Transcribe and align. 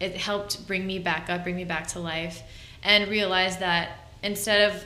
It 0.00 0.16
helped 0.16 0.66
bring 0.66 0.84
me 0.88 0.98
back 0.98 1.30
up, 1.30 1.44
bring 1.44 1.54
me 1.54 1.62
back 1.64 1.86
to 1.88 2.00
life, 2.00 2.42
and 2.82 3.08
realize 3.08 3.58
that 3.58 3.90
instead 4.24 4.72
of 4.72 4.84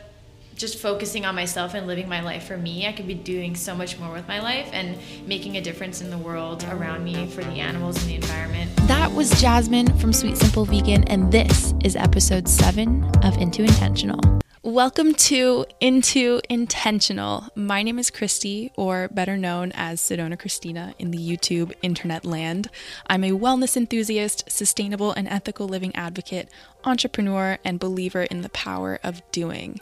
just 0.54 0.78
focusing 0.78 1.24
on 1.24 1.34
myself 1.34 1.72
and 1.72 1.86
living 1.86 2.10
my 2.10 2.20
life 2.20 2.44
for 2.44 2.58
me, 2.58 2.86
I 2.86 2.92
could 2.92 3.06
be 3.06 3.14
doing 3.14 3.56
so 3.56 3.74
much 3.74 3.98
more 3.98 4.12
with 4.12 4.28
my 4.28 4.38
life 4.40 4.68
and 4.70 4.98
making 5.26 5.56
a 5.56 5.62
difference 5.62 6.02
in 6.02 6.10
the 6.10 6.18
world 6.18 6.62
around 6.64 7.04
me 7.04 7.26
for 7.26 7.42
the 7.42 7.52
animals 7.52 7.96
and 8.02 8.10
the 8.10 8.16
environment. 8.16 8.70
That 8.86 9.10
was 9.10 9.30
Jasmine 9.40 9.96
from 9.98 10.12
Sweet 10.12 10.36
Simple 10.36 10.66
Vegan, 10.66 11.04
and 11.04 11.32
this 11.32 11.72
is 11.82 11.96
episode 11.96 12.46
seven 12.46 13.02
of 13.22 13.38
Into 13.38 13.62
Intentional. 13.62 14.20
Welcome 14.68 15.14
to 15.14 15.64
Into 15.80 16.42
Intentional. 16.50 17.48
My 17.54 17.82
name 17.82 17.98
is 17.98 18.10
Christy, 18.10 18.70
or 18.76 19.08
better 19.08 19.34
known 19.34 19.72
as 19.72 19.98
Sedona 19.98 20.38
Christina 20.38 20.94
in 20.98 21.10
the 21.10 21.16
YouTube 21.16 21.72
internet 21.80 22.26
land. 22.26 22.68
I'm 23.06 23.24
a 23.24 23.30
wellness 23.30 23.78
enthusiast, 23.78 24.44
sustainable 24.50 25.12
and 25.12 25.26
ethical 25.26 25.66
living 25.66 25.96
advocate, 25.96 26.50
entrepreneur, 26.84 27.56
and 27.64 27.80
believer 27.80 28.24
in 28.24 28.42
the 28.42 28.50
power 28.50 29.00
of 29.02 29.22
doing. 29.32 29.80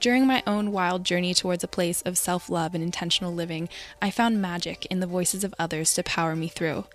During 0.00 0.26
my 0.26 0.42
own 0.46 0.72
wild 0.72 1.04
journey 1.04 1.34
towards 1.34 1.62
a 1.62 1.68
place 1.68 2.00
of 2.00 2.16
self 2.16 2.48
love 2.48 2.74
and 2.74 2.82
intentional 2.82 3.34
living, 3.34 3.68
I 4.00 4.10
found 4.10 4.40
magic 4.40 4.86
in 4.86 5.00
the 5.00 5.06
voices 5.06 5.44
of 5.44 5.54
others 5.58 5.92
to 5.94 6.02
power 6.02 6.34
me 6.34 6.48
through. 6.48 6.86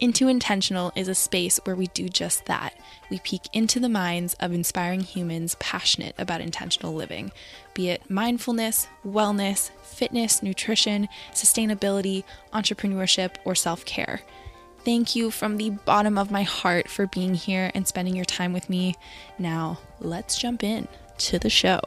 Into 0.00 0.28
Intentional 0.28 0.92
is 0.94 1.08
a 1.08 1.14
space 1.14 1.58
where 1.64 1.74
we 1.74 1.88
do 1.88 2.08
just 2.08 2.46
that. 2.46 2.72
We 3.10 3.18
peek 3.18 3.48
into 3.52 3.80
the 3.80 3.88
minds 3.88 4.34
of 4.38 4.52
inspiring 4.52 5.00
humans 5.00 5.56
passionate 5.58 6.14
about 6.16 6.40
intentional 6.40 6.94
living, 6.94 7.32
be 7.74 7.88
it 7.88 8.08
mindfulness, 8.08 8.86
wellness, 9.04 9.70
fitness, 9.82 10.40
nutrition, 10.40 11.08
sustainability, 11.32 12.22
entrepreneurship, 12.52 13.36
or 13.44 13.56
self 13.56 13.84
care. 13.84 14.20
Thank 14.84 15.16
you 15.16 15.32
from 15.32 15.56
the 15.56 15.70
bottom 15.70 16.16
of 16.16 16.30
my 16.30 16.44
heart 16.44 16.88
for 16.88 17.08
being 17.08 17.34
here 17.34 17.72
and 17.74 17.88
spending 17.88 18.14
your 18.14 18.24
time 18.24 18.52
with 18.52 18.70
me. 18.70 18.94
Now, 19.36 19.80
let's 19.98 20.38
jump 20.38 20.62
in 20.62 20.86
to 21.18 21.40
the 21.40 21.50
show. 21.50 21.80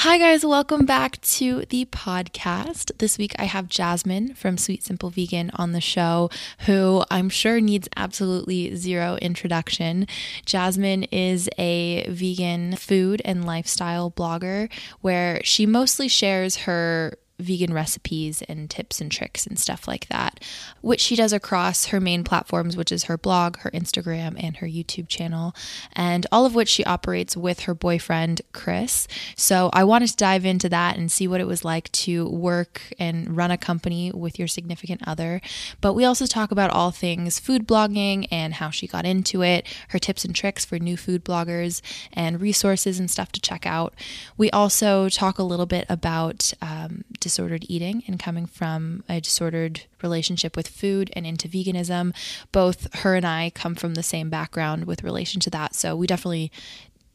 Hi, 0.00 0.18
guys, 0.18 0.44
welcome 0.44 0.84
back 0.84 1.18
to 1.22 1.64
the 1.70 1.86
podcast. 1.86 2.92
This 2.98 3.16
week 3.16 3.34
I 3.38 3.44
have 3.44 3.66
Jasmine 3.66 4.34
from 4.34 4.58
Sweet 4.58 4.84
Simple 4.84 5.08
Vegan 5.08 5.50
on 5.54 5.72
the 5.72 5.80
show, 5.80 6.28
who 6.66 7.02
I'm 7.10 7.30
sure 7.30 7.62
needs 7.62 7.88
absolutely 7.96 8.76
zero 8.76 9.16
introduction. 9.22 10.06
Jasmine 10.44 11.04
is 11.04 11.48
a 11.56 12.06
vegan 12.10 12.76
food 12.76 13.22
and 13.24 13.46
lifestyle 13.46 14.10
blogger 14.10 14.70
where 15.00 15.40
she 15.42 15.64
mostly 15.64 16.08
shares 16.08 16.56
her 16.56 17.16
vegan 17.38 17.72
recipes 17.72 18.42
and 18.42 18.70
tips 18.70 19.00
and 19.00 19.10
tricks 19.12 19.46
and 19.46 19.58
stuff 19.58 19.86
like 19.86 20.08
that, 20.08 20.40
which 20.80 21.00
she 21.00 21.16
does 21.16 21.32
across 21.32 21.86
her 21.86 22.00
main 22.00 22.24
platforms, 22.24 22.76
which 22.76 22.90
is 22.90 23.04
her 23.04 23.18
blog, 23.18 23.58
her 23.58 23.70
Instagram, 23.72 24.42
and 24.42 24.58
her 24.58 24.66
YouTube 24.66 25.08
channel, 25.08 25.54
and 25.92 26.26
all 26.32 26.46
of 26.46 26.54
which 26.54 26.68
she 26.68 26.84
operates 26.84 27.36
with 27.36 27.60
her 27.60 27.74
boyfriend, 27.74 28.42
Chris. 28.52 29.06
So 29.36 29.70
I 29.72 29.84
wanted 29.84 30.08
to 30.10 30.16
dive 30.16 30.44
into 30.44 30.68
that 30.70 30.96
and 30.96 31.12
see 31.12 31.28
what 31.28 31.40
it 31.40 31.46
was 31.46 31.64
like 31.64 31.90
to 31.92 32.28
work 32.28 32.80
and 32.98 33.36
run 33.36 33.50
a 33.50 33.58
company 33.58 34.10
with 34.12 34.38
your 34.38 34.48
significant 34.48 35.02
other. 35.06 35.40
But 35.80 35.92
we 35.92 36.04
also 36.04 36.26
talk 36.26 36.50
about 36.50 36.70
all 36.70 36.90
things 36.90 37.38
food 37.38 37.66
blogging 37.66 38.26
and 38.30 38.54
how 38.54 38.70
she 38.70 38.86
got 38.86 39.04
into 39.04 39.42
it, 39.42 39.66
her 39.88 39.98
tips 39.98 40.24
and 40.24 40.34
tricks 40.34 40.64
for 40.64 40.78
new 40.78 40.96
food 40.96 41.24
bloggers, 41.24 41.82
and 42.12 42.40
resources 42.40 42.98
and 42.98 43.10
stuff 43.10 43.32
to 43.32 43.40
check 43.40 43.66
out. 43.66 43.94
We 44.36 44.50
also 44.50 45.08
talk 45.08 45.38
a 45.38 45.42
little 45.42 45.66
bit 45.66 45.86
about 45.88 46.52
um, 46.62 47.04
disordered 47.26 47.66
eating 47.68 48.04
and 48.06 48.20
coming 48.20 48.46
from 48.46 49.02
a 49.08 49.20
disordered 49.20 49.82
relationship 50.00 50.54
with 50.54 50.68
food 50.68 51.10
and 51.14 51.26
into 51.26 51.48
veganism. 51.48 52.14
Both 52.52 52.94
her 53.02 53.16
and 53.16 53.26
I 53.26 53.50
come 53.52 53.74
from 53.74 53.94
the 53.94 54.04
same 54.04 54.30
background 54.30 54.84
with 54.84 55.02
relation 55.02 55.40
to 55.40 55.50
that. 55.50 55.74
So 55.74 55.96
we 55.96 56.06
definitely 56.06 56.52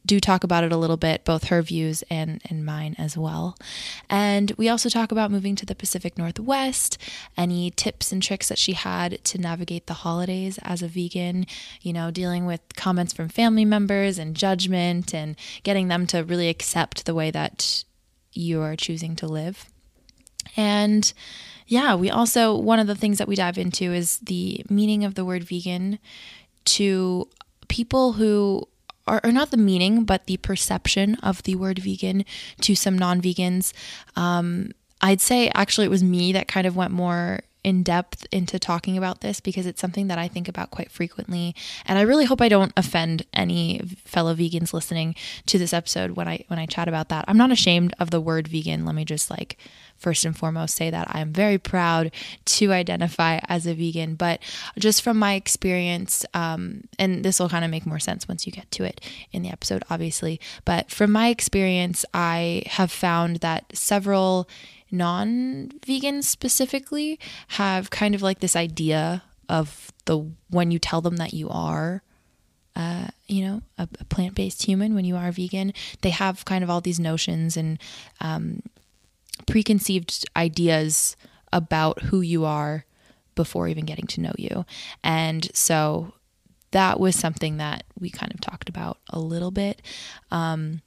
do 0.04 0.20
talk 0.20 0.44
about 0.44 0.64
it 0.64 0.72
a 0.72 0.76
little 0.76 0.98
bit, 0.98 1.24
both 1.24 1.44
her 1.44 1.62
views 1.62 2.04
and, 2.10 2.42
and 2.50 2.66
mine 2.66 2.94
as 2.98 3.16
well. 3.16 3.56
And 4.10 4.52
we 4.58 4.68
also 4.68 4.90
talk 4.90 5.12
about 5.12 5.30
moving 5.30 5.56
to 5.56 5.64
the 5.64 5.74
Pacific 5.74 6.18
Northwest, 6.18 6.98
any 7.38 7.70
tips 7.70 8.12
and 8.12 8.22
tricks 8.22 8.50
that 8.50 8.58
she 8.58 8.74
had 8.74 9.24
to 9.24 9.38
navigate 9.38 9.86
the 9.86 9.94
holidays 9.94 10.58
as 10.62 10.82
a 10.82 10.88
vegan, 10.88 11.46
you 11.80 11.94
know, 11.94 12.10
dealing 12.10 12.44
with 12.44 12.60
comments 12.76 13.14
from 13.14 13.30
family 13.30 13.64
members 13.64 14.18
and 14.18 14.36
judgment 14.36 15.14
and 15.14 15.36
getting 15.62 15.88
them 15.88 16.06
to 16.08 16.22
really 16.22 16.50
accept 16.50 17.06
the 17.06 17.14
way 17.14 17.30
that 17.30 17.84
you 18.34 18.60
are 18.60 18.76
choosing 18.76 19.14
to 19.16 19.26
live. 19.26 19.71
And 20.56 21.12
yeah, 21.66 21.94
we 21.94 22.10
also, 22.10 22.56
one 22.56 22.78
of 22.78 22.86
the 22.86 22.94
things 22.94 23.18
that 23.18 23.28
we 23.28 23.36
dive 23.36 23.58
into 23.58 23.92
is 23.92 24.18
the 24.18 24.64
meaning 24.68 25.04
of 25.04 25.14
the 25.14 25.24
word 25.24 25.44
vegan 25.44 25.98
to 26.64 27.28
people 27.68 28.12
who 28.12 28.68
are, 29.06 29.20
not 29.24 29.50
the 29.50 29.56
meaning, 29.56 30.04
but 30.04 30.26
the 30.26 30.36
perception 30.38 31.16
of 31.16 31.42
the 31.42 31.56
word 31.56 31.78
vegan 31.78 32.24
to 32.60 32.74
some 32.74 32.98
non 32.98 33.20
vegans. 33.20 33.72
Um, 34.16 34.72
I'd 35.00 35.20
say 35.20 35.50
actually 35.54 35.86
it 35.86 35.90
was 35.90 36.04
me 36.04 36.32
that 36.32 36.46
kind 36.46 36.66
of 36.66 36.76
went 36.76 36.92
more 36.92 37.40
in 37.64 37.82
depth 37.82 38.26
into 38.32 38.58
talking 38.58 38.98
about 38.98 39.20
this 39.20 39.40
because 39.40 39.66
it's 39.66 39.80
something 39.80 40.08
that 40.08 40.18
I 40.18 40.26
think 40.26 40.48
about 40.48 40.70
quite 40.70 40.90
frequently 40.90 41.54
and 41.86 41.98
I 41.98 42.02
really 42.02 42.24
hope 42.24 42.40
I 42.40 42.48
don't 42.48 42.72
offend 42.76 43.24
any 43.32 43.80
fellow 44.04 44.34
vegans 44.34 44.72
listening 44.72 45.14
to 45.46 45.58
this 45.58 45.72
episode 45.72 46.12
when 46.12 46.26
I 46.26 46.44
when 46.48 46.58
I 46.58 46.66
chat 46.66 46.88
about 46.88 47.08
that. 47.10 47.24
I'm 47.28 47.36
not 47.36 47.52
ashamed 47.52 47.94
of 48.00 48.10
the 48.10 48.20
word 48.20 48.48
vegan. 48.48 48.84
Let 48.84 48.94
me 48.94 49.04
just 49.04 49.30
like 49.30 49.58
first 49.96 50.24
and 50.24 50.36
foremost 50.36 50.74
say 50.74 50.90
that 50.90 51.06
I'm 51.14 51.32
very 51.32 51.58
proud 51.58 52.10
to 52.44 52.72
identify 52.72 53.38
as 53.48 53.66
a 53.66 53.74
vegan, 53.74 54.16
but 54.16 54.40
just 54.76 55.02
from 55.02 55.16
my 55.16 55.34
experience 55.34 56.26
um, 56.34 56.84
and 56.98 57.24
this 57.24 57.38
will 57.38 57.48
kind 57.48 57.64
of 57.64 57.70
make 57.70 57.86
more 57.86 58.00
sense 58.00 58.26
once 58.26 58.44
you 58.44 58.52
get 58.52 58.70
to 58.72 58.84
it 58.84 59.00
in 59.30 59.42
the 59.42 59.50
episode 59.50 59.84
obviously, 59.88 60.40
but 60.64 60.90
from 60.90 61.12
my 61.12 61.28
experience 61.28 62.04
I 62.12 62.64
have 62.66 62.90
found 62.90 63.36
that 63.36 63.76
several 63.76 64.48
non 64.92 65.70
vegans 65.86 66.24
specifically 66.24 67.18
have 67.48 67.90
kind 67.90 68.14
of 68.14 68.22
like 68.22 68.40
this 68.40 68.54
idea 68.54 69.22
of 69.48 69.90
the 70.04 70.30
when 70.50 70.70
you 70.70 70.78
tell 70.78 71.00
them 71.00 71.16
that 71.16 71.34
you 71.34 71.48
are 71.48 72.02
uh, 72.74 73.08
you 73.26 73.44
know, 73.44 73.62
a, 73.76 73.88
a 74.00 74.04
plant 74.06 74.34
based 74.34 74.64
human, 74.64 74.94
when 74.94 75.04
you 75.04 75.16
are 75.16 75.30
vegan, 75.30 75.72
they 76.00 76.10
have 76.10 76.44
kind 76.44 76.64
of 76.64 76.70
all 76.70 76.80
these 76.80 76.98
notions 76.98 77.56
and 77.56 77.78
um, 78.20 78.62
preconceived 79.46 80.24
ideas 80.36 81.16
about 81.52 82.00
who 82.04 82.20
you 82.20 82.44
are 82.44 82.86
before 83.34 83.68
even 83.68 83.84
getting 83.84 84.06
to 84.06 84.20
know 84.20 84.32
you. 84.38 84.64
And 85.04 85.54
so 85.54 86.14
that 86.70 86.98
was 86.98 87.14
something 87.14 87.58
that 87.58 87.84
we 87.98 88.10
kind 88.10 88.32
of 88.32 88.40
talked 88.40 88.68
about 88.68 88.98
a 89.10 89.18
little 89.18 89.50
bit. 89.50 89.82
Um, 90.30 90.80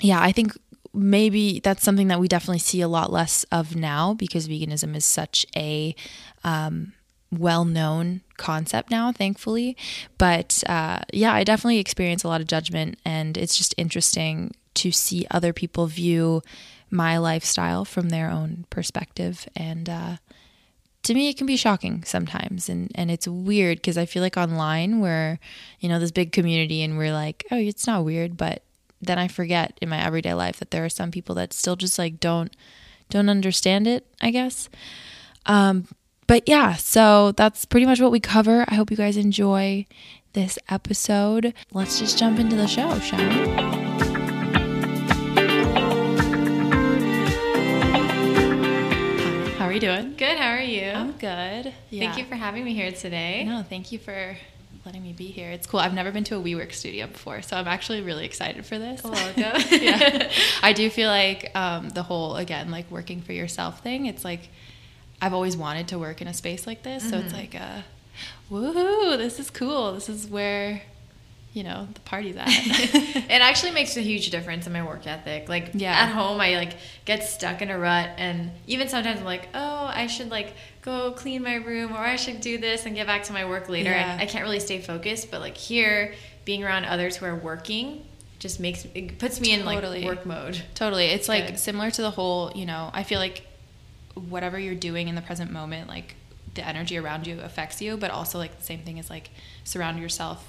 yeah, 0.00 0.20
I 0.20 0.32
think 0.32 0.56
maybe 0.94 1.60
that's 1.60 1.82
something 1.82 2.08
that 2.08 2.20
we 2.20 2.28
definitely 2.28 2.58
see 2.58 2.80
a 2.80 2.88
lot 2.88 3.12
less 3.12 3.44
of 3.44 3.74
now 3.74 4.14
because 4.14 4.48
veganism 4.48 4.94
is 4.94 5.04
such 5.04 5.46
a 5.56 5.94
um, 6.44 6.92
well 7.30 7.64
known 7.64 8.20
concept 8.36 8.90
now, 8.90 9.10
thankfully. 9.12 9.76
But 10.18 10.62
uh, 10.68 11.00
yeah, 11.12 11.32
I 11.32 11.44
definitely 11.44 11.78
experience 11.78 12.24
a 12.24 12.28
lot 12.28 12.40
of 12.40 12.46
judgment, 12.46 12.98
and 13.04 13.36
it's 13.36 13.56
just 13.56 13.74
interesting 13.76 14.54
to 14.74 14.92
see 14.92 15.26
other 15.30 15.52
people 15.52 15.86
view 15.86 16.42
my 16.90 17.16
lifestyle 17.16 17.84
from 17.84 18.10
their 18.10 18.30
own 18.30 18.66
perspective. 18.68 19.48
And 19.56 19.88
uh, 19.88 20.16
to 21.04 21.14
me, 21.14 21.30
it 21.30 21.38
can 21.38 21.46
be 21.46 21.56
shocking 21.56 22.04
sometimes. 22.04 22.68
And, 22.68 22.90
and 22.94 23.10
it's 23.10 23.26
weird 23.26 23.78
because 23.78 23.96
I 23.96 24.06
feel 24.06 24.22
like 24.22 24.36
online, 24.36 25.00
we're, 25.00 25.38
you 25.80 25.88
know, 25.88 25.98
this 25.98 26.10
big 26.10 26.32
community, 26.32 26.82
and 26.82 26.98
we're 26.98 27.12
like, 27.12 27.44
oh, 27.50 27.56
it's 27.56 27.86
not 27.86 28.04
weird, 28.04 28.36
but 28.36 28.62
then 29.02 29.18
I 29.18 29.28
forget 29.28 29.76
in 29.82 29.88
my 29.88 30.02
everyday 30.02 30.32
life 30.32 30.58
that 30.58 30.70
there 30.70 30.84
are 30.84 30.88
some 30.88 31.10
people 31.10 31.34
that 31.34 31.52
still 31.52 31.76
just 31.76 31.98
like 31.98 32.20
don't 32.20 32.54
don't 33.10 33.28
understand 33.28 33.86
it, 33.86 34.06
I 34.20 34.30
guess. 34.30 34.70
Um, 35.44 35.86
but 36.26 36.48
yeah, 36.48 36.76
so 36.76 37.32
that's 37.32 37.64
pretty 37.64 37.84
much 37.84 38.00
what 38.00 38.12
we 38.12 38.20
cover. 38.20 38.64
I 38.68 38.76
hope 38.76 38.90
you 38.90 38.96
guys 38.96 39.16
enjoy 39.16 39.86
this 40.32 40.58
episode. 40.68 41.52
Let's 41.72 41.98
just 41.98 42.16
jump 42.16 42.38
into 42.38 42.56
the 42.56 42.66
show, 42.66 42.98
shall 43.00 43.18
we? 43.18 43.82
How 49.58 49.66
are 49.66 49.72
you 49.72 49.80
doing? 49.80 50.14
Good, 50.16 50.38
how 50.38 50.50
are 50.50 50.60
you? 50.60 50.90
I'm 50.90 51.12
good. 51.12 51.74
Yeah. 51.90 52.06
Thank 52.06 52.18
you 52.18 52.24
for 52.24 52.36
having 52.36 52.64
me 52.64 52.72
here 52.72 52.92
today. 52.92 53.44
No, 53.44 53.62
thank 53.68 53.92
you 53.92 53.98
for 53.98 54.36
letting 54.84 55.02
me 55.02 55.12
be 55.12 55.26
here. 55.26 55.50
It's 55.50 55.66
cool. 55.66 55.80
I've 55.80 55.94
never 55.94 56.10
been 56.10 56.24
to 56.24 56.36
a 56.36 56.40
WeWork 56.40 56.72
studio 56.72 57.06
before, 57.06 57.42
so 57.42 57.56
I'm 57.56 57.68
actually 57.68 58.00
really 58.00 58.24
excited 58.24 58.66
for 58.66 58.78
this. 58.78 59.02
Welcome. 59.04 59.62
yeah. 59.70 60.30
I 60.62 60.72
do 60.72 60.90
feel 60.90 61.08
like 61.08 61.54
um, 61.54 61.88
the 61.90 62.02
whole, 62.02 62.36
again, 62.36 62.70
like 62.70 62.90
working 62.90 63.20
for 63.20 63.32
yourself 63.32 63.82
thing, 63.82 64.06
it's 64.06 64.24
like 64.24 64.48
I've 65.20 65.34
always 65.34 65.56
wanted 65.56 65.88
to 65.88 65.98
work 65.98 66.20
in 66.20 66.28
a 66.28 66.34
space 66.34 66.66
like 66.66 66.82
this. 66.82 67.02
Mm-hmm. 67.02 67.10
So 67.10 67.18
it's 67.18 67.32
mm-hmm. 67.32 67.36
like, 67.36 67.54
uh, 67.54 67.82
woohoo, 68.50 69.16
this 69.18 69.38
is 69.38 69.50
cool. 69.50 69.92
This 69.94 70.08
is 70.08 70.26
where 70.26 70.82
you 71.52 71.62
know 71.62 71.86
the 71.92 72.00
party's 72.00 72.36
at. 72.38 72.48
it 72.48 73.42
actually 73.42 73.72
makes 73.72 73.96
a 73.96 74.00
huge 74.00 74.30
difference 74.30 74.66
in 74.66 74.72
my 74.72 74.82
work 74.84 75.06
ethic. 75.06 75.48
Like 75.48 75.70
Yeah. 75.74 75.92
at 75.92 76.08
home, 76.10 76.40
I 76.40 76.56
like 76.56 76.74
get 77.04 77.24
stuck 77.24 77.60
in 77.62 77.70
a 77.70 77.78
rut, 77.78 78.10
and 78.16 78.50
even 78.66 78.88
sometimes 78.88 79.20
I'm 79.20 79.26
like, 79.26 79.48
oh, 79.54 79.90
I 79.92 80.06
should 80.06 80.30
like 80.30 80.54
go 80.82 81.12
clean 81.12 81.42
my 81.42 81.56
room, 81.56 81.92
or 81.92 81.98
I 81.98 82.16
should 82.16 82.40
do 82.40 82.58
this 82.58 82.86
and 82.86 82.94
get 82.96 83.06
back 83.06 83.24
to 83.24 83.32
my 83.32 83.44
work 83.44 83.68
later. 83.68 83.90
Yeah. 83.90 84.12
And 84.14 84.20
I 84.22 84.26
can't 84.26 84.44
really 84.44 84.60
stay 84.60 84.80
focused. 84.80 85.30
But 85.30 85.40
like 85.40 85.56
here, 85.56 86.14
being 86.44 86.64
around 86.64 86.86
others 86.86 87.16
who 87.16 87.26
are 87.26 87.36
working 87.36 88.04
just 88.38 88.58
makes 88.58 88.84
it 88.94 89.18
puts 89.18 89.40
me 89.40 89.52
in 89.52 89.62
Totally. 89.62 90.00
like 90.00 90.16
work 90.16 90.26
mode. 90.26 90.60
Totally. 90.74 91.06
It's 91.06 91.28
like 91.28 91.46
Good. 91.48 91.58
similar 91.60 91.90
to 91.92 92.02
the 92.02 92.10
whole, 92.10 92.50
you 92.54 92.66
know, 92.66 92.90
I 92.92 93.02
feel 93.04 93.20
like 93.20 93.46
whatever 94.14 94.58
you're 94.58 94.74
doing 94.74 95.06
in 95.08 95.14
the 95.14 95.22
present 95.22 95.50
moment, 95.52 95.88
like 95.88 96.16
the 96.54 96.66
energy 96.66 96.98
around 96.98 97.26
you 97.26 97.38
affects 97.40 97.80
you, 97.80 97.96
but 97.96 98.10
also 98.10 98.38
like 98.38 98.56
the 98.58 98.64
same 98.64 98.80
thing 98.80 98.98
is 98.98 99.08
like 99.08 99.30
surround 99.64 100.00
yourself 100.00 100.44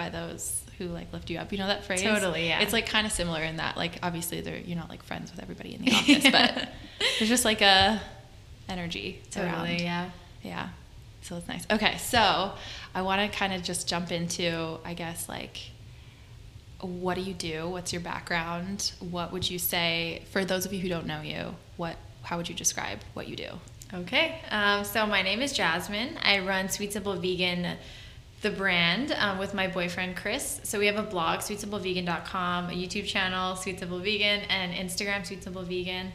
by 0.00 0.08
those 0.08 0.62
who 0.78 0.86
like 0.86 1.12
lift 1.12 1.28
you 1.28 1.38
up. 1.38 1.52
You 1.52 1.58
know 1.58 1.66
that 1.66 1.84
phrase? 1.84 2.02
Totally, 2.02 2.48
yeah. 2.48 2.60
It's 2.60 2.72
like 2.72 2.86
kind 2.86 3.06
of 3.06 3.12
similar 3.12 3.42
in 3.42 3.58
that 3.58 3.76
like 3.76 3.98
obviously 4.02 4.40
they're 4.40 4.56
you're 4.56 4.78
not 4.78 4.88
like 4.88 5.02
friends 5.02 5.30
with 5.30 5.42
everybody 5.42 5.74
in 5.74 5.84
the 5.84 5.92
office, 5.98 6.30
but 6.30 6.68
there's 7.18 7.28
just 7.28 7.44
like 7.44 7.60
a 7.60 8.00
energy 8.66 9.20
around. 9.36 9.66
Totally, 9.66 9.82
yeah. 9.82 10.10
Yeah. 10.42 10.68
So 11.22 11.36
it's 11.36 11.48
nice. 11.48 11.66
Okay, 11.70 11.98
so 11.98 12.52
I 12.94 13.02
want 13.02 13.30
to 13.30 13.38
kind 13.38 13.52
of 13.52 13.62
just 13.62 13.86
jump 13.86 14.10
into, 14.10 14.78
I 14.86 14.94
guess, 14.94 15.28
like, 15.28 15.58
what 16.80 17.14
do 17.16 17.20
you 17.20 17.34
do? 17.34 17.68
What's 17.68 17.92
your 17.92 18.00
background? 18.00 18.92
What 19.00 19.32
would 19.32 19.48
you 19.50 19.58
say 19.58 20.22
for 20.30 20.46
those 20.46 20.64
of 20.64 20.72
you 20.72 20.80
who 20.80 20.88
don't 20.88 21.06
know 21.06 21.20
you? 21.20 21.54
What, 21.76 21.96
how 22.22 22.38
would 22.38 22.48
you 22.48 22.54
describe 22.54 23.00
what 23.12 23.28
you 23.28 23.36
do? 23.36 23.50
Okay, 23.92 24.40
um, 24.50 24.84
so 24.84 25.04
my 25.04 25.20
name 25.20 25.42
is 25.42 25.52
Jasmine. 25.52 26.16
I 26.22 26.38
run 26.38 26.70
Sweet 26.70 26.94
Simple 26.94 27.16
Vegan, 27.16 27.76
the 28.40 28.50
brand, 28.50 29.12
um, 29.18 29.38
with 29.38 29.52
my 29.52 29.66
boyfriend 29.68 30.16
Chris. 30.16 30.60
So 30.64 30.78
we 30.78 30.86
have 30.86 30.96
a 30.96 31.02
blog, 31.02 31.40
sweetsimplevegan.com, 31.40 32.70
a 32.70 32.72
YouTube 32.72 33.06
channel, 33.06 33.54
Sweet 33.56 33.78
Simple 33.78 33.98
Vegan, 33.98 34.40
and 34.48 34.72
Instagram, 34.72 35.26
Sweet 35.26 35.42
Simple 35.42 35.62
Vegan. 35.62 36.12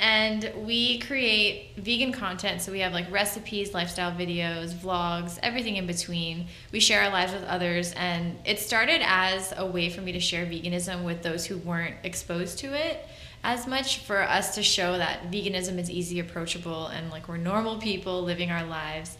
And 0.00 0.52
we 0.56 0.98
create 1.00 1.72
vegan 1.76 2.12
content. 2.12 2.62
So 2.62 2.70
we 2.70 2.80
have 2.80 2.92
like 2.92 3.10
recipes, 3.10 3.74
lifestyle 3.74 4.12
videos, 4.12 4.72
vlogs, 4.72 5.38
everything 5.42 5.76
in 5.76 5.86
between. 5.86 6.46
We 6.72 6.78
share 6.78 7.02
our 7.02 7.10
lives 7.10 7.32
with 7.32 7.42
others. 7.44 7.92
And 7.94 8.38
it 8.44 8.60
started 8.60 9.00
as 9.04 9.52
a 9.56 9.66
way 9.66 9.90
for 9.90 10.00
me 10.00 10.12
to 10.12 10.20
share 10.20 10.46
veganism 10.46 11.04
with 11.04 11.22
those 11.22 11.46
who 11.46 11.58
weren't 11.58 11.96
exposed 12.04 12.58
to 12.60 12.74
it 12.74 13.08
as 13.44 13.66
much 13.66 13.98
for 14.00 14.22
us 14.22 14.54
to 14.56 14.62
show 14.62 14.98
that 14.98 15.30
veganism 15.30 15.78
is 15.78 15.90
easy, 15.90 16.18
approachable, 16.18 16.88
and 16.88 17.10
like 17.10 17.28
we're 17.28 17.36
normal 17.36 17.78
people 17.78 18.22
living 18.22 18.50
our 18.50 18.64
lives. 18.64 19.16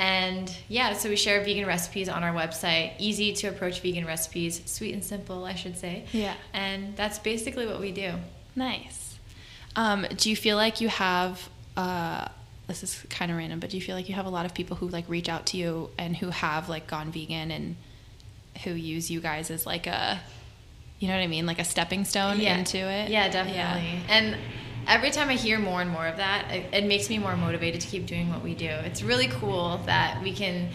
And 0.00 0.50
yeah, 0.66 0.94
so 0.94 1.10
we 1.10 1.16
share 1.16 1.44
vegan 1.44 1.66
recipes 1.66 2.08
on 2.08 2.24
our 2.24 2.32
website, 2.32 2.94
easy 2.98 3.34
to 3.34 3.48
approach 3.48 3.80
vegan 3.82 4.06
recipes, 4.06 4.62
sweet 4.64 4.94
and 4.94 5.04
simple, 5.04 5.44
I 5.44 5.54
should 5.54 5.76
say. 5.76 6.06
Yeah. 6.12 6.34
And 6.54 6.96
that's 6.96 7.18
basically 7.18 7.66
what 7.66 7.80
we 7.80 7.92
do. 7.92 8.14
Nice. 8.56 9.18
Um, 9.76 10.06
do 10.16 10.30
you 10.30 10.36
feel 10.36 10.56
like 10.56 10.80
you 10.80 10.88
have, 10.88 11.50
uh, 11.76 12.28
this 12.66 12.82
is 12.82 13.04
kind 13.10 13.30
of 13.30 13.36
random, 13.36 13.60
but 13.60 13.68
do 13.68 13.76
you 13.76 13.82
feel 13.82 13.94
like 13.94 14.08
you 14.08 14.14
have 14.14 14.24
a 14.24 14.30
lot 14.30 14.46
of 14.46 14.54
people 14.54 14.74
who 14.78 14.88
like 14.88 15.04
reach 15.06 15.28
out 15.28 15.44
to 15.46 15.58
you 15.58 15.90
and 15.98 16.16
who 16.16 16.30
have 16.30 16.70
like 16.70 16.86
gone 16.86 17.12
vegan 17.12 17.50
and 17.50 17.76
who 18.64 18.70
use 18.70 19.10
you 19.10 19.20
guys 19.20 19.50
as 19.50 19.66
like 19.66 19.86
a, 19.86 20.18
you 20.98 21.08
know 21.08 21.14
what 21.14 21.22
I 21.22 21.26
mean? 21.26 21.44
Like 21.44 21.58
a 21.58 21.64
stepping 21.64 22.06
stone 22.06 22.40
into 22.40 22.78
it? 22.78 23.10
Yeah, 23.10 23.28
definitely. 23.28 24.00
And 24.08 24.38
every 24.88 25.10
time 25.10 25.28
I 25.28 25.34
hear 25.34 25.58
more 25.58 25.80
and 25.80 25.90
more 25.90 26.06
of 26.06 26.16
that, 26.18 26.50
it, 26.50 26.72
it 26.74 26.84
makes 26.86 27.08
me 27.10 27.18
more 27.18 27.36
motivated 27.36 27.80
to 27.82 27.86
keep 27.86 28.06
doing 28.06 28.28
what 28.30 28.42
we 28.42 28.54
do. 28.54 28.68
It's 28.68 29.02
really 29.02 29.28
cool 29.28 29.78
that 29.86 30.22
we 30.22 30.32
can 30.32 30.70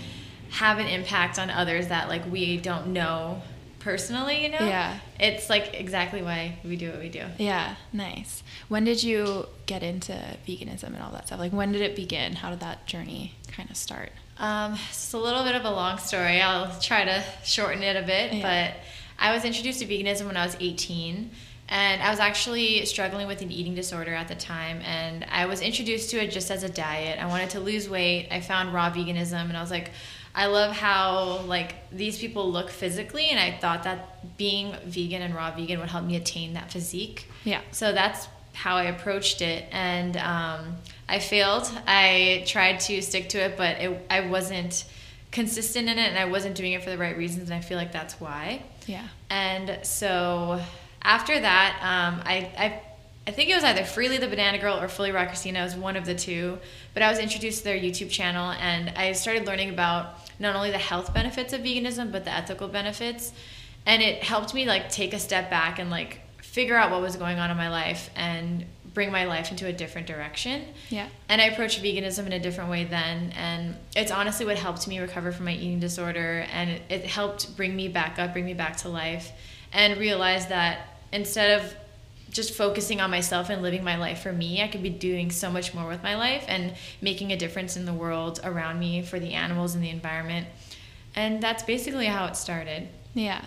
have 0.51 0.77
an 0.79 0.87
impact 0.87 1.37
on 1.39 1.49
others 1.49 1.87
that 1.87 2.07
like 2.07 2.29
we 2.31 2.57
don't 2.57 2.87
know 2.87 3.41
personally, 3.79 4.41
you 4.43 4.49
know? 4.49 4.59
Yeah. 4.59 4.99
It's 5.19 5.49
like 5.49 5.73
exactly 5.79 6.21
why 6.23 6.57
we 6.63 6.75
do 6.75 6.89
what 6.91 6.99
we 6.99 7.09
do. 7.09 7.23
Yeah, 7.37 7.75
nice. 7.93 8.41
When 8.67 8.83
did 8.83 9.03
you 9.03 9.45
get 9.67 9.83
into 9.83 10.13
veganism 10.47 10.85
and 10.85 11.01
all 11.01 11.11
that 11.11 11.27
stuff? 11.27 11.39
Like, 11.39 11.53
when 11.53 11.71
did 11.71 11.81
it 11.81 11.95
begin? 11.95 12.33
How 12.33 12.49
did 12.49 12.61
that 12.61 12.87
journey 12.87 13.35
kind 13.51 13.69
of 13.69 13.77
start? 13.77 14.11
Um, 14.39 14.77
it's 14.89 15.13
a 15.13 15.17
little 15.19 15.43
bit 15.43 15.55
of 15.55 15.65
a 15.65 15.69
long 15.69 15.97
story. 15.99 16.41
I'll 16.41 16.77
try 16.79 17.05
to 17.05 17.23
shorten 17.43 17.83
it 17.83 17.95
a 17.95 18.05
bit, 18.05 18.33
Yeah. 18.33 18.71
but 18.73 18.79
I 19.19 19.33
was 19.33 19.45
introduced 19.45 19.79
to 19.81 19.85
veganism 19.85 20.25
when 20.25 20.35
I 20.35 20.45
was 20.45 20.57
18, 20.59 21.29
and 21.67 22.01
I 22.01 22.09
was 22.12 22.19
actually 22.19 22.85
struggling 22.85 23.27
with 23.27 23.41
an 23.41 23.51
eating 23.51 23.73
disorder 23.73 24.13
at 24.13 24.27
the 24.27 24.35
time, 24.35 24.81
and 24.81 25.25
I 25.31 25.47
was 25.47 25.62
introduced 25.62 26.12
to 26.12 26.23
it 26.23 26.31
just 26.31 26.51
as 26.51 26.63
a 26.63 26.69
diet. 26.69 27.19
I 27.19 27.25
wanted 27.25 27.50
to 27.51 27.59
lose 27.59 27.89
weight. 27.89 28.27
I 28.31 28.41
found 28.41 28.73
raw 28.73 28.91
veganism, 28.91 29.33
and 29.33 29.57
I 29.57 29.62
was 29.62 29.71
like, 29.71 29.91
I 30.35 30.47
love 30.47 30.73
how 30.73 31.41
like 31.47 31.75
these 31.91 32.19
people 32.19 32.51
look 32.51 32.69
physically, 32.69 33.29
and 33.29 33.39
I 33.39 33.57
thought 33.57 33.83
that 33.83 34.38
being 34.38 34.75
vegan 34.85 35.21
and 35.21 35.33
raw 35.33 35.51
vegan 35.51 35.79
would 35.79 35.89
help 35.89 36.06
me 36.06 36.15
attain 36.17 36.53
that 36.53 36.71
physique. 36.71 37.27
Yeah. 37.45 37.62
So 37.71 37.94
that's 37.94 38.27
how 38.53 38.75
I 38.75 38.83
approached 38.83 39.41
it, 39.41 39.65
and 39.71 40.17
um, 40.17 40.75
I 41.09 41.19
failed. 41.19 41.69
I 41.88 42.44
tried 42.45 42.79
to 42.81 43.01
stick 43.01 43.29
to 43.29 43.39
it, 43.39 43.57
but 43.57 43.77
it, 43.79 44.06
I 44.09 44.21
wasn't 44.27 44.85
consistent 45.31 45.89
in 45.89 45.97
it, 45.97 46.09
and 46.09 46.17
I 46.17 46.25
wasn't 46.25 46.56
doing 46.56 46.73
it 46.73 46.83
for 46.83 46.89
the 46.89 46.97
right 46.97 47.17
reasons, 47.17 47.50
and 47.50 47.53
I 47.53 47.62
feel 47.62 47.77
like 47.77 47.91
that's 47.91 48.19
why. 48.21 48.62
Yeah. 48.85 49.07
And 49.29 49.79
so 49.83 50.62
after 51.05 51.39
that, 51.39 51.79
um, 51.81 52.21
I, 52.25 52.51
I 52.57 52.81
I 53.27 53.31
think 53.31 53.49
it 53.49 53.55
was 53.55 53.63
either 53.63 53.81
Freelee 53.81 54.19
the 54.19 54.27
Banana 54.27 54.59
Girl 54.59 54.79
or 54.79 54.87
Fully 54.87 55.11
Raw 55.11 55.25
Kristina. 55.25 55.63
Was 55.63 55.75
one 55.75 55.95
of 55.95 56.05
the 56.05 56.13
two. 56.13 56.59
But 56.93 57.01
I 57.01 57.09
was 57.09 57.17
introduced 57.17 57.59
to 57.59 57.63
their 57.63 57.77
YouTube 57.77 58.11
channel, 58.11 58.51
and 58.51 58.89
I 58.89 59.13
started 59.13 59.47
learning 59.47 59.69
about 59.69 60.17
not 60.39 60.55
only 60.55 60.69
the 60.69 60.77
health 60.77 61.13
benefits 61.13 61.53
of 61.53 61.61
veganism, 61.61 62.11
but 62.11 62.23
the 62.23 62.31
ethical 62.31 62.67
benefits. 62.67 63.31
And 63.85 64.01
it 64.03 64.23
helped 64.23 64.53
me 64.53 64.65
like 64.65 64.89
take 64.89 65.13
a 65.13 65.19
step 65.19 65.49
back 65.49 65.79
and 65.79 65.89
like 65.89 66.21
figure 66.41 66.75
out 66.75 66.91
what 66.91 67.01
was 67.01 67.15
going 67.15 67.39
on 67.39 67.49
in 67.51 67.57
my 67.57 67.69
life 67.69 68.09
and 68.15 68.65
bring 68.93 69.11
my 69.11 69.25
life 69.25 69.51
into 69.51 69.67
a 69.67 69.73
different 69.73 70.07
direction. 70.07 70.63
Yeah. 70.89 71.07
And 71.27 71.41
I 71.41 71.45
approached 71.45 71.83
veganism 71.83 72.25
in 72.27 72.33
a 72.33 72.39
different 72.39 72.69
way 72.69 72.85
then. 72.85 73.31
And 73.35 73.75
it's 73.95 74.11
honestly 74.11 74.45
what 74.45 74.57
helped 74.57 74.87
me 74.87 74.99
recover 74.99 75.31
from 75.31 75.45
my 75.45 75.53
eating 75.53 75.79
disorder. 75.79 76.45
And 76.51 76.69
it, 76.69 76.81
it 76.89 77.05
helped 77.05 77.57
bring 77.57 77.75
me 77.75 77.89
back 77.89 78.19
up, 78.19 78.33
bring 78.33 78.45
me 78.45 78.53
back 78.53 78.77
to 78.77 78.89
life, 78.89 79.31
and 79.73 79.97
realize 79.99 80.47
that 80.47 80.94
instead 81.15 81.59
of 81.59 81.73
just 82.29 82.53
focusing 82.53 83.00
on 83.00 83.09
myself 83.09 83.50
and 83.50 83.62
living 83.62 83.83
my 83.83 83.95
life 83.95 84.19
for 84.19 84.33
me, 84.33 84.62
I 84.62 84.67
could 84.67 84.83
be 84.83 84.89
doing 84.89 85.31
so 85.31 85.50
much 85.50 85.73
more 85.73 85.88
with 85.88 86.03
my 86.03 86.15
life 86.15 86.44
and 86.47 86.73
making 87.01 87.31
a 87.31 87.38
difference 87.38 87.77
in 87.77 87.85
the 87.85 87.94
world 87.94 88.41
around 88.44 88.77
me 88.77 89.01
for 89.01 89.19
the 89.19 89.33
animals 89.33 89.73
and 89.73 89.83
the 89.83 89.89
environment. 89.89 90.47
And 91.15 91.41
that's 91.41 91.63
basically 91.63 92.07
how 92.07 92.25
it 92.25 92.35
started. 92.35 92.89
Yeah. 93.13 93.45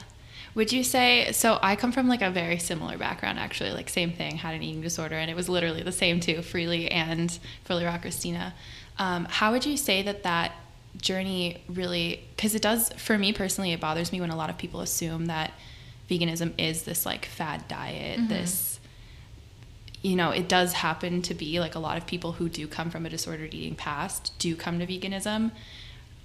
Would 0.55 0.73
you 0.73 0.82
say 0.82 1.31
so? 1.32 1.59
I 1.62 1.76
come 1.76 1.93
from 1.93 2.09
like 2.09 2.23
a 2.23 2.31
very 2.31 2.59
similar 2.59 2.97
background, 2.97 3.38
actually. 3.38 3.70
Like 3.73 3.91
same 3.91 4.12
thing, 4.12 4.38
had 4.38 4.55
an 4.55 4.62
eating 4.62 4.81
disorder, 4.81 5.17
and 5.17 5.31
it 5.31 5.37
was 5.37 5.50
literally 5.50 5.82
the 5.82 5.93
same 5.93 6.19
too, 6.19 6.37
Freelee 6.37 6.88
and 6.91 7.38
fully 7.65 7.85
raw 7.85 7.99
Kristina. 7.99 8.55
Um, 8.99 9.26
how 9.26 9.53
would 9.53 9.67
you 9.67 9.77
say 9.77 10.03
that 10.03 10.22
that 10.22 10.53
journey 10.96 11.63
really? 11.69 12.25
Because 12.34 12.55
it 12.55 12.63
does, 12.63 12.89
for 12.94 13.19
me 13.19 13.34
personally, 13.34 13.72
it 13.72 13.81
bothers 13.81 14.10
me 14.10 14.20
when 14.20 14.31
a 14.31 14.37
lot 14.37 14.48
of 14.48 14.56
people 14.56 14.81
assume 14.81 15.27
that 15.27 15.53
veganism 16.10 16.53
is 16.58 16.82
this 16.82 17.05
like 17.06 17.27
fad 17.27 17.67
diet, 17.69 18.29
this. 18.29 18.81
You 20.00 20.15
know, 20.15 20.31
it 20.31 20.48
does 20.48 20.74
happen 20.74 21.22
to 21.22 21.34
be 21.34 21.58
like 21.58 21.74
a 21.74 21.81
lot 21.81 21.98
of 21.98 22.06
people 22.06 22.32
who 22.32 22.48
do 22.48 22.69
come 22.69 22.88
from 22.88 23.05
a 23.05 23.10
disordered 23.10 23.53
eating 23.53 23.74
past 23.74 24.32
do 24.38 24.55
come 24.55 24.79
to 24.79 24.86
veganism. 24.86 25.50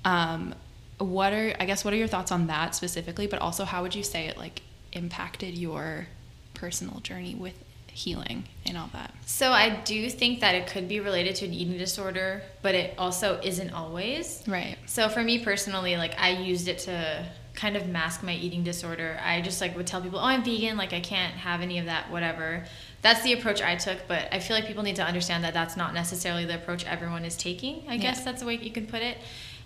Um, 0.05 0.53
what 0.99 1.33
are 1.33 1.55
i 1.59 1.65
guess 1.65 1.83
what 1.83 1.93
are 1.93 1.97
your 1.97 2.07
thoughts 2.07 2.31
on 2.31 2.47
that 2.47 2.75
specifically 2.75 3.27
but 3.27 3.39
also 3.39 3.65
how 3.65 3.81
would 3.81 3.95
you 3.95 4.03
say 4.03 4.27
it 4.27 4.37
like 4.37 4.61
impacted 4.93 5.57
your 5.57 6.07
personal 6.53 6.99
journey 6.99 7.35
with 7.35 7.61
healing 7.87 8.43
and 8.65 8.75
all 8.75 8.89
that 8.93 9.13
So 9.25 9.51
I 9.51 9.69
do 9.69 10.09
think 10.09 10.39
that 10.39 10.55
it 10.55 10.65
could 10.65 10.87
be 10.87 10.99
related 10.99 11.35
to 11.37 11.45
an 11.45 11.53
eating 11.53 11.77
disorder, 11.77 12.41
but 12.63 12.73
it 12.73 12.95
also 12.97 13.39
isn't 13.43 13.69
always. 13.69 14.43
right 14.47 14.77
So 14.87 15.09
for 15.09 15.21
me 15.21 15.43
personally, 15.43 15.95
like 15.97 16.19
I 16.19 16.29
used 16.29 16.67
it 16.67 16.79
to 16.79 17.23
kind 17.53 17.77
of 17.77 17.87
mask 17.87 18.23
my 18.23 18.33
eating 18.33 18.63
disorder. 18.63 19.19
I 19.23 19.41
just 19.41 19.61
like 19.61 19.75
would 19.75 19.87
tell 19.87 20.01
people, 20.01 20.19
"Oh, 20.19 20.25
I'm 20.25 20.43
vegan, 20.43 20.77
like 20.77 20.93
I 20.93 20.99
can't 20.99 21.33
have 21.33 21.61
any 21.61 21.79
of 21.79 21.85
that, 21.85 22.09
whatever." 22.09 22.65
That's 23.01 23.21
the 23.21 23.33
approach 23.33 23.61
I 23.61 23.75
took, 23.75 24.07
but 24.07 24.27
I 24.31 24.39
feel 24.39 24.55
like 24.55 24.65
people 24.65 24.83
need 24.83 24.95
to 24.95 25.03
understand 25.03 25.43
that 25.43 25.53
that's 25.53 25.75
not 25.75 25.93
necessarily 25.93 26.45
the 26.45 26.55
approach 26.55 26.85
everyone 26.85 27.25
is 27.25 27.35
taking. 27.35 27.83
I 27.87 27.97
guess 27.97 28.23
that's 28.23 28.41
the 28.41 28.47
way 28.47 28.55
you 28.55 28.71
can 28.71 28.87
put 28.87 29.01
it. 29.01 29.17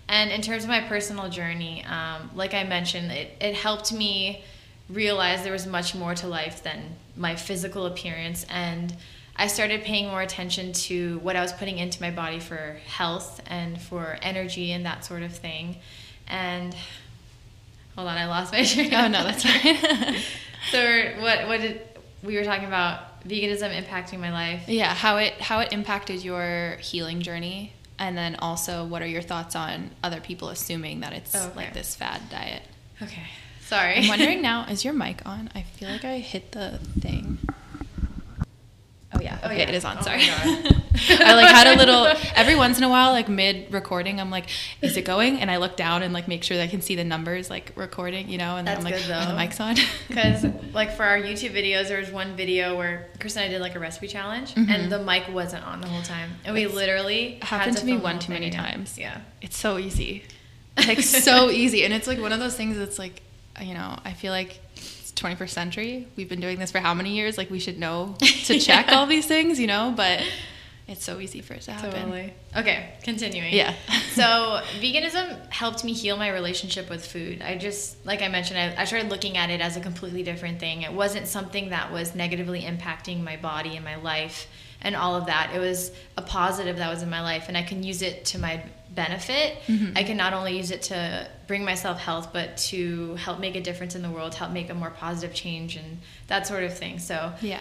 And 0.08 0.30
in 0.30 0.42
terms 0.42 0.64
of 0.64 0.70
my 0.70 0.80
personal 0.80 1.28
journey, 1.28 1.84
um, 1.84 2.30
like 2.34 2.54
I 2.54 2.64
mentioned, 2.64 3.12
it, 3.12 3.36
it 3.40 3.54
helped 3.54 3.92
me 3.92 4.42
realize 4.88 5.42
there 5.42 5.52
was 5.52 5.66
much 5.66 5.94
more 5.94 6.14
to 6.14 6.26
life 6.26 6.62
than 6.62 6.96
my 7.14 7.36
physical 7.36 7.86
appearance 7.86 8.46
and 8.48 8.96
I 9.40 9.46
started 9.46 9.84
paying 9.84 10.08
more 10.08 10.20
attention 10.20 10.72
to 10.72 11.20
what 11.20 11.36
I 11.36 11.42
was 11.42 11.52
putting 11.52 11.78
into 11.78 12.02
my 12.02 12.10
body 12.10 12.40
for 12.40 12.80
health 12.88 13.40
and 13.46 13.80
for 13.80 14.18
energy 14.20 14.72
and 14.72 14.84
that 14.84 15.04
sort 15.04 15.22
of 15.22 15.32
thing. 15.32 15.76
And 16.26 16.74
hold 17.98 18.08
on, 18.08 18.16
I 18.16 18.26
lost 18.26 18.52
my 18.52 18.62
train. 18.72 18.94
oh 18.94 19.08
no 19.08 19.24
that's 19.24 19.42
fine 19.42 20.16
so 20.70 21.12
what 21.20 21.48
what 21.48 21.60
did 21.60 21.80
we 22.22 22.36
were 22.36 22.44
talking 22.44 22.66
about 22.66 23.22
veganism 23.26 23.70
impacting 23.76 24.20
my 24.20 24.30
life? 24.32 24.62
yeah 24.68 24.94
how 24.94 25.16
it 25.16 25.32
how 25.40 25.58
it 25.60 25.72
impacted 25.72 26.22
your 26.24 26.76
healing 26.80 27.20
journey 27.20 27.72
and 27.98 28.16
then 28.16 28.36
also 28.36 28.84
what 28.84 29.02
are 29.02 29.06
your 29.06 29.22
thoughts 29.22 29.56
on 29.56 29.90
other 30.04 30.20
people 30.20 30.48
assuming 30.50 31.00
that 31.00 31.12
it's 31.12 31.34
Oh, 31.34 31.46
okay. 31.48 31.56
like 31.56 31.74
this 31.74 31.96
fad 31.96 32.20
diet 32.30 32.62
Okay. 33.02 33.26
Sorry. 33.66 33.96
I'm 33.96 34.08
wondering 34.08 34.40
now, 34.50 34.64
is 34.64 34.84
your 34.84 34.94
mic 34.94 35.24
on? 35.26 35.50
I 35.54 35.62
feel 35.62 35.88
like 35.90 36.04
I 36.04 36.18
hit 36.18 36.52
the 36.52 36.78
thing. 37.00 37.38
Oh 39.18 39.22
yeah, 39.22 39.38
Oh, 39.42 39.46
okay, 39.46 39.58
yeah. 39.58 39.68
it 39.68 39.74
is 39.74 39.84
on. 39.84 39.98
Oh 39.98 40.02
sorry. 40.02 40.22
I 41.10 41.34
like 41.34 41.48
had 41.48 41.66
a 41.68 41.76
little 41.76 42.06
every 42.34 42.56
once 42.56 42.76
in 42.78 42.84
a 42.84 42.88
while, 42.88 43.12
like 43.12 43.28
mid 43.28 43.72
recording, 43.72 44.20
I'm 44.20 44.30
like, 44.30 44.48
is 44.82 44.96
it 44.96 45.04
going? 45.04 45.40
And 45.40 45.50
I 45.50 45.58
look 45.58 45.76
down 45.76 46.02
and 46.02 46.12
like 46.12 46.26
make 46.28 46.42
sure 46.42 46.56
that 46.56 46.62
I 46.64 46.66
can 46.66 46.80
see 46.80 46.94
the 46.96 47.04
numbers 47.04 47.50
like 47.50 47.72
recording, 47.76 48.28
you 48.28 48.38
know, 48.38 48.56
and 48.56 48.66
then 48.66 48.78
I'm 48.78 48.84
like, 48.84 48.94
good, 48.96 49.10
are 49.10 49.26
the 49.26 49.34
mic's 49.36 49.60
on. 49.60 49.76
Because 50.08 50.44
like 50.72 50.96
for 50.96 51.04
our 51.04 51.18
YouTube 51.18 51.52
videos, 51.52 51.88
there 51.88 52.00
was 52.00 52.10
one 52.10 52.36
video 52.36 52.76
where 52.76 53.06
Chris 53.20 53.36
and 53.36 53.44
I 53.44 53.48
did 53.48 53.60
like 53.60 53.74
a 53.74 53.78
recipe 53.78 54.08
challenge, 54.08 54.54
Mhm. 54.54 54.70
and 54.70 54.90
the 54.92 54.98
mic 54.98 55.28
wasn't 55.32 55.64
on 55.66 55.80
the 55.80 55.88
whole 55.88 56.02
time, 56.02 56.30
and 56.44 56.54
we 56.54 56.64
It's 56.64 56.74
literally 56.74 57.38
happened 57.42 57.76
to 57.78 57.86
me 57.86 57.96
one 57.96 58.18
too 58.18 58.32
many 58.32 58.50
times. 58.50 58.98
Yeah. 58.98 59.20
It's 59.40 59.56
so 59.56 59.78
easy. 59.78 60.24
Like 60.86 61.00
so 61.00 61.50
easy. 61.50 61.84
And 61.84 61.92
it's 61.92 62.06
like 62.06 62.20
one 62.20 62.32
of 62.32 62.38
those 62.38 62.54
things 62.56 62.76
that's 62.78 63.00
like, 63.00 63.20
you 63.60 63.74
know, 63.74 63.98
I 64.04 64.12
feel 64.12 64.30
like 64.32 64.60
21st 65.18 65.50
century. 65.50 66.08
We've 66.16 66.28
been 66.28 66.40
doing 66.40 66.58
this 66.58 66.70
for 66.70 66.78
how 66.78 66.94
many 66.94 67.14
years? 67.14 67.36
Like 67.38 67.50
we 67.50 67.58
should 67.58 67.78
know 67.78 68.16
to 68.20 68.58
check 68.58 68.86
Yeah. 68.88 68.94
all 68.94 69.06
these 69.06 69.26
things, 69.26 69.58
you 69.60 69.66
know, 69.66 69.92
but 69.96 70.22
it's 70.86 71.04
so 71.04 71.20
easy 71.20 71.42
for 71.42 71.52
it 71.54 71.60
to 71.62 71.72
happen. 71.72 71.92
Totally. 71.92 72.32
Okay, 72.56 72.94
continuing. 73.02 73.52
Yeah. 73.52 73.74
so 74.12 74.62
veganism 74.80 75.50
helped 75.52 75.84
me 75.84 75.92
heal 75.92 76.16
my 76.16 76.30
relationship 76.30 76.88
with 76.88 77.04
food. 77.06 77.42
I 77.42 77.56
just, 77.58 78.04
like 78.06 78.22
I 78.22 78.28
mentioned, 78.28 78.58
I, 78.58 78.80
I 78.80 78.84
started 78.84 79.10
looking 79.10 79.36
at 79.36 79.50
it 79.50 79.60
as 79.60 79.76
a 79.76 79.80
completely 79.80 80.22
different 80.22 80.60
thing. 80.60 80.82
It 80.82 80.92
wasn't 80.92 81.26
something 81.28 81.68
that 81.70 81.92
was 81.92 82.14
negatively 82.14 82.62
impacting 82.62 83.22
my 83.22 83.36
body 83.36 83.76
and 83.76 83.84
my 83.84 83.96
life 83.96 84.48
and 84.80 84.96
all 84.96 85.14
of 85.14 85.26
that. 85.26 85.50
It 85.54 85.58
was 85.58 85.90
a 86.16 86.22
positive 86.22 86.76
that 86.78 86.88
was 86.88 87.02
in 87.02 87.10
my 87.10 87.20
life, 87.20 87.46
and 87.48 87.56
I 87.56 87.62
can 87.62 87.82
use 87.82 88.00
it 88.00 88.24
to 88.26 88.38
my 88.38 88.62
benefit. 89.02 89.48
Mhm. 89.68 89.96
I 89.96 90.02
can 90.02 90.16
not 90.16 90.32
only 90.34 90.56
use 90.56 90.70
it 90.70 90.82
to 90.90 91.28
bring 91.46 91.64
myself 91.64 91.96
health, 92.00 92.28
but 92.32 92.56
to 92.70 93.14
help 93.14 93.38
make 93.38 93.54
a 93.56 93.60
difference 93.68 93.94
in 93.94 94.02
the 94.02 94.10
world, 94.10 94.34
help 94.34 94.50
make 94.50 94.68
a 94.70 94.74
more 94.74 94.90
positive 94.90 95.34
change, 95.34 95.76
and 95.76 96.00
that 96.26 96.46
sort 96.46 96.64
of 96.64 96.76
thing. 96.76 96.98
So 96.98 97.32
Yeah. 97.40 97.60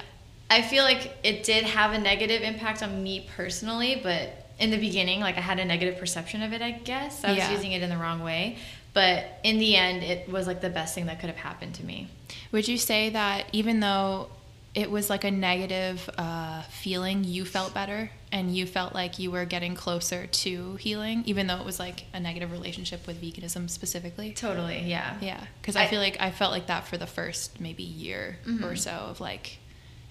I 0.49 0.61
feel 0.61 0.83
like 0.83 1.03
it 1.23 1.43
did 1.43 1.63
have 1.65 1.91
a 1.93 1.99
negative 1.99 2.41
impact 2.41 2.81
on 2.81 3.03
me 3.03 3.27
personally, 3.35 3.99
but 4.01 4.23
in 4.59 4.71
the 4.71 4.77
beginning, 4.77 5.19
like 5.19 5.37
I 5.37 5.41
had 5.41 5.59
a 5.59 5.65
negative 5.65 5.99
perception 5.99 6.41
of 6.41 6.51
it, 6.53 6.61
I 6.61 6.71
guess. 6.71 7.23
I 7.23 7.29
was 7.29 7.37
Yeah. 7.37 7.51
using 7.51 7.71
it 7.73 7.81
in 7.83 7.89
the 7.89 7.97
wrong 7.97 8.23
way. 8.23 8.57
But 8.93 9.39
in 9.43 9.59
the 9.59 9.75
end, 9.75 10.03
it 10.03 10.27
was 10.27 10.47
like 10.47 10.61
the 10.61 10.71
best 10.71 10.95
thing 10.95 11.05
that 11.05 11.19
could 11.19 11.29
have 11.29 11.37
happened 11.49 11.75
to 11.75 11.83
me. 11.85 12.07
Would 12.51 12.67
you 12.67 12.77
say 12.79 13.09
that 13.11 13.45
even 13.51 13.79
though 13.79 14.29
it 14.73 14.89
was 14.89 15.09
like 15.09 15.23
a 15.23 15.29
negative 15.31 16.09
uh, 16.17 16.63
feeling, 16.83 17.23
you 17.23 17.45
felt 17.45 17.73
better 17.75 18.09
and 18.31 18.55
you 18.55 18.65
felt 18.65 18.93
like 18.93 19.19
you 19.19 19.31
were 19.31 19.45
getting 19.45 19.73
closer 19.75 20.27
to 20.27 20.75
healing, 20.75 21.23
even 21.25 21.47
though 21.47 21.57
it 21.57 21.65
was 21.65 21.79
like 21.79 22.05
a 22.13 22.19
negative 22.19 22.51
relationship 22.51 23.07
with 23.07 23.21
veganism 23.21 23.69
specifically? 23.69 24.33
Totally, 24.33 24.79
yeah. 24.81 25.15
Yeah, 25.21 25.41
because 25.61 25.75
I, 25.75 25.83
I- 25.83 25.87
feel 25.87 25.99
like 26.01 26.17
I 26.19 26.31
felt 26.31 26.51
like 26.51 26.67
that 26.67 26.87
for 26.87 26.97
the 26.97 27.07
first 27.07 27.59
maybe 27.61 27.83
year 27.83 28.37
or 28.45 28.51
Mhm. 28.73 28.77
so 28.77 28.91
of 28.91 29.21
like 29.21 29.59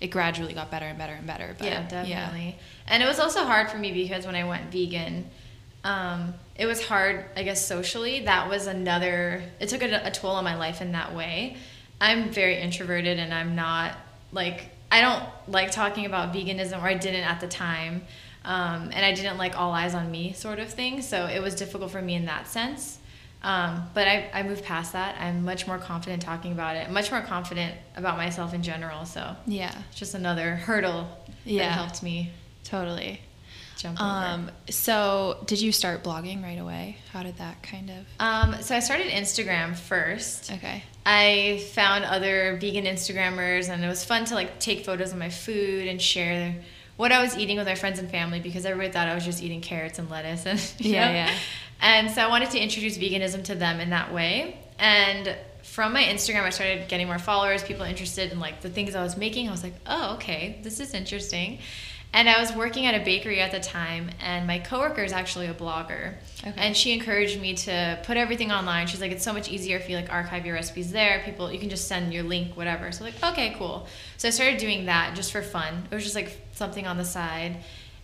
it 0.00 0.08
gradually 0.08 0.52
got 0.52 0.70
better 0.70 0.86
and 0.86 0.98
better 0.98 1.14
and 1.14 1.26
better. 1.26 1.54
But 1.58 1.66
yeah, 1.68 1.82
definitely. 1.88 2.56
And 2.86 3.02
it 3.02 3.06
was 3.06 3.18
also 3.18 3.44
hard 3.44 3.70
for 3.70 3.78
me 3.78 3.92
because 3.92 4.26
when 4.26 4.34
I 4.34 4.44
went 4.44 4.70
vegan, 4.70 5.30
um, 5.84 6.34
it 6.54 6.66
was 6.66 6.84
hard, 6.86 7.24
I 7.36 7.42
guess, 7.44 7.66
socially. 7.66 8.24
That 8.24 8.48
was 8.48 8.66
another, 8.66 9.42
it 9.60 9.68
took 9.70 9.82
a, 9.82 10.06
a 10.06 10.10
toll 10.10 10.32
on 10.32 10.44
my 10.44 10.56
life 10.56 10.80
in 10.82 10.92
that 10.92 11.14
way. 11.14 11.56
I'm 12.00 12.30
very 12.30 12.58
introverted 12.60 13.18
and 13.18 13.32
I'm 13.32 13.54
not 13.56 13.94
like, 14.32 14.70
I 14.90 15.00
don't 15.00 15.24
like 15.48 15.70
talking 15.70 16.06
about 16.06 16.32
veganism, 16.32 16.82
or 16.82 16.86
I 16.86 16.94
didn't 16.94 17.24
at 17.24 17.40
the 17.40 17.48
time. 17.48 18.02
Um, 18.44 18.90
and 18.92 19.04
I 19.04 19.12
didn't 19.12 19.38
like 19.38 19.58
all 19.58 19.72
eyes 19.72 19.94
on 19.94 20.10
me 20.10 20.32
sort 20.32 20.60
of 20.60 20.68
thing. 20.72 21.02
So 21.02 21.26
it 21.26 21.42
was 21.42 21.54
difficult 21.56 21.90
for 21.90 22.00
me 22.00 22.14
in 22.14 22.26
that 22.26 22.46
sense. 22.46 22.98
Um, 23.42 23.88
but 23.92 24.06
I, 24.08 24.30
I 24.32 24.42
moved 24.44 24.64
past 24.64 24.92
that. 24.92 25.16
I'm 25.20 25.44
much 25.44 25.66
more 25.66 25.78
confident 25.78 26.22
talking 26.22 26.52
about 26.52 26.76
it, 26.76 26.88
much 26.90 27.10
more 27.10 27.20
confident 27.22 27.74
about 27.96 28.16
myself 28.16 28.54
in 28.54 28.62
general. 28.62 29.04
So 29.04 29.34
yeah, 29.46 29.74
it's 29.90 29.98
just 29.98 30.14
another 30.14 30.54
hurdle 30.56 31.08
Yeah. 31.44 31.64
that 31.68 31.72
helped 31.72 32.02
me 32.02 32.30
totally. 32.64 33.20
Jump 33.76 34.00
over. 34.00 34.08
Um, 34.10 34.50
so 34.70 35.42
did 35.46 35.60
you 35.60 35.72
start 35.72 36.02
blogging 36.02 36.42
right 36.42 36.58
away? 36.58 36.96
How 37.12 37.22
did 37.22 37.38
that 37.38 37.62
kind 37.62 37.90
of? 37.90 38.06
Um, 38.18 38.62
so 38.62 38.74
I 38.74 38.80
started 38.80 39.08
Instagram 39.08 39.76
first. 39.76 40.50
Okay. 40.52 40.82
I 41.04 41.64
found 41.72 42.04
other 42.04 42.56
vegan 42.60 42.84
Instagrammers, 42.84 43.68
and 43.68 43.84
it 43.84 43.88
was 43.88 44.04
fun 44.04 44.24
to 44.26 44.34
like 44.34 44.58
take 44.58 44.84
photos 44.84 45.12
of 45.12 45.18
my 45.18 45.30
food 45.30 45.86
and 45.88 46.00
share 46.00 46.56
what 46.96 47.12
I 47.12 47.22
was 47.22 47.36
eating 47.36 47.58
with 47.58 47.66
my 47.66 47.74
friends 47.74 47.98
and 47.98 48.10
family 48.10 48.40
because 48.40 48.64
everybody 48.64 48.90
thought 48.90 49.06
I 49.06 49.14
was 49.14 49.24
just 49.24 49.42
eating 49.42 49.60
carrots 49.60 49.98
and 49.98 50.10
lettuce 50.10 50.46
and 50.46 50.74
Yeah, 50.84 51.06
know? 51.06 51.12
yeah. 51.12 51.34
And 51.80 52.10
so 52.10 52.22
I 52.22 52.28
wanted 52.28 52.50
to 52.52 52.58
introduce 52.58 52.96
veganism 52.96 53.44
to 53.44 53.54
them 53.54 53.80
in 53.80 53.90
that 53.90 54.12
way. 54.12 54.58
And 54.78 55.36
from 55.62 55.92
my 55.92 56.02
Instagram, 56.02 56.42
I 56.42 56.50
started 56.50 56.88
getting 56.88 57.06
more 57.06 57.18
followers, 57.18 57.62
people 57.62 57.84
interested 57.84 58.32
in 58.32 58.40
like 58.40 58.62
the 58.62 58.70
things 58.70 58.94
I 58.94 59.02
was 59.02 59.16
making. 59.16 59.48
I 59.48 59.50
was 59.50 59.62
like, 59.62 59.74
oh, 59.86 60.14
okay, 60.14 60.58
this 60.62 60.80
is 60.80 60.94
interesting. 60.94 61.58
And 62.16 62.30
I 62.30 62.40
was 62.40 62.50
working 62.54 62.86
at 62.86 62.98
a 62.98 63.04
bakery 63.04 63.42
at 63.42 63.52
the 63.52 63.60
time, 63.60 64.08
and 64.20 64.46
my 64.46 64.58
coworker 64.58 65.04
is 65.04 65.12
actually 65.12 65.48
a 65.48 65.54
blogger. 65.54 66.14
Okay. 66.40 66.54
And 66.56 66.74
she 66.74 66.92
encouraged 66.92 67.38
me 67.38 67.52
to 67.56 67.98
put 68.04 68.16
everything 68.16 68.50
online. 68.50 68.86
She's 68.86 69.02
like, 69.02 69.12
it's 69.12 69.22
so 69.22 69.34
much 69.34 69.50
easier 69.50 69.76
if 69.76 69.90
you 69.90 69.96
like 69.96 70.10
archive 70.10 70.46
your 70.46 70.54
recipes 70.54 70.90
there. 70.90 71.20
People, 71.26 71.52
you 71.52 71.58
can 71.58 71.68
just 71.68 71.86
send 71.88 72.14
your 72.14 72.22
link, 72.22 72.56
whatever. 72.56 72.90
So 72.90 73.04
like, 73.04 73.22
okay, 73.22 73.54
cool. 73.58 73.86
So 74.16 74.28
I 74.28 74.30
started 74.30 74.56
doing 74.56 74.86
that 74.86 75.14
just 75.14 75.30
for 75.30 75.42
fun. 75.42 75.86
It 75.90 75.94
was 75.94 76.04
just 76.04 76.14
like 76.14 76.40
something 76.52 76.86
on 76.86 76.96
the 76.96 77.04
side. 77.04 77.58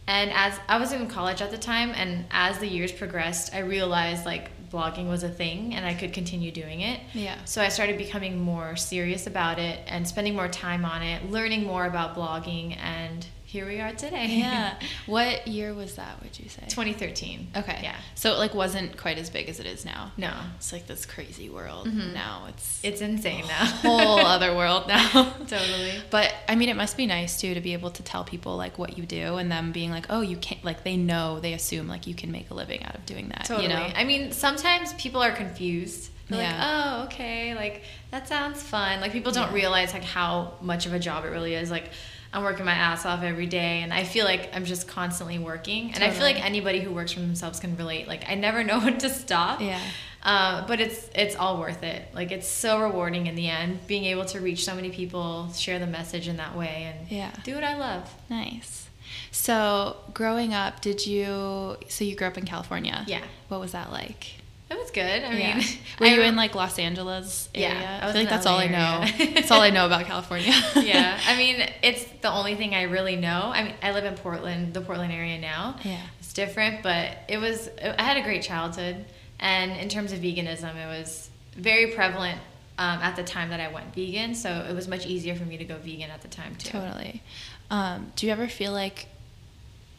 And 0.06 0.30
as 0.32 0.60
I 0.68 0.78
was 0.78 0.92
in 0.92 1.08
college 1.08 1.40
at 1.40 1.50
the 1.50 1.56
time, 1.56 1.92
and 1.94 2.26
as 2.30 2.58
the 2.58 2.68
years 2.68 2.92
progressed, 2.92 3.54
I 3.54 3.60
realized 3.60 4.26
like 4.26 4.50
blogging 4.70 5.08
was 5.08 5.22
a 5.22 5.30
thing, 5.30 5.74
and 5.74 5.86
I 5.86 5.94
could 5.94 6.12
continue 6.12 6.52
doing 6.52 6.82
it. 6.82 7.00
Yeah. 7.14 7.38
So 7.46 7.62
I 7.62 7.68
started 7.68 7.96
becoming 7.96 8.38
more 8.38 8.76
serious 8.76 9.26
about 9.26 9.58
it 9.58 9.80
and 9.86 10.06
spending 10.06 10.34
more 10.34 10.48
time 10.48 10.84
on 10.84 11.02
it, 11.02 11.30
learning 11.30 11.64
more 11.64 11.86
about 11.86 12.14
blogging, 12.14 12.76
and 12.76 13.26
here 13.52 13.66
we 13.66 13.80
are 13.80 13.92
today. 13.92 14.28
Yeah. 14.38 14.74
what 15.06 15.46
year 15.46 15.74
was 15.74 15.96
that? 15.96 16.22
Would 16.22 16.38
you 16.38 16.48
say? 16.48 16.62
2013. 16.70 17.48
Okay. 17.54 17.80
Yeah. 17.82 17.94
So 18.14 18.32
it 18.32 18.38
like 18.38 18.54
wasn't 18.54 18.96
quite 18.96 19.18
as 19.18 19.28
big 19.28 19.50
as 19.50 19.60
it 19.60 19.66
is 19.66 19.84
now. 19.84 20.10
No, 20.16 20.32
It's 20.56 20.72
like 20.72 20.86
this 20.86 21.04
crazy 21.04 21.50
world 21.50 21.86
Mhm. 21.86 22.14
now. 22.14 22.46
It's 22.48 22.80
it's 22.82 23.02
insane 23.02 23.44
now. 23.46 23.66
whole 23.82 24.20
other 24.20 24.56
world 24.56 24.88
now. 24.88 25.34
Totally. 25.46 25.92
But 26.08 26.32
I 26.48 26.54
mean, 26.54 26.70
it 26.70 26.76
must 26.76 26.96
be 26.96 27.06
nice 27.06 27.38
too 27.38 27.52
to 27.52 27.60
be 27.60 27.74
able 27.74 27.90
to 27.90 28.02
tell 28.02 28.24
people 28.24 28.56
like 28.56 28.78
what 28.78 28.96
you 28.96 29.04
do, 29.04 29.36
and 29.36 29.52
them 29.52 29.70
being 29.70 29.90
like, 29.90 30.06
"Oh, 30.08 30.22
you 30.22 30.38
can't." 30.38 30.64
Like 30.64 30.82
they 30.82 30.96
know, 30.96 31.38
they 31.38 31.52
assume 31.52 31.88
like 31.88 32.06
you 32.06 32.14
can 32.14 32.32
make 32.32 32.50
a 32.50 32.54
living 32.54 32.82
out 32.84 32.94
of 32.94 33.04
doing 33.04 33.28
that. 33.28 33.44
Totally. 33.44 33.64
You 33.68 33.74
know? 33.74 33.86
I 33.94 34.04
mean, 34.04 34.32
sometimes 34.32 34.94
people 34.94 35.22
are 35.22 35.32
confused. 35.32 36.08
They're 36.28 36.40
Yeah. 36.40 36.56
like, 36.56 36.66
oh, 37.00 37.04
okay, 37.04 37.54
like 37.54 37.82
that 38.12 38.26
sounds 38.28 38.62
fun. 38.62 39.00
Like 39.02 39.12
people 39.12 39.32
don't 39.32 39.48
Yeah. 39.50 39.54
realize 39.62 39.92
like 39.92 40.04
how 40.04 40.54
much 40.62 40.86
of 40.86 40.94
a 40.94 40.98
job 40.98 41.26
it 41.26 41.28
really 41.28 41.54
is. 41.54 41.70
Like 41.70 41.90
I'm 42.34 42.42
working 42.44 42.64
my 42.64 42.72
ass 42.72 43.04
off 43.04 43.22
every 43.22 43.46
day, 43.46 43.82
and 43.82 43.92
I 43.92 44.04
feel 44.04 44.24
like 44.24 44.50
I'm 44.54 44.64
just 44.64 44.88
constantly 44.88 45.38
working. 45.38 45.92
And 45.94 46.02
I 46.02 46.10
feel 46.10 46.22
like 46.22 46.42
anybody 46.42 46.80
who 46.80 46.90
works 46.92 47.12
for 47.12 47.20
themselves 47.20 47.60
can 47.60 47.76
relate. 47.76 48.08
Like 48.08 48.28
I 48.28 48.34
never 48.36 48.64
know 48.68 48.78
when 48.80 48.98
to 48.98 49.10
stop. 49.10 49.60
Yeah. 49.60 49.80
Uh, 50.22 50.66
but 50.66 50.80
it's 50.80 51.10
it's 51.14 51.34
all 51.36 51.58
worth 51.60 51.82
it. 51.82 52.08
Like 52.14 52.30
it's 52.32 52.48
so 52.48 52.80
rewarding 52.80 53.26
in 53.26 53.34
the 53.34 53.48
end, 53.48 53.86
being 53.86 54.04
able 54.04 54.24
to 54.26 54.40
reach 54.40 54.64
so 54.64 54.74
many 54.74 54.90
people, 54.90 55.52
share 55.52 55.78
the 55.78 55.86
message 55.86 56.28
in 56.28 56.36
that 56.38 56.56
way, 56.56 56.94
and 56.96 57.10
Yeah. 57.10 57.32
do 57.44 57.54
what 57.54 57.64
I 57.64 57.76
love. 57.76 58.08
Nice. 58.30 58.88
So 59.30 59.96
growing 60.14 60.54
up, 60.54 60.80
did 60.80 61.06
you? 61.06 61.76
So 61.88 62.04
you 62.04 62.14
grew 62.16 62.28
up 62.28 62.38
in 62.38 62.44
California. 62.44 63.04
Yeah. 63.06 63.22
What 63.48 63.60
was 63.60 63.72
that 63.72 63.90
like? 63.92 64.34
It 64.72 64.78
was 64.78 64.90
good. 64.90 65.22
I 65.22 65.30
mean, 65.30 65.40
Yeah. 65.40 65.62
were 66.00 66.06
you 66.06 66.22
in 66.22 66.34
like 66.36 66.54
Los 66.54 66.78
Angeles 66.78 67.48
Yeah, 67.54 67.68
area? 67.68 67.88
I 67.88 67.98
I 68.02 68.04
was 68.06 68.12
feel 68.14 68.22
like 68.22 68.30
that's 68.30 68.46
LA 68.46 68.52
all 68.52 68.58
I 68.58 68.66
know. 68.68 69.32
that's 69.34 69.50
all 69.50 69.60
I 69.60 69.70
know 69.70 69.86
about 69.90 70.06
California. 70.06 70.52
yeah, 70.76 71.18
I 71.26 71.36
mean, 71.36 71.68
it's 71.82 72.04
the 72.22 72.30
only 72.30 72.54
thing 72.56 72.74
I 72.74 72.82
really 72.84 73.16
know. 73.16 73.50
I 73.54 73.64
mean, 73.64 73.74
I 73.82 73.92
live 73.92 74.04
in 74.04 74.14
Portland, 74.14 74.72
the 74.74 74.80
Portland 74.80 75.12
area 75.12 75.38
now. 75.38 75.76
Yeah. 75.84 76.00
It's 76.20 76.32
different, 76.32 76.82
but 76.82 77.18
it 77.28 77.38
was, 77.38 77.68
I 77.82 78.02
had 78.02 78.16
a 78.16 78.22
great 78.22 78.42
childhood. 78.42 79.04
And 79.38 79.72
in 79.72 79.88
terms 79.88 80.12
of 80.12 80.20
veganism, 80.20 80.74
it 80.76 80.86
was 80.86 81.28
very 81.56 81.88
prevalent 81.92 82.38
um, 82.78 83.00
at 83.00 83.16
the 83.16 83.24
time 83.24 83.50
that 83.50 83.60
I 83.60 83.68
went 83.72 83.94
vegan. 83.94 84.34
So 84.34 84.64
it 84.68 84.74
was 84.74 84.88
much 84.88 85.04
easier 85.04 85.34
for 85.34 85.44
me 85.44 85.56
to 85.58 85.64
go 85.64 85.76
vegan 85.78 86.10
at 86.10 86.22
the 86.22 86.28
time, 86.28 86.54
too. 86.56 86.70
Totally. 86.70 87.22
Um, 87.70 88.12
do 88.16 88.26
you 88.26 88.32
ever 88.32 88.48
feel 88.48 88.72
like 88.72 89.08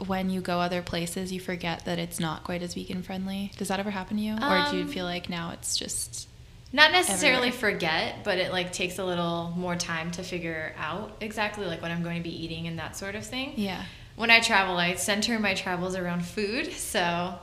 when 0.03 0.29
you 0.29 0.41
go 0.41 0.59
other 0.59 0.81
places, 0.81 1.31
you 1.31 1.39
forget 1.39 1.85
that 1.85 1.99
it's 1.99 2.19
not 2.19 2.43
quite 2.43 2.61
as 2.61 2.73
vegan 2.73 3.03
friendly? 3.03 3.51
Does 3.57 3.67
that 3.69 3.79
ever 3.79 3.91
happen 3.91 4.17
to 4.17 4.23
you, 4.23 4.33
or 4.33 4.65
do 4.71 4.77
you 4.77 4.83
Um, 4.83 4.87
feel 4.89 5.05
like 5.05 5.29
now 5.29 5.51
it's 5.51 5.75
just 5.77 6.27
Not 6.71 6.91
necessarily 6.91 7.49
Everywhere. 7.49 7.71
forget, 7.73 8.23
but 8.23 8.37
it 8.39 8.51
like 8.51 8.73
takes 8.73 8.97
a 8.99 9.05
little 9.05 9.53
more 9.55 9.75
time 9.75 10.09
to 10.11 10.23
figure 10.23 10.73
out 10.77 11.15
exactly 11.21 11.65
like 11.65 11.81
what 11.81 11.91
I'm 11.91 12.01
going 12.03 12.17
to 12.17 12.23
be 12.23 12.43
eating 12.43 12.65
and 12.67 12.79
that 12.79 12.97
sort 12.97 13.15
of 13.15 13.25
thing. 13.25 13.53
yeah, 13.57 13.83
when 14.15 14.29
I 14.31 14.39
travel, 14.41 14.77
I 14.77 14.95
center 14.95 15.39
my 15.39 15.53
travels 15.55 15.95
around 15.95 16.25
food. 16.25 16.71
So 16.73 16.99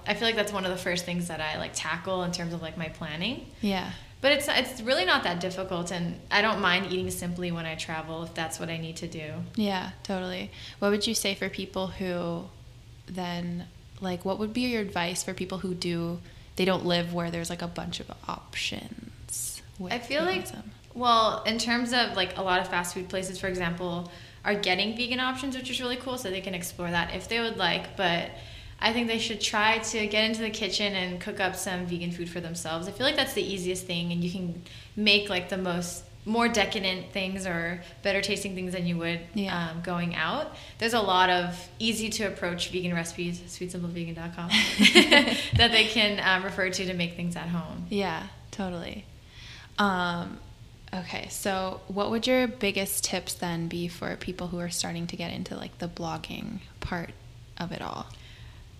I 0.07 0.14
feel 0.14 0.26
like 0.29 0.37
that's 0.37 0.52
one 0.52 0.64
of 0.64 0.71
the 0.71 0.76
first 0.76 1.05
things 1.05 1.29
that 1.29 1.40
I 1.40 1.59
like 1.59 1.73
tackle 1.75 2.23
in 2.25 2.33
terms 2.33 2.52
of 2.52 2.61
like 2.62 2.76
my 2.76 2.88
planning. 2.88 3.47
yeah, 3.61 3.90
But 4.21 4.33
it's 4.33 4.49
it's 4.49 4.83
really 4.83 5.07
not 5.07 5.23
that 5.23 5.41
difficult, 5.41 5.91
and 5.91 6.21
I 6.31 6.43
don't 6.43 6.61
mind 6.61 6.93
eating 6.93 7.11
simply 7.11 7.50
when 7.50 7.65
I 7.65 7.75
travel 7.75 8.23
if 8.23 8.35
that's 8.35 8.61
what 8.61 8.69
I 8.69 8.77
need 8.77 8.97
to 8.97 9.09
do. 9.09 9.33
yeah, 9.55 9.91
totally? 10.03 10.50
What 10.79 10.91
would 10.91 11.07
you 11.07 11.15
say 11.15 11.35
for 11.35 11.49
people 11.49 11.87
who 11.89 12.45
then 13.07 13.67
like 14.00 14.25
what 14.25 14.39
would 14.39 14.53
be 14.53 14.62
your 14.62 14.83
advice 14.83 15.23
for 15.23 15.35
people 15.35 15.59
who 15.59 15.75
do 15.75 16.21
they 16.57 16.65
don't 16.65 16.85
live 16.85 17.15
where 17.15 17.31
there's 17.31 17.50
like 17.50 17.62
a 17.62 17.67
bunch 17.67 18.00
of 18.00 18.11
options? 18.29 19.62
with 19.79 19.93
I 19.93 19.99
feel 19.99 20.25
like, 20.25 20.47
well, 20.95 21.43
in 21.45 21.59
terms 21.59 21.93
of 21.93 22.15
like 22.15 22.37
a 22.37 22.43
lot 22.43 22.61
of 22.61 22.69
fast 22.69 22.95
food 22.95 23.09
places, 23.09 23.41
for 23.41 23.49
example, 23.49 24.11
are 24.45 24.55
getting 24.55 24.97
vegan 24.97 25.21
options, 25.21 25.57
which 25.57 25.71
is 25.71 25.81
really 25.81 25.97
cool, 25.97 26.19
so 26.19 26.31
they 26.31 26.41
can 26.41 26.55
explore 26.55 26.91
that 26.91 27.15
if 27.15 27.29
they 27.29 27.41
would 27.41 27.57
like. 27.57 27.97
But 27.97 28.31
I 28.81 28.93
think 28.93 29.09
they 29.09 29.19
should 29.19 29.41
try 29.41 29.79
to 29.79 30.07
get 30.07 30.25
into 30.25 30.41
the 30.41 30.51
kitchen 30.51 30.95
and 30.95 31.21
cook 31.21 31.39
up 31.41 31.55
some 31.57 31.87
vegan 31.87 32.13
food 32.13 32.31
for 32.31 32.41
themselves. 32.41 32.89
I 32.89 32.93
feel 32.93 33.07
like 33.07 33.17
that's 33.17 33.35
the 33.35 33.43
easiest 33.43 33.85
thing, 33.87 34.11
and 34.13 34.25
you 34.25 34.31
can 34.31 34.63
make 34.97 35.29
like 35.29 35.49
the 35.51 35.59
most 35.59 36.05
more 36.27 36.49
decadent 36.49 37.13
things 37.13 37.47
or 37.47 37.83
better 38.03 38.21
tasting 38.21 38.55
things 38.55 38.73
than 38.75 38.87
you 38.87 38.97
would 38.99 39.21
Yeah. 39.35 39.71
um, 39.71 39.81
going 39.83 40.15
out. 40.15 40.55
There's 40.79 40.93
a 40.93 41.01
lot 41.01 41.31
of 41.31 41.69
easy 41.79 42.11
to 42.11 42.25
approach 42.25 42.69
vegan 42.71 42.95
recipes, 42.95 43.41
sweetsimplevegan.com, 43.41 44.49
that 45.57 45.71
they 45.73 45.87
can 45.87 46.21
um, 46.23 46.45
refer 46.45 46.69
to 46.71 46.85
to 46.87 46.95
make 46.95 47.17
things 47.17 47.37
at 47.37 47.49
home. 47.49 47.87
Yeah, 47.89 48.25
totally. 48.51 49.05
Um, 49.79 50.39
okay, 50.93 51.29
so 51.31 51.81
what 51.89 52.11
would 52.11 52.27
your 52.27 52.47
biggest 52.47 53.05
tips 53.05 53.33
then 53.35 53.69
be 53.69 53.89
for 53.89 54.15
people 54.17 54.49
who 54.49 54.59
are 54.59 54.69
starting 54.71 55.07
to 55.09 55.17
get 55.17 55.33
into 55.33 55.57
like 55.57 55.79
the 55.79 55.89
blogging 55.89 56.61
part 56.81 57.11
of 57.59 57.73
it 57.73 57.81
all? 57.83 58.07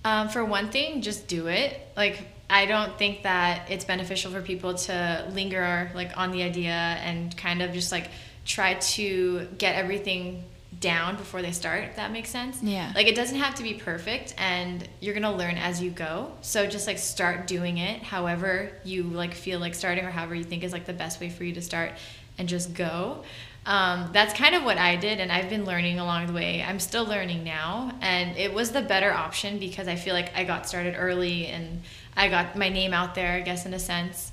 Um, 0.05 0.29
for 0.29 0.45
one 0.45 0.71
thing, 0.71 1.03
just 1.03 1.29
do 1.29 1.49
it. 1.49 1.79
Like 1.97 2.27
I 2.49 2.67
don't 2.67 2.97
think 2.99 3.23
that 3.25 3.71
it's 3.71 3.85
beneficial 3.85 4.33
for 4.33 4.43
people 4.43 4.75
to 4.75 5.29
linger 5.33 5.91
like 5.95 6.17
on 6.17 6.33
the 6.33 6.43
idea 6.43 6.73
and 6.73 7.37
kind 7.37 7.63
of 7.63 7.73
just 7.73 7.93
like 7.93 8.11
try 8.45 8.75
to 8.75 9.47
get 9.59 9.77
everything 9.77 10.45
down 10.79 11.17
before 11.17 11.43
they 11.43 11.53
start. 11.53 11.85
If 11.85 11.97
that 11.97 12.13
makes 12.13 12.31
sense. 12.31 12.63
Yeah. 12.63 12.93
Like 12.95 13.07
it 13.07 13.15
doesn't 13.15 13.39
have 13.39 13.57
to 13.57 13.63
be 13.63 13.75
perfect, 13.75 14.35
and 14.39 14.89
you're 15.01 15.15
gonna 15.15 15.35
learn 15.35 15.57
as 15.57 15.83
you 15.83 15.91
go. 15.91 16.33
So 16.41 16.67
just 16.67 16.87
like 16.87 16.99
start 16.99 17.47
doing 17.47 17.79
it, 17.79 18.03
however 18.03 18.71
you 18.85 19.03
like 19.03 19.35
feel 19.35 19.61
like 19.61 19.75
starting, 19.75 20.05
or 20.05 20.11
however 20.11 20.35
you 20.35 20.45
think 20.45 20.65
is 20.65 20.73
like 20.73 20.87
the 20.87 20.93
best 20.93 21.21
way 21.21 21.29
for 21.29 21.45
you 21.45 21.53
to 21.55 21.63
start, 21.63 21.93
and 22.39 22.49
just 22.49 22.73
go. 22.75 23.25
Um, 23.67 24.11
that's 24.13 24.33
kind 24.33 24.55
of 24.55 24.65
what 24.65 24.79
I 24.79 24.97
did, 24.97 25.21
and 25.21 25.31
I've 25.31 25.51
been 25.51 25.65
learning 25.65 25.99
along 25.99 26.29
the 26.29 26.33
way. 26.33 26.63
I'm 26.63 26.81
still 26.81 27.05
learning 27.05 27.45
now, 27.45 27.93
and 28.01 28.37
it 28.37 28.55
was 28.55 28.73
the 28.73 28.83
better 28.83 29.13
option 29.13 29.59
because 29.59 29.87
I 29.87 29.97
feel 29.97 30.15
like 30.15 30.33
I 30.35 30.45
got 30.45 30.67
started 30.67 30.95
early 30.97 31.47
and 31.47 31.83
I 32.17 32.29
got 32.29 32.57
my 32.57 32.69
name 32.69 32.95
out 32.95 33.15
there, 33.15 33.35
I 33.35 33.41
guess, 33.41 33.67
in 33.67 33.75
a 33.75 33.79
sense. 33.79 34.33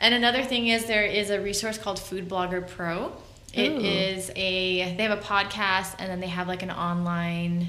And 0.00 0.14
another 0.14 0.42
thing 0.42 0.66
is 0.68 0.86
there 0.86 1.04
is 1.04 1.30
a 1.30 1.40
resource 1.40 1.78
called 1.78 1.98
Food 1.98 2.28
Blogger 2.28 2.66
Pro. 2.66 3.12
It 3.54 3.70
Ooh. 3.70 3.78
is 3.78 4.30
a 4.36 4.94
they 4.96 5.02
have 5.04 5.18
a 5.18 5.22
podcast 5.22 5.94
and 5.98 6.10
then 6.10 6.20
they 6.20 6.26
have 6.26 6.46
like 6.46 6.62
an 6.62 6.70
online 6.70 7.68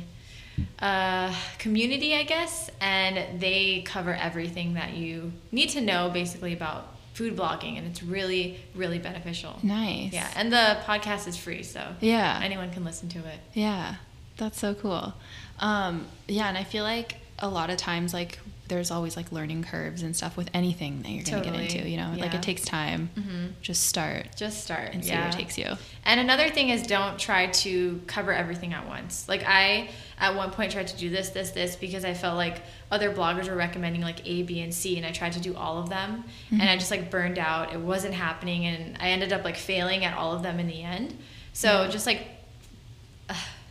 uh, 0.79 1.33
community, 1.59 2.15
I 2.15 2.23
guess, 2.23 2.69
and 2.81 3.39
they 3.39 3.83
cover 3.83 4.13
everything 4.13 4.73
that 4.73 4.93
you 4.93 5.31
need 5.51 5.69
to 5.69 5.81
know 5.81 6.09
basically 6.09 6.53
about 6.53 6.96
food 7.17 7.35
blogging, 7.35 7.77
and 7.77 7.85
it's 7.87 8.01
really 8.03 8.43
really 8.75 8.99
beneficial. 8.99 9.53
Nice. 9.63 10.13
Yeah, 10.13 10.29
and 10.35 10.51
the 10.51 10.77
podcast 10.85 11.27
is 11.27 11.35
free, 11.35 11.63
so 11.63 11.81
Yeah. 11.99 12.39
anyone 12.43 12.69
can 12.71 12.83
listen 12.83 13.09
to 13.09 13.19
it. 13.19 13.39
Yeah, 13.53 13.95
that's 14.37 14.59
so 14.59 14.73
cool. 14.75 15.13
Um, 15.59 16.05
yeah, 16.27 16.47
and 16.47 16.57
I 16.57 16.63
feel 16.63 16.83
like 16.83 17.15
a 17.39 17.49
lot 17.49 17.69
of 17.71 17.77
times, 17.77 18.13
like, 18.13 18.39
there's 18.67 18.91
always 18.91 19.15
like 19.15 19.31
learning 19.31 19.63
curves 19.63 20.01
and 20.03 20.15
stuff 20.15 20.35
with 20.37 20.49
anything 20.53 21.01
that 21.03 21.09
you're 21.09 21.23
going 21.23 21.43
to 21.43 21.49
get 21.51 21.59
into, 21.75 21.89
you 21.89 21.97
know? 21.97 22.13
Like, 22.17 22.33
it 22.33 22.41
takes 22.41 22.63
time. 22.63 23.09
Mhm. 23.17 23.51
Just 23.61 23.83
start 23.87 24.27
Just 24.35 24.63
start 24.63 24.93
and 24.93 25.03
see 25.03 25.11
yeah. 25.11 25.21
where 25.21 25.29
it 25.29 25.33
takes 25.33 25.57
you. 25.57 25.75
And 26.05 26.19
another 26.19 26.49
thing 26.49 26.69
is 26.69 26.83
don't 26.85 27.17
try 27.19 27.47
to 27.47 28.01
cover 28.07 28.33
everything 28.33 28.73
at 28.73 28.87
once. 28.87 29.27
Like 29.27 29.43
I 29.47 29.89
at 30.19 30.35
one 30.35 30.51
point 30.51 30.71
tried 30.71 30.87
to 30.87 30.97
do 30.97 31.09
this, 31.09 31.29
this, 31.29 31.51
this 31.51 31.75
because 31.75 32.03
I 32.05 32.13
felt 32.13 32.37
like 32.37 32.61
other 32.91 33.13
bloggers 33.13 33.47
were 33.49 33.55
recommending 33.55 34.01
like 34.01 34.25
A, 34.27 34.43
B, 34.43 34.61
and 34.61 34.73
C, 34.73 34.97
and 34.97 35.05
I 35.05 35.11
tried 35.11 35.33
to 35.33 35.39
do 35.39 35.55
all 35.55 35.77
of 35.79 35.89
them, 35.89 36.23
and 36.51 36.63
I 36.63 36.75
just 36.77 36.89
like 36.91 37.11
burned 37.11 37.37
out. 37.37 37.73
It 37.73 37.79
wasn't 37.79 38.13
happening, 38.15 38.65
and 38.65 38.97
I 38.99 39.09
ended 39.09 39.31
up 39.33 39.43
like 39.43 39.57
failing 39.57 40.05
at 40.05 40.17
all 40.17 40.35
of 40.35 40.41
them 40.43 40.59
in 40.59 40.67
the 40.67 40.81
end. 40.83 41.17
So 41.53 41.83
Yeah. 41.83 41.89
just 41.89 42.05
like, 42.05 42.27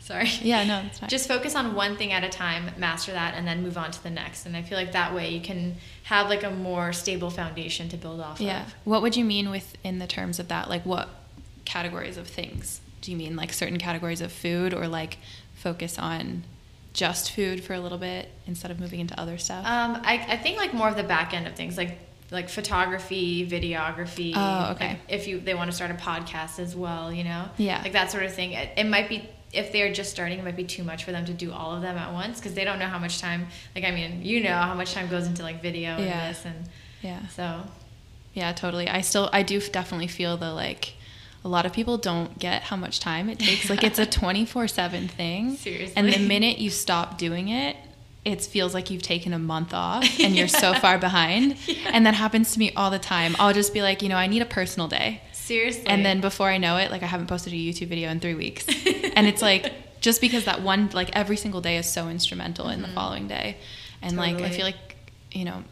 sorry. 0.07 0.29
Yeah, 0.43 0.65
no, 0.65 0.83
that's 0.83 0.99
fine. 1.01 1.09
Just 1.09 1.29
focus 1.29 1.55
on 1.55 1.75
one 1.75 1.97
thing 1.97 2.13
at 2.13 2.23
a 2.25 2.29
time, 2.29 2.71
master 2.79 3.13
that, 3.13 3.35
and 3.35 3.47
then 3.47 3.63
move 3.63 3.77
on 3.77 3.91
to 3.91 4.03
the 4.03 4.11
next. 4.11 4.47
And 4.47 4.57
I 4.57 4.63
feel 4.63 4.79
like 4.79 4.93
that 4.93 5.15
way 5.15 5.31
you 5.31 5.41
can 5.41 5.77
have 6.05 6.29
like 6.29 6.45
a 6.45 6.51
more 6.51 6.93
stable 6.93 7.31
foundation 7.31 7.89
to 7.91 7.97
build 7.97 8.21
off 8.21 8.41
Yeah. 8.41 8.63
of. 8.65 8.75
What 8.85 9.03
would 9.03 9.17
you 9.17 9.25
mean 9.25 9.51
with 9.51 9.77
in 9.83 9.99
the 9.99 10.07
terms 10.07 10.39
of 10.39 10.49
that? 10.49 10.69
Like 10.71 10.85
what 10.87 11.09
categories 11.65 12.17
of 12.17 12.27
things? 12.29 12.81
Do 13.01 13.11
you 13.11 13.17
mean 13.17 13.37
like 13.37 13.53
certain 13.53 13.79
categories 13.79 14.21
of 14.21 14.33
food 14.33 14.73
or 14.73 14.89
like 14.89 15.19
focus 15.55 15.99
on 15.99 16.45
just 16.93 17.31
food 17.33 17.63
for 17.63 17.75
a 17.75 17.81
little 17.81 17.99
bit 17.99 18.29
instead 18.47 18.71
of 18.71 18.81
moving 18.81 19.01
into 19.01 19.19
other 19.21 19.37
stuff? 19.39 19.67
Um, 19.67 20.01
I, 20.03 20.25
I 20.29 20.37
think 20.37 20.57
like 20.59 20.73
more 20.73 20.89
of 20.89 20.97
the 20.97 21.03
back 21.05 21.35
end 21.35 21.47
of 21.47 21.55
things, 21.55 21.77
like 21.77 21.99
like 22.31 22.49
photography, 22.49 23.49
videography. 23.49 24.33
Oh, 24.35 24.73
okay. 24.73 24.89
like, 24.89 24.99
if 25.09 25.29
you 25.29 25.39
they 25.41 25.55
want 25.55 25.71
to 25.71 25.77
start 25.77 25.91
a 25.91 25.95
podcast 25.95 26.59
as 26.59 26.75
well, 26.75 27.13
you 27.13 27.23
know. 27.25 27.49
Yeah. 27.57 27.81
Like 27.83 27.93
that 27.93 28.11
sort 28.11 28.25
of 28.25 28.33
thing. 28.35 28.53
It, 28.53 28.71
it 28.77 28.85
might 28.85 29.09
be 29.09 29.29
if 29.53 29.73
they're 29.73 29.93
just 29.93 30.11
starting, 30.11 30.39
it 30.39 30.45
might 30.45 30.57
be 30.57 30.65
too 30.65 30.83
much 30.85 31.05
for 31.05 31.13
them 31.13 31.25
to 31.27 31.33
do 31.33 31.53
all 31.53 31.75
of 31.75 31.83
them 31.83 31.97
at 31.97 32.13
once 32.13 32.39
because 32.39 32.55
they 32.55 32.65
don't 32.65 32.79
know 32.79 32.87
how 32.89 32.99
much 32.99 33.21
time. 33.21 33.47
Like 33.75 33.85
I 33.85 33.91
mean, 33.91 34.23
you 34.25 34.43
know 34.43 34.55
how 34.57 34.75
much 34.75 34.93
time 34.93 35.09
goes 35.09 35.27
into 35.27 35.43
like 35.43 35.63
video 35.63 35.97
Yeah. 35.99 36.27
and 36.27 36.35
this 36.35 36.45
and 36.45 36.69
yeah. 37.03 37.27
so. 37.29 37.61
Yeah, 38.35 38.53
totally. 38.53 38.89
I 38.89 39.01
still 39.01 39.31
I 39.33 39.43
do 39.43 39.61
definitely 39.61 40.09
feel 40.09 40.37
the 40.37 40.53
like 40.53 40.95
a 41.45 41.49
lot 41.49 41.65
of 41.65 41.73
people 41.73 41.97
don't 41.97 42.39
get 42.39 42.63
how 42.65 42.77
much 42.77 42.99
time 43.01 43.29
it 43.31 43.39
takes. 43.39 43.71
Like 43.71 43.85
it's 43.85 43.99
a 43.99 44.07
24/7 44.21 45.09
thing. 45.09 45.57
Seriously. 45.57 45.95
And 45.97 46.13
the 46.13 46.19
minute 46.19 46.59
you 46.59 46.69
stop 46.71 47.17
doing 47.19 47.49
it, 47.49 47.77
it 48.25 48.43
feels 48.43 48.75
like 48.75 48.91
you've 48.91 49.03
taken 49.03 49.33
a 49.33 49.39
month 49.39 49.73
off 49.73 50.05
and 50.21 50.35
you're 50.37 50.49
so 50.49 50.75
far 50.75 50.99
behind. 50.99 51.57
And 51.93 52.05
that 52.05 52.15
happens 52.15 52.53
to 52.53 52.59
me 52.59 52.73
all 52.75 52.91
the 52.91 52.99
time. 52.99 53.37
I'll 53.39 53.55
just 53.55 53.73
be 53.73 53.81
like, 53.81 54.03
you 54.03 54.09
know, 54.09 54.17
I 54.17 54.27
need 54.27 54.43
a 54.43 54.47
personal 54.47 54.89
day. 54.89 55.21
Seriously. 55.47 55.87
And 55.87 56.05
then 56.05 56.21
before 56.21 56.49
I 56.49 56.59
know 56.59 56.77
it, 56.77 56.91
like 56.91 57.03
I 57.03 57.07
haven't 57.07 57.29
posted 57.29 57.53
a 57.53 57.57
YouTube 57.57 57.89
video 57.89 58.11
in 58.11 58.21
3 58.21 58.35
weeks. 58.35 58.67
and 59.15 59.27
it's 59.27 59.43
like 59.43 60.01
just 60.01 60.21
because 60.21 60.45
that 60.45 60.61
one 60.63 60.91
like 60.93 61.11
every 61.15 61.37
single 61.37 61.61
day 61.61 61.77
is 61.77 61.89
so 61.91 62.09
instrumental 62.09 62.69
in 62.69 62.83
the 62.83 62.89
following 62.89 63.29
day. 63.29 63.57
And 64.03 64.17
like 64.17 64.41
I 64.41 64.51
feel 64.51 64.65
like, 64.65 64.77
you 65.33 65.45
know, 65.45 65.63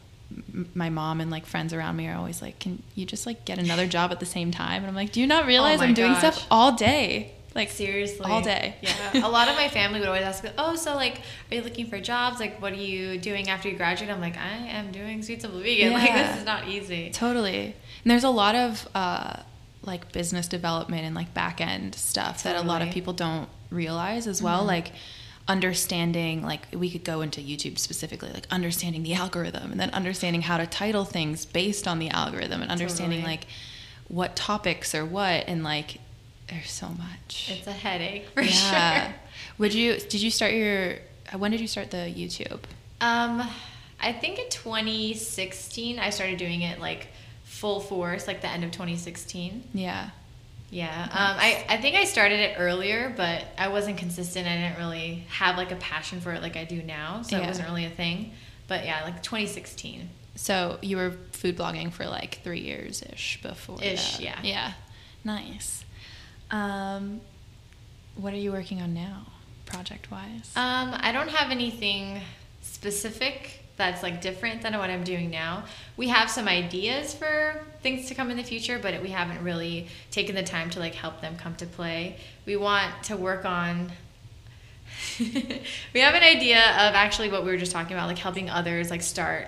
my 0.73 0.89
mom 0.89 1.21
and 1.21 1.29
like 1.29 1.45
friends 1.45 1.73
around 1.73 1.95
me 1.97 2.07
are 2.07 2.17
always 2.17 2.41
like, 2.41 2.57
"Can 2.59 2.81
you 2.95 3.05
just 3.05 3.25
like 3.25 3.45
get 3.45 3.59
another 3.59 3.85
job 3.87 4.11
at 4.11 4.19
the 4.19 4.25
same 4.25 4.51
time?" 4.51 4.81
And 4.81 4.87
I'm 4.87 4.95
like, 4.95 5.11
"Do 5.11 5.21
you 5.21 5.27
not 5.27 5.45
realize 5.45 5.79
Oh 5.79 5.83
I'm 5.83 5.93
doing 5.93 6.13
gosh. 6.13 6.19
stuff 6.19 6.47
all 6.49 6.71
day?" 6.71 7.31
Like 7.53 7.69
Seriously. 7.69 8.25
all 8.29 8.41
day. 8.41 8.75
Yeah. 8.81 9.25
a 9.25 9.29
lot 9.29 9.47
of 9.47 9.55
my 9.55 9.69
family 9.69 9.99
would 10.01 10.09
always 10.09 10.23
ask, 10.23 10.43
oh, 10.57 10.75
so 10.75 10.93
like, 10.95 11.21
are 11.49 11.55
you 11.55 11.61
looking 11.61 11.85
for 11.87 12.01
jobs? 12.01 12.37
Like, 12.37 12.61
what 12.61 12.73
are 12.73 12.75
you 12.75 13.17
doing 13.17 13.47
after 13.49 13.69
you 13.69 13.77
graduate? 13.77 14.11
I'm 14.11 14.19
like, 14.19 14.35
I 14.35 14.57
am 14.67 14.91
doing 14.91 15.23
Sweet 15.23 15.41
Simple 15.41 15.61
Vegan. 15.61 15.93
Like, 15.93 16.11
this 16.13 16.39
is 16.39 16.45
not 16.45 16.67
easy. 16.67 17.11
Totally. 17.11 17.73
And 18.03 18.11
there's 18.11 18.25
a 18.25 18.29
lot 18.29 18.55
of 18.55 18.89
uh, 18.93 19.37
like 19.85 20.11
business 20.11 20.47
development 20.47 21.03
and 21.03 21.15
like 21.15 21.33
back 21.33 21.61
end 21.61 21.95
stuff 21.95 22.43
that 22.43 22.55
a 22.55 22.61
lot 22.61 22.81
of 22.81 22.89
people 22.91 23.13
don't 23.13 23.49
realize 23.69 24.27
as 24.27 24.41
well. 24.41 24.63
Mhm. 24.63 24.67
Like 24.67 24.91
understanding, 25.47 26.43
like 26.43 26.61
we 26.73 26.89
could 26.89 27.03
go 27.03 27.21
into 27.21 27.41
YouTube 27.41 27.77
specifically, 27.77 28.31
like 28.33 28.47
understanding 28.49 29.03
the 29.03 29.13
algorithm 29.13 29.71
and 29.71 29.79
then 29.79 29.91
understanding 29.91 30.41
how 30.41 30.57
to 30.57 30.65
title 30.65 31.05
things 31.05 31.45
based 31.45 31.87
on 31.87 31.99
the 31.99 32.09
algorithm 32.09 32.61
and 32.61 32.71
understanding 32.71 33.19
Totally. 33.19 33.37
like 33.37 33.47
what 34.07 34.35
topics 34.35 34.93
or 34.93 35.05
what 35.05 35.45
and 35.47 35.63
like 35.63 35.99
there's 36.47 36.71
so 36.71 36.89
much. 36.89 37.51
It's 37.51 37.67
a 37.67 37.71
headache 37.71 38.29
for 38.29 38.41
yeah. 38.41 39.05
sure. 39.05 39.15
Would 39.57 39.73
you? 39.73 39.97
Did 39.97 40.21
you 40.21 40.31
start 40.31 40.53
your? 40.53 40.97
When 41.35 41.51
did 41.51 41.59
you 41.59 41.67
start 41.67 41.91
the 41.91 41.97
YouTube? 41.97 42.59
Um, 43.01 43.47
I 43.99 44.13
think 44.13 44.39
in 44.39 44.49
2016 44.49 45.99
I 45.99 46.09
started 46.11 46.37
doing 46.37 46.61
it 46.61 46.79
like 46.79 47.07
full 47.65 47.79
force, 47.79 48.27
like 48.27 48.41
the 48.41 48.47
end 48.47 48.63
of 48.63 48.69
2016. 48.69 49.63
Yeah. 49.73 50.11
Yeah. 50.69 51.01
Um, 51.05 51.09
I, 51.39 51.65
I 51.67 51.77
think 51.77 51.95
I 51.95 52.03
started 52.03 52.39
it 52.39 52.57
earlier, 52.59 53.11
but 53.17 53.43
I 53.57 53.69
wasn't 53.69 53.97
consistent. 53.97 54.47
I 54.47 54.55
didn't 54.55 54.77
really 54.77 55.23
have 55.29 55.57
like 55.57 55.71
a 55.71 55.75
passion 55.77 56.21
for 56.21 56.31
it 56.31 56.43
like 56.43 56.55
I 56.57 56.63
do 56.63 56.83
now, 56.83 57.23
so 57.23 57.35
Yeah. 57.35 57.43
it 57.43 57.47
wasn't 57.47 57.67
really 57.67 57.85
a 57.85 57.89
thing. 57.89 58.33
But 58.67 58.85
yeah, 58.85 59.03
like 59.03 59.23
2016. 59.23 60.07
So 60.35 60.77
you 60.83 60.97
were 60.97 61.13
food 61.31 61.57
blogging 61.57 61.91
for 61.91 62.05
like 62.05 62.39
three 62.43 62.59
years 62.59 63.01
ish 63.01 63.41
before. 63.41 63.81
Ish, 63.81 64.17
that. 64.17 64.21
yeah. 64.21 64.39
Yeah. 64.43 64.73
Nice. 65.23 65.83
Um, 66.51 67.19
what 68.15 68.31
are 68.31 68.37
you 68.37 68.51
working 68.51 68.79
on 68.79 68.93
now, 68.93 69.25
project 69.65 70.11
wise? 70.11 70.51
Um, 70.55 70.93
I 70.99 71.11
don't 71.11 71.29
have 71.29 71.49
anything 71.49 72.21
specific 72.61 73.64
that's 73.77 74.01
like 74.03 74.21
different 74.21 74.61
than 74.61 74.77
what 74.77 74.89
I'm 74.89 75.03
doing 75.03 75.29
now. 75.29 75.65
We 75.97 76.07
have 76.09 76.29
some 76.29 76.47
ideas 76.47 77.13
for 77.13 77.63
things 77.81 78.07
to 78.07 78.15
come 78.15 78.31
in 78.31 78.37
the 78.37 78.43
future, 78.43 78.79
but 78.79 79.01
we 79.01 79.09
haven't 79.09 79.43
really 79.43 79.87
taken 80.11 80.35
the 80.35 80.43
time 80.43 80.69
to 80.71 80.79
like 80.79 80.95
help 80.95 81.21
them 81.21 81.35
come 81.37 81.55
to 81.55 81.65
play. 81.65 82.17
We 82.45 82.55
want 82.55 83.03
to 83.03 83.17
work 83.17 83.45
on 83.45 83.91
we 85.19 85.99
have 85.99 86.13
an 86.13 86.23
idea 86.23 86.59
of 86.59 86.93
actually 86.93 87.29
what 87.29 87.43
we 87.43 87.51
were 87.51 87.57
just 87.57 87.71
talking 87.71 87.93
about, 87.93 88.07
like 88.07 88.19
helping 88.19 88.49
others 88.49 88.89
like 88.89 89.01
start 89.01 89.47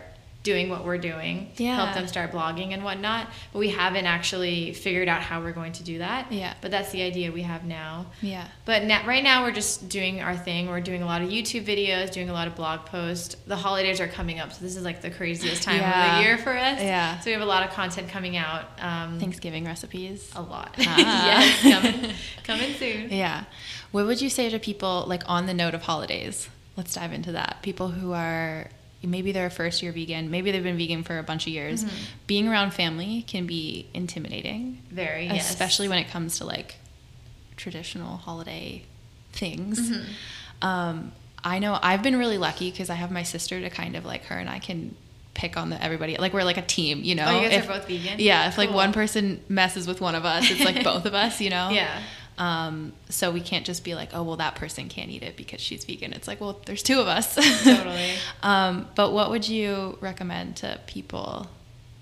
doing 0.51 0.69
what 0.69 0.81
we're 0.85 0.97
doing, 1.11 1.51
Yeah. 1.57 1.75
help 1.75 1.93
them 1.93 2.07
start 2.07 2.31
blogging 2.31 2.69
and 2.73 2.81
whatnot. 2.83 3.23
But 3.51 3.59
we 3.59 3.69
haven't 3.69 4.05
actually 4.05 4.71
figured 4.73 5.09
out 5.13 5.21
how 5.21 5.41
we're 5.41 5.51
going 5.61 5.73
to 5.73 5.83
do 5.83 5.95
that. 5.99 6.31
Yeah. 6.31 6.53
But 6.61 6.71
that's 6.71 6.91
the 6.91 7.01
idea 7.01 7.31
we 7.31 7.41
have 7.43 7.63
now. 7.65 8.05
Yeah. 8.21 8.45
But 8.65 8.83
na 8.85 8.97
right 9.05 9.23
now 9.23 9.43
we're 9.43 9.51
just 9.63 9.89
doing 9.89 10.21
our 10.21 10.35
thing. 10.37 10.61
We're 10.69 10.79
doing 10.91 11.01
a 11.03 11.05
lot 11.05 11.21
of 11.21 11.27
YouTube 11.29 11.65
videos, 11.65 12.11
doing 12.11 12.29
a 12.29 12.33
lot 12.33 12.47
of 12.47 12.55
blog 12.55 12.85
posts. 12.85 13.35
The 13.45 13.57
holidays 13.57 13.99
are 13.99 14.07
coming 14.07 14.39
up, 14.39 14.53
so 14.53 14.59
this 14.63 14.75
is 14.77 14.83
like 14.89 15.01
the 15.01 15.09
craziest 15.11 15.63
time 15.63 15.81
Yeah. 15.81 15.91
of 15.91 16.17
the 16.17 16.23
year 16.23 16.37
for 16.37 16.53
us. 16.57 16.79
Yeah. 16.81 17.19
So 17.19 17.25
we 17.29 17.33
have 17.33 17.41
a 17.41 17.45
lot 17.55 17.63
of 17.67 17.71
content 17.71 18.07
coming 18.09 18.37
out. 18.37 18.63
Um, 18.79 19.19
Thanksgiving 19.19 19.65
recipes. 19.65 20.31
a 20.35 20.41
lot. 20.41 20.75
Ah. 20.79 21.25
yes, 21.31 21.61
coming, 21.73 22.13
coming 22.43 22.73
soon. 22.75 23.09
Yeah. 23.23 23.43
What 23.91 24.05
would 24.05 24.21
you 24.21 24.29
say 24.29 24.49
to 24.49 24.59
people 24.59 25.05
like 25.07 25.23
on 25.27 25.45
the 25.45 25.53
note 25.53 25.73
of 25.73 25.81
holidays? 25.83 26.49
Let's 26.77 26.93
dive 26.93 27.11
into 27.11 27.31
that. 27.33 27.57
People 27.63 27.87
who 27.89 28.13
are 28.13 28.69
maybe 29.03 29.31
they're 29.31 29.45
a 29.47 29.51
first 29.51 29.81
year 29.83 29.91
vegan, 29.91 30.31
maybe 30.31 30.51
they've 30.51 30.63
been 30.63 30.77
vegan 30.77 31.03
for 31.03 31.17
a 31.19 31.23
bunch 31.23 31.47
of 31.47 31.53
years. 31.53 31.83
Mm-hmm. 31.83 31.95
Being 32.27 32.47
around 32.47 32.71
family 32.73 33.23
can 33.27 33.45
be 33.47 33.87
intimidating, 33.93 34.81
Very, 34.91 35.25
yes. 35.27 35.49
especially 35.49 35.87
when 35.87 35.99
it 35.99 36.09
comes 36.09 36.37
to 36.39 36.45
like 36.45 36.75
traditional 37.55 38.17
holiday 38.17 38.83
things. 39.31 39.79
Mm-hmm. 39.91 40.67
Um, 40.67 41.11
I 41.43 41.59
know 41.59 41.77
I've 41.81 42.03
been 42.03 42.17
really 42.17 42.37
lucky 42.37 42.71
because 42.71 42.89
I 42.89 42.95
have 42.95 43.11
my 43.11 43.23
sister 43.23 43.61
to 43.61 43.69
kind 43.69 43.95
of 43.95 44.05
like 44.05 44.25
her 44.25 44.35
and 44.37 44.49
I 44.49 44.59
can 44.59 44.95
pick 45.33 45.55
on 45.55 45.69
the 45.69 45.81
everybody 45.83 46.17
like 46.17 46.33
we're 46.33 46.43
like 46.43 46.57
a 46.57 46.63
team 46.63 47.03
you 47.03 47.13
know 47.13 47.25
Oh, 47.27 47.35
you 47.41 47.47
guys 47.47 47.59
If- 47.59 47.69
are 47.69 47.73
both 47.73 47.87
vegan? 47.87 48.15
yeah 48.17 48.47
if 48.47 48.57
like 48.57 48.71
one 48.71 48.91
person 48.91 49.39
messes 49.47 49.85
with 49.87 50.01
one 50.01 50.15
of 50.15 50.25
us 50.25 50.49
it's 50.49 50.61
like 50.65 50.83
both 50.83 51.05
of 51.05 51.13
us 51.13 51.39
you 51.39 51.51
know 51.51 51.69
Yeah. 51.71 52.01
Um, 52.37 52.93
so 53.09 53.31
we 53.31 53.41
can't 53.41 53.65
just 53.65 53.83
be 53.83 53.95
like, 53.95 54.09
oh, 54.13 54.23
well, 54.23 54.37
that 54.37 54.55
person 54.55 54.89
can't 54.89 55.09
eat 55.09 55.23
it 55.23 55.35
because 55.35 55.59
she's 55.59 55.85
vegan. 55.85 56.13
It's 56.13 56.27
like, 56.27 56.39
well, 56.39 56.59
there's 56.65 56.83
two 56.83 56.99
of 56.99 57.07
us. 57.07 57.35
Totally. 57.63 58.11
um, 58.43 58.87
but 58.95 59.11
what 59.11 59.31
would 59.31 59.47
you 59.47 59.97
recommend 60.01 60.57
to 60.57 60.79
people, 60.85 61.47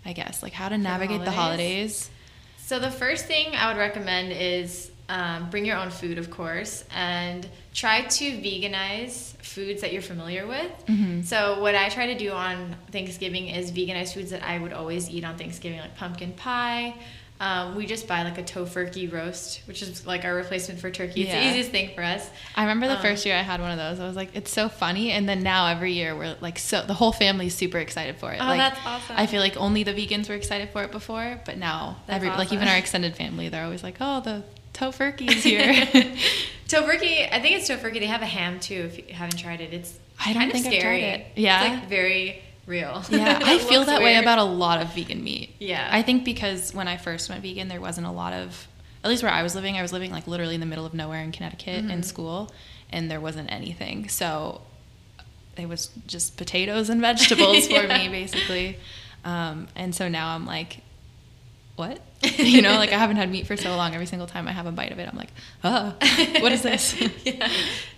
I 0.06 0.14
guess, 0.14 0.44
like 0.44 0.54
how 0.54 0.70
to 0.70 0.78
navigate 0.78 1.24
the 1.24 1.32
holidays? 1.32 2.10
So 2.58 2.80
the 2.80 2.92
first 2.92 3.26
thing 3.26 3.56
I 3.56 3.72
would 3.72 3.80
recommend 3.80 4.34
is 4.34 4.92
um, 5.08 5.50
bring 5.50 5.66
your 5.66 5.78
own 5.78 5.92
food, 5.92 6.18
of 6.18 6.32
course, 6.32 6.84
and 6.94 7.48
try 7.74 8.02
to 8.02 8.26
veganize 8.26 9.36
foods 9.38 9.82
that 9.82 9.94
you're 9.94 10.02
familiar 10.02 10.48
with. 10.48 10.72
Mm-hmm. 10.88 11.22
So 11.22 11.62
what 11.62 11.76
I 11.76 11.90
try 11.90 12.08
to 12.08 12.18
do 12.18 12.32
on 12.32 12.76
Thanksgiving 12.92 13.50
is 13.50 13.72
veganize 13.72 14.14
foods 14.14 14.32
that 14.32 14.44
I 14.44 14.58
would 14.58 14.74
always 14.74 15.10
eat 15.10 15.24
on 15.24 15.38
Thanksgiving, 15.38 15.80
like 15.80 15.96
pumpkin 15.96 16.34
pie. 16.34 16.96
Um, 17.38 17.76
we 17.76 17.86
just 17.86 18.08
buy 18.08 18.24
like 18.24 18.38
a 18.38 18.44
tofurky 18.44 19.12
roast, 19.12 19.62
which 19.68 19.82
is 19.82 20.08
like 20.08 20.24
our 20.24 20.34
replacement 20.34 20.80
for 20.80 20.90
turkey. 20.90 21.24
It's 21.24 21.32
Yeah. 21.32 21.42
the 21.42 21.50
easiest 21.50 21.70
thing 21.70 21.94
for 21.94 22.02
us. 22.02 22.30
I 22.56 22.62
remember 22.62 22.88
the 22.88 22.96
Um, 22.96 23.02
first 23.02 23.26
year 23.26 23.36
I 23.36 23.42
had 23.42 23.60
one 23.60 23.72
of 23.72 23.78
those. 23.78 24.00
I 24.00 24.08
was 24.08 24.16
like, 24.16 24.30
it's 24.34 24.52
so 24.52 24.70
funny. 24.70 25.12
And 25.12 25.28
then 25.28 25.44
now 25.44 25.68
every 25.68 25.92
year 25.92 26.16
we're 26.16 26.36
like, 26.40 26.58
so 26.58 26.84
the 26.86 26.94
whole 26.94 27.12
family's 27.12 27.54
super 27.54 27.78
excited 27.80 28.16
for 28.18 28.32
it. 28.32 28.40
Oh, 28.42 28.46
like, 28.46 28.58
that's 28.60 28.80
awesome. 28.86 29.16
I 29.18 29.26
feel 29.26 29.42
like 29.42 29.58
only 29.58 29.84
the 29.84 29.94
vegans 29.94 30.30
were 30.30 30.36
excited 30.36 30.70
for 30.70 30.84
it 30.84 30.92
before, 30.94 31.42
but 31.46 31.58
now 31.58 31.98
That's 32.08 32.24
every, 32.24 32.30
like 32.38 32.54
even 32.54 32.70
our 32.70 32.78
extended 32.78 33.18
family, 33.18 33.50
they're 33.50 33.66
always 33.66 33.84
like, 33.84 33.98
oh, 34.00 34.22
the 34.22 34.44
tofurky's 34.74 35.44
here. 35.44 35.74
Tofurky, 36.68 37.32
I 37.32 37.40
think 37.42 37.58
it's 37.58 37.70
tofurky. 37.70 38.00
They 38.00 38.08
have 38.08 38.22
a 38.22 38.26
ham 38.26 38.60
too. 38.60 38.90
If 38.92 38.98
you 38.98 39.14
haven't 39.14 39.38
tried 39.38 39.62
it, 39.62 39.74
it's 39.74 40.00
I 40.20 40.34
don't 40.34 40.42
kind 40.42 40.52
think 40.52 40.66
of 40.68 40.74
I've 40.74 40.80
tried 40.80 40.98
scary. 41.00 41.04
it. 41.04 41.28
Yeah? 41.36 41.64
it's 41.64 41.80
like 41.82 41.90
very 41.90 42.42
real. 42.66 43.04
Yeah, 43.10 43.40
I 43.44 43.58
feel 43.60 43.84
that 43.86 44.02
way 44.02 44.16
about 44.18 44.40
a 44.40 44.44
lot 44.44 44.82
of 44.82 44.94
vegan 44.94 45.24
meat. 45.24 45.56
Yeah. 45.60 45.88
I 45.92 46.02
think 46.02 46.24
because 46.26 46.74
when 46.74 46.88
I 46.88 46.98
first 46.98 47.30
went 47.30 47.42
vegan, 47.42 47.68
there 47.68 47.82
wasn't 47.82 48.08
a 48.08 48.12
lot 48.12 48.34
of, 48.34 48.68
at 49.04 49.10
least 49.10 49.24
where 49.24 49.32
I 49.32 49.44
was 49.44 49.54
living, 49.56 49.78
I 49.78 49.82
was 49.82 49.94
living 49.94 50.12
like 50.12 50.28
literally 50.28 50.56
in 50.56 50.60
the 50.62 50.66
middle 50.66 50.86
of 50.86 50.94
nowhere 50.94 51.22
in 51.22 51.32
Connecticut 51.32 51.86
in 51.86 52.00
Mhm. 52.02 52.06
school, 52.06 52.52
and 52.92 53.10
there 53.12 53.22
wasn't 53.22 53.52
anything. 53.52 54.10
So 54.10 54.62
it 55.58 55.70
was 55.70 55.90
just 56.08 56.38
potatoes 56.38 56.90
and 56.90 57.00
vegetables 57.02 57.68
for 57.70 57.88
me, 57.88 58.10
basically. 58.10 58.78
Um, 59.24 59.68
and 59.76 59.94
so 59.96 60.08
now 60.08 60.36
I'm 60.36 60.46
like, 60.46 60.80
what? 61.76 62.00
you 62.38 62.62
know, 62.62 62.76
like 62.76 62.92
I 62.92 62.98
haven't 62.98 63.18
had 63.18 63.30
meat 63.30 63.48
for 63.48 63.58
so 63.58 63.76
long. 63.76 63.94
Every 63.94 64.06
single 64.06 64.28
time 64.28 64.48
I 64.48 64.52
have 64.52 64.66
a 64.66 64.72
bite 64.72 64.92
of 64.92 65.00
it, 65.00 65.08
I'm 65.10 65.18
like, 65.18 65.32
oh, 65.64 65.94
what 66.42 66.52
is 66.52 66.62
this? 66.62 66.96
yeah, 67.26 67.50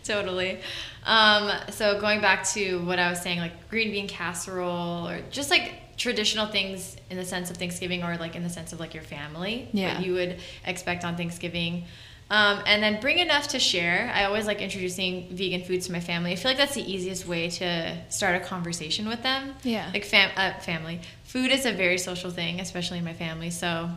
totally. 0.04 0.60
Um, 1.06 1.52
so 1.72 2.00
going 2.02 2.20
back 2.22 2.46
to 2.50 2.80
what 2.86 3.00
I 3.00 3.10
was 3.10 3.22
saying, 3.22 3.40
like 3.40 3.70
green 3.70 3.92
bean 3.92 4.08
casserole, 4.08 5.08
or 5.08 5.22
just 5.32 5.50
like 5.50 5.96
traditional 5.98 6.48
things 6.48 6.96
in 7.10 7.18
the 7.18 7.26
sense 7.26 7.50
of 7.50 7.58
Thanksgiving, 7.58 8.04
or 8.04 8.18
like 8.18 8.36
in 8.36 8.44
the 8.44 8.50
sense 8.50 8.74
of 8.74 8.80
like 8.80 8.94
your 8.94 9.04
family, 9.04 9.70
Yeah. 9.72 9.96
what 9.96 10.06
you 10.06 10.13
would 10.13 10.38
expect 10.66 11.06
on 11.06 11.16
Thanksgiving. 11.16 11.86
Um, 12.30 12.60
and 12.66 12.84
then 12.84 13.00
bring 13.00 13.20
enough 13.20 13.48
to 13.50 13.60
share. 13.60 14.12
I 14.13 14.26
always 14.26 14.46
like 14.48 14.60
introducing 14.62 15.30
vegan 15.34 15.63
foods 15.63 15.86
to 15.86 15.94
my 15.94 16.02
family. 16.02 16.34
I 16.34 16.36
feel 16.36 16.52
like 16.52 16.58
that's 16.58 16.76
the 16.76 16.84
easiest 16.84 17.26
way 17.26 17.50
to 17.52 17.98
start 18.10 18.36
a 18.36 18.46
conversation 18.46 19.08
with 19.08 19.24
them. 19.24 19.54
Yeah. 19.63 19.90
Like 19.94 20.04
fam- 20.04 20.32
uh, 20.36 20.60
family. 20.60 21.00
Food 21.28 21.52
is 21.52 21.66
a 21.66 21.74
very 21.74 21.98
social 21.98 22.32
thing, 22.32 22.62
especially 22.62 23.00
in 23.00 23.04
my 23.04 23.13
family. 23.13 23.50
So 23.50 23.90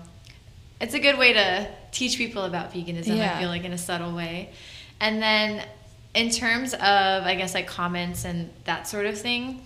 it's 0.81 0.95
a 0.95 0.99
good 0.99 1.17
way 1.17 1.33
to 1.33 1.69
teach 1.93 2.19
people 2.19 2.43
about 2.43 2.73
veganism, 2.75 3.17
Yeah. 3.17 3.37
I 3.37 3.41
feel 3.41 3.49
like, 3.49 3.65
in 3.65 3.73
a 3.73 3.79
subtle 3.79 4.13
way. 4.13 4.51
And 5.01 5.23
then 5.23 5.65
in 6.13 6.31
terms 6.31 6.75
of, 6.75 6.81
I 6.81 7.37
guess, 7.37 7.55
like 7.55 7.69
comments 7.69 8.25
and 8.25 8.51
that 8.65 8.89
sort 8.89 9.07
of 9.07 9.17
thing, 9.17 9.63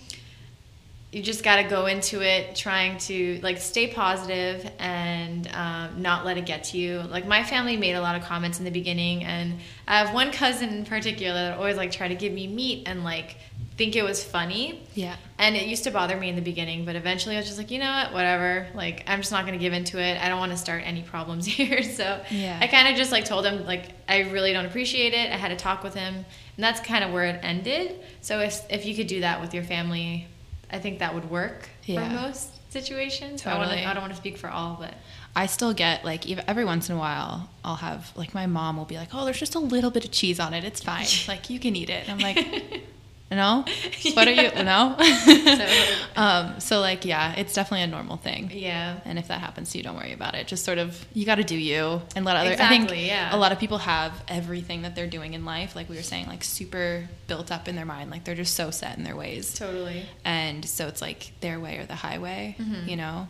you 1.11 1.23
just 1.23 1.43
got 1.43 1.55
to 1.55 1.63
go 1.63 1.85
into 1.85 2.21
it 2.21 2.55
trying 2.55 2.97
to 2.97 3.39
like 3.41 3.57
stay 3.57 3.87
positive 3.87 4.69
and 4.79 5.49
um, 5.53 6.01
not 6.01 6.25
let 6.25 6.37
it 6.37 6.45
get 6.45 6.65
to 6.65 6.77
you 6.77 6.99
like 7.03 7.25
my 7.25 7.41
family 7.41 7.77
made 7.77 7.93
a 7.93 8.01
lot 8.01 8.17
of 8.17 8.23
comments 8.23 8.59
in 8.59 8.65
the 8.65 8.71
beginning 8.71 9.23
and 9.23 9.57
i 9.87 9.97
have 9.97 10.13
one 10.13 10.29
cousin 10.29 10.67
in 10.67 10.83
particular 10.85 11.33
that 11.33 11.57
always 11.57 11.77
like 11.77 11.89
try 11.89 12.09
to 12.09 12.15
give 12.15 12.33
me 12.33 12.47
meat 12.47 12.83
and 12.85 13.05
like 13.05 13.37
think 13.77 13.95
it 13.97 14.03
was 14.03 14.23
funny 14.23 14.81
yeah. 14.93 15.17
and 15.37 15.55
it 15.55 15.67
used 15.67 15.83
to 15.83 15.91
bother 15.91 16.15
me 16.15 16.29
in 16.29 16.35
the 16.35 16.41
beginning, 16.41 16.85
but 16.85 16.95
eventually 16.95 17.35
I 17.35 17.39
was 17.39 17.45
just 17.47 17.57
like, 17.57 17.71
you 17.71 17.79
know 17.79 17.91
what, 17.91 18.13
whatever. 18.13 18.67
Like, 18.73 19.03
I'm 19.07 19.19
just 19.19 19.31
not 19.33 19.45
going 19.45 19.57
to 19.57 19.61
give 19.61 19.73
into 19.73 19.99
it. 20.01 20.17
I 20.21 20.29
don't 20.29 20.39
want 20.39 20.53
to 20.53 20.57
start 20.57 20.83
any 20.85 21.01
problems 21.03 21.45
here. 21.57 21.83
So 21.83 22.21
Yeah. 22.31 22.57
I 22.61 22.67
kind 22.67 22.87
of 22.87 22.95
just 22.95 23.11
like 23.11 23.25
told 23.25 23.45
him, 23.45 23.65
like, 23.65 23.89
I 24.07 24.21
really 24.31 24.53
don't 24.53 24.65
appreciate 24.65 25.13
it. 25.13 25.29
I 25.31 25.35
had 25.35 25.51
a 25.51 25.57
talk 25.57 25.83
with 25.83 25.93
him, 25.93 26.13
and 26.15 26.25
that's 26.63 26.79
kind 26.79 27.03
of 27.03 27.11
where 27.11 27.25
it 27.25 27.39
ended. 27.43 27.99
So 28.21 28.39
if, 28.39 28.61
if 28.69 28.85
you 28.85 28.95
could 28.95 29.07
do 29.07 29.19
that 29.21 29.41
with 29.41 29.53
your 29.53 29.63
family, 29.63 30.27
I 30.71 30.79
think 30.79 30.99
that 30.99 31.13
would 31.13 31.29
work 31.29 31.67
Yeah. 31.85 32.07
for 32.07 32.15
most 32.27 32.71
situations. 32.71 33.45
I, 33.45 33.53
wanna, 33.53 33.65
Totally. 33.65 33.85
I 33.85 33.93
don't 33.93 34.01
want 34.03 34.13
to 34.13 34.17
speak 34.17 34.37
for 34.37 34.49
all, 34.49 34.77
but 34.79 34.93
I 35.35 35.47
still 35.47 35.73
get 35.73 36.05
like 36.05 36.29
every 36.47 36.63
once 36.65 36.89
in 36.89 36.95
a 36.95 36.99
while 36.99 37.49
I'll 37.63 37.75
have 37.75 38.11
like 38.15 38.33
my 38.33 38.45
mom 38.47 38.77
will 38.77 38.85
be 38.85 38.95
like, 38.95 39.09
"Oh, 39.13 39.25
there's 39.25 39.37
just 39.39 39.55
a 39.55 39.59
little 39.59 39.91
bit 39.91 40.05
of 40.05 40.11
cheese 40.11 40.39
on 40.39 40.53
it. 40.53 40.63
It's 40.63 40.81
fine. 40.81 41.05
Like 41.27 41.49
you 41.49 41.59
can 41.59 41.75
eat 41.75 41.89
it." 41.89 42.07
And 42.07 42.11
I'm 42.11 42.19
like, 42.35 42.83
"No, 43.31 43.65
what 44.13 44.27
are 44.27 44.31
you? 44.31 44.51
No." 44.63 44.95
um, 46.15 46.59
so 46.59 46.79
like 46.79 47.05
yeah, 47.05 47.33
it's 47.35 47.53
definitely 47.53 47.83
a 47.83 47.87
normal 47.87 48.17
thing. 48.17 48.51
yeah. 48.53 48.97
And 49.05 49.17
if 49.19 49.27
that 49.27 49.39
happens 49.41 49.71
to 49.71 49.77
you, 49.77 49.83
don't 49.83 49.95
worry 49.95 50.13
about 50.13 50.35
it. 50.35 50.47
Just 50.47 50.63
sort 50.65 50.77
of 50.77 51.03
you 51.13 51.25
got 51.25 51.35
to 51.35 51.43
do 51.43 51.57
you 51.57 52.01
and 52.15 52.25
let 52.25 52.35
other. 52.37 52.49
I 52.49 52.53
Exactly, 52.53 52.97
think 52.97 53.07
yeah. 53.07 53.35
a 53.35 53.37
lot 53.37 53.51
of 53.51 53.59
people 53.59 53.79
have 53.79 54.13
everything 54.27 54.83
that 54.83 54.95
they're 54.95 55.07
doing 55.07 55.33
in 55.33 55.43
life, 55.45 55.75
like 55.75 55.89
we 55.89 55.95
were 55.95 56.01
saying, 56.03 56.27
like 56.27 56.43
super 56.43 57.07
built 57.27 57.51
up 57.51 57.67
in 57.67 57.75
their 57.75 57.85
mind. 57.85 58.11
Like 58.11 58.23
they're 58.23 58.35
just 58.35 58.53
so 58.55 58.71
set 58.71 58.97
in 58.97 59.03
their 59.03 59.15
ways, 59.15 59.53
Totally. 59.53 60.05
and 60.23 60.63
so 60.63 60.87
it's 60.87 61.01
like 61.01 61.31
their 61.41 61.59
way 61.59 61.77
or 61.77 61.85
the 61.85 61.95
highway. 61.95 62.55
Mhm. 62.59 62.87
You 62.87 62.95
know. 62.97 63.27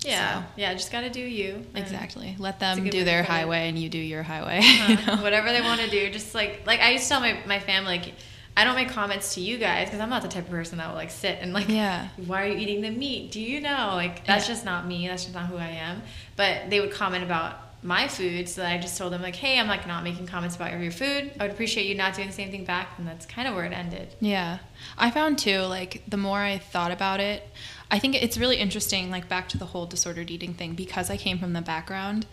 Yeah. 0.00 0.40
So- 0.42 0.46
Yeah. 0.56 0.72
Just 0.74 0.92
got 0.92 1.00
to 1.02 1.10
do 1.10 1.20
you. 1.20 1.64
Exactly. 1.74 2.36
Let 2.38 2.58
them 2.60 2.88
do 2.90 3.04
their 3.04 3.22
highway 3.22 3.68
and 3.68 3.78
you 3.78 3.88
do 3.88 3.98
your 3.98 4.22
highway. 4.22 4.60
Uh-huh. 4.64 5.16
know? 5.16 5.22
whatever 5.22 5.50
they 5.52 5.60
want 5.62 5.80
to 5.80 5.88
do 5.90 6.10
just 6.10 6.34
like 6.34 6.62
like 6.66 6.80
i 6.80 6.90
used 6.90 7.04
to 7.04 7.08
tell 7.10 7.20
my, 7.20 7.38
my 7.46 7.58
family 7.58 7.98
like 7.98 8.12
i 8.56 8.64
don't 8.64 8.74
make 8.76 8.88
comments 8.88 9.34
to 9.34 9.40
you 9.40 9.58
guys 9.58 9.86
because 9.86 10.00
i'm 10.00 10.10
not 10.10 10.22
the 10.22 10.28
type 10.28 10.44
of 10.44 10.50
person 10.50 10.78
that 10.78 10.88
will 10.88 10.94
like 10.96 11.10
sit 11.10 11.38
and 11.40 11.52
like 11.52 11.68
Yeah. 11.68 12.08
why 12.26 12.42
are 12.44 12.46
you 12.48 12.56
eating 12.56 12.80
the 12.82 12.90
meat 12.90 13.30
do 13.32 13.40
you 13.40 13.60
know 13.60 13.90
like 13.94 14.24
that's 14.26 14.46
Yeah. 14.48 14.54
just 14.54 14.64
not 14.64 14.86
me 14.86 15.08
that's 15.08 15.24
just 15.24 15.34
not 15.34 15.46
who 15.46 15.56
i 15.56 15.68
am 15.68 16.02
but 16.36 16.70
they 16.70 16.80
would 16.80 16.92
comment 16.92 17.24
about 17.24 17.60
my 17.82 18.08
food 18.08 18.48
so 18.48 18.64
i 18.64 18.78
just 18.78 18.96
told 18.96 19.12
them 19.12 19.20
like 19.20 19.36
hey 19.36 19.58
i'm 19.58 19.68
like 19.68 19.86
not 19.86 20.02
making 20.04 20.26
comments 20.26 20.56
about 20.56 20.72
your 20.80 20.90
food 20.90 21.30
i 21.38 21.42
would 21.44 21.50
appreciate 21.52 21.86
you 21.86 21.94
not 21.94 22.14
doing 22.14 22.28
the 22.28 22.32
same 22.32 22.50
thing 22.50 22.64
back 22.64 22.88
and 22.96 23.06
that's 23.06 23.26
kind 23.26 23.46
of 23.46 23.54
where 23.54 23.64
it 23.66 23.72
ended 23.72 24.14
Yeah. 24.20 24.58
I 24.98 25.10
found 25.10 25.38
too, 25.38 25.60
like, 25.60 26.02
the 26.06 26.16
more 26.18 26.38
I 26.40 26.58
thought 26.58 26.90
about 26.92 27.18
it, 27.18 27.42
I 27.90 27.98
think 27.98 28.14
it's 28.22 28.36
really 28.36 28.56
interesting, 28.58 29.10
like, 29.10 29.28
back 29.30 29.48
to 29.50 29.58
the 29.58 29.64
whole 29.66 29.86
disordered 29.86 30.30
eating 30.30 30.52
thing, 30.52 30.74
because 30.74 31.08
I 31.10 31.16
came 31.16 31.38
from 31.38 31.52
the 31.54 31.62
background. 31.62 32.26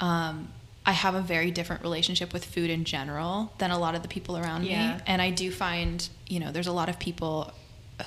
Um, 0.00 0.48
I 0.88 0.92
have 0.92 1.14
a 1.14 1.20
very 1.20 1.50
different 1.50 1.82
relationship 1.82 2.32
with 2.32 2.46
food 2.46 2.70
in 2.70 2.84
general 2.84 3.52
than 3.58 3.70
a 3.70 3.78
lot 3.78 3.94
of 3.94 4.00
the 4.00 4.08
people 4.08 4.38
around 4.38 4.64
Yeah. 4.64 4.94
me. 4.94 5.02
And 5.06 5.20
I 5.20 5.28
do 5.28 5.52
find, 5.52 6.08
you 6.26 6.40
know, 6.40 6.50
there's 6.50 6.66
a 6.66 6.72
lot 6.72 6.88
of 6.88 6.98
people 6.98 7.52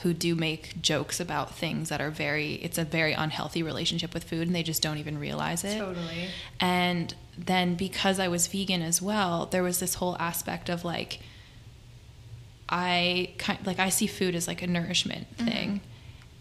who 0.02 0.14
do 0.14 0.34
make 0.34 0.82
jokes 0.82 1.20
about 1.20 1.54
things 1.54 1.90
that 1.90 2.02
are 2.02 2.10
very, 2.10 2.56
it's 2.56 2.80
a 2.80 2.84
very 2.84 3.14
unhealthy 3.14 3.62
relationship 3.62 4.16
with 4.16 4.24
food 4.24 4.48
and 4.48 4.56
they 4.56 4.64
just 4.64 4.82
don't 4.82 4.98
even 4.98 5.20
realize 5.20 5.64
it. 5.64 5.78
totally 5.78 6.30
And 6.60 7.14
then 7.38 7.76
because 7.76 8.20
I 8.20 8.28
was 8.28 8.48
vegan 8.48 8.82
as 8.82 9.00
well, 9.00 9.46
there 9.46 9.62
was 9.62 9.80
this 9.80 9.94
whole 9.96 10.18
aspect 10.18 10.68
of 10.68 10.84
like 10.84 11.20
I 12.68 13.34
kind 13.38 13.60
like 13.64 13.78
I 13.78 13.90
see 13.90 14.08
food 14.08 14.34
as 14.34 14.48
like 14.48 14.64
a 14.64 14.68
nourishment 14.68 15.28
mm-hmm. 15.38 15.48
thing. 15.48 15.82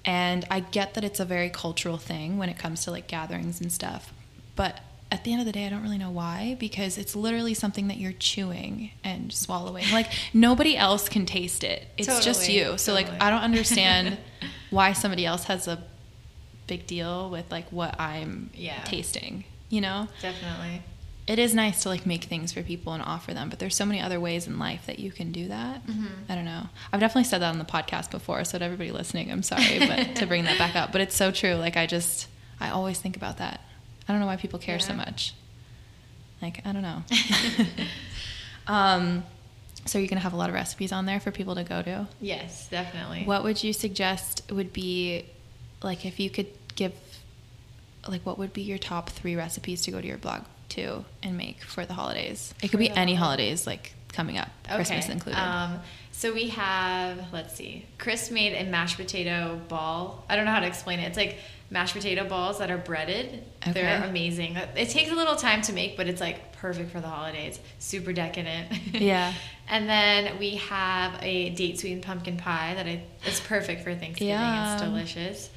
And 0.07 0.47
I 0.51 0.61
get 0.61 0.95
that 0.95 1.05
it's 1.05 1.21
a 1.21 1.27
very 1.27 1.51
cultural 1.51 1.99
thing 1.99 2.39
when 2.39 2.49
it 2.49 2.57
comes 2.57 2.85
to 2.85 2.91
like 2.91 3.09
gatherings 3.09 3.61
and 3.61 3.71
stuff. 3.71 4.15
But 4.57 4.81
at 5.13 5.25
the 5.25 5.33
end 5.33 5.41
of 5.41 5.47
the 5.47 5.53
day, 5.53 5.67
I 5.67 5.71
don't 5.71 5.83
really 5.83 5.99
know 5.99 6.11
why 6.11 6.57
because 6.61 6.97
it's 6.99 7.17
literally 7.17 7.55
something 7.55 7.89
that 7.89 7.97
you're 7.97 8.13
chewing 8.13 8.93
and 9.03 9.33
swallowing. 9.33 9.85
Like 9.93 10.13
nobody 10.33 10.77
else 10.77 11.09
can 11.09 11.27
taste 11.27 11.65
it. 11.65 11.89
It's 11.99 12.25
just 12.25 12.49
you. 12.49 12.79
So 12.79 12.93
like. 12.95 13.09
I 13.21 13.31
don't 13.31 13.43
understand 13.43 14.19
why 14.71 14.93
somebody 14.93 15.27
else 15.27 15.45
has 15.45 15.67
a 15.69 15.83
big 16.67 16.87
deal 16.87 17.29
with 17.31 17.51
like 17.51 17.69
what 17.71 17.99
I'm 18.01 18.51
Yeah. 18.55 18.81
tasting. 18.85 19.45
You 19.69 19.81
know, 19.81 20.09
Definitely. 20.23 20.83
it 21.27 21.39
is 21.39 21.55
nice 21.55 21.83
to 21.83 21.89
like 21.89 22.05
make 22.07 22.25
things 22.25 22.53
for 22.53 22.63
people 22.63 22.93
and 22.93 23.03
offer 23.03 23.33
them, 23.35 23.51
but 23.51 23.59
there's 23.61 23.75
so 23.77 23.85
many 23.85 24.01
other 24.01 24.19
ways 24.21 24.47
in 24.49 24.59
life 24.59 24.87
that 24.87 24.99
you 24.99 25.11
can 25.13 25.31
do 25.33 25.49
that. 25.49 25.87
Mm-hmm. 25.87 26.07
I 26.29 26.35
don't 26.35 26.45
know. 26.45 26.65
I've 26.93 26.99
definitely 27.01 27.25
said 27.25 27.41
that 27.43 27.51
on 27.51 27.59
the 27.59 27.65
podcast 27.65 28.11
before, 28.11 28.43
so 28.45 28.59
to 28.59 28.65
everybody 28.65 28.91
listening, 28.91 29.31
I'm 29.31 29.43
sorry, 29.45 29.79
but 29.81 30.15
to 30.17 30.27
bring 30.27 30.45
that 30.45 30.59
back 30.59 30.75
up, 30.77 30.91
but 30.93 31.01
it's 31.01 31.15
so 31.15 31.31
true. 31.31 31.55
Like 31.55 31.77
I 31.77 31.87
just, 31.87 32.27
I 32.61 32.71
always 32.71 32.99
think 32.99 33.17
about 33.17 33.39
that. 33.39 33.61
I 34.11 34.13
don't 34.13 34.19
know 34.19 34.27
why 34.27 34.35
people 34.35 34.59
care 34.59 34.81
so 34.81 34.93
much. 34.93 35.35
Like 36.43 36.67
I 36.67 36.73
don't 36.73 36.83
know. 36.83 37.05
um, 38.67 39.23
so 39.87 40.01
you're 40.01 40.09
gonna 40.09 40.21
have 40.21 40.33
a 40.33 40.37
lot 40.37 40.49
of 40.49 40.55
recipes 40.57 40.91
on 40.91 41.07
there 41.07 41.21
for 41.21 41.31
people 41.31 41.55
to 41.55 41.63
go 41.63 41.81
to. 41.81 42.09
Yes, 42.21 42.69
definitely. 42.69 43.23
What 43.23 43.45
would 43.45 43.63
you 43.63 43.73
suggest 43.73 44.51
would 44.51 44.73
be 44.73 45.27
like 45.81 46.05
if 46.05 46.19
you 46.19 46.29
could 46.29 46.49
give 46.75 46.93
like 48.09 48.27
what 48.27 48.37
would 48.37 48.53
be 48.53 48.63
your 48.63 48.79
top 48.79 49.11
three 49.11 49.37
recipes 49.37 49.83
to 49.83 49.93
go 49.93 50.01
to 50.01 50.07
your 50.09 50.19
blog 50.19 50.43
to 50.71 51.05
and 51.23 51.37
make 51.37 51.63
for 51.63 51.87
the 51.87 51.95
holidays? 51.95 52.53
It 52.57 52.63
could 52.63 52.71
For 52.73 52.79
be 52.79 52.91
any 52.91 53.15
holidays. 53.15 53.65
holidays 53.65 53.67
like 53.69 53.93
coming 54.09 54.39
up, 54.39 54.49
Christmas 54.75 55.09
included. 55.09 55.41
Um, 55.41 55.79
so 56.11 56.35
we 56.35 56.49
have, 56.49 57.33
let's 57.33 57.55
see, 57.55 57.87
Chris 57.97 58.33
made 58.33 58.55
a 58.55 58.69
mashed 58.69 58.97
potato 58.97 59.61
ball. 59.69 60.25
I 60.29 60.35
don't 60.35 60.47
know 60.47 60.51
how 60.51 60.59
to 60.59 60.67
explain 60.67 60.99
it. 60.99 61.05
It's 61.05 61.17
like 61.17 61.37
mashed 61.71 61.95
potato 61.95 62.29
balls 62.29 62.59
that 62.59 62.71
are 62.71 62.79
breaded. 62.79 63.45
They're 63.73 64.03
amazing. 64.05 64.57
It 64.57 64.89
takes 64.89 65.11
a 65.11 65.15
little 65.15 65.37
time 65.37 65.63
to 65.63 65.73
make, 65.73 65.97
but 65.97 66.09
it's 66.09 66.21
like 66.21 66.53
perfect 66.53 66.91
for 66.91 67.01
the 67.01 67.09
holidays. 67.09 67.61
Super 67.79 68.13
decadent. 68.13 68.69
Yeah. 68.93 69.33
and 69.69 69.89
then 69.89 70.39
we 70.39 70.57
have 70.57 71.17
a 71.23 71.51
date 71.51 71.79
sweetened 71.79 72.03
pumpkin 72.03 72.37
pie 72.37 72.75
that 72.75 72.87
I, 72.87 73.03
it's 73.25 73.41
perfect 73.41 73.83
for 73.85 73.95
Thanksgiving. 73.95 74.35
Yeah. 74.35 74.75
It's 74.75 74.83
delicious. 74.83 75.51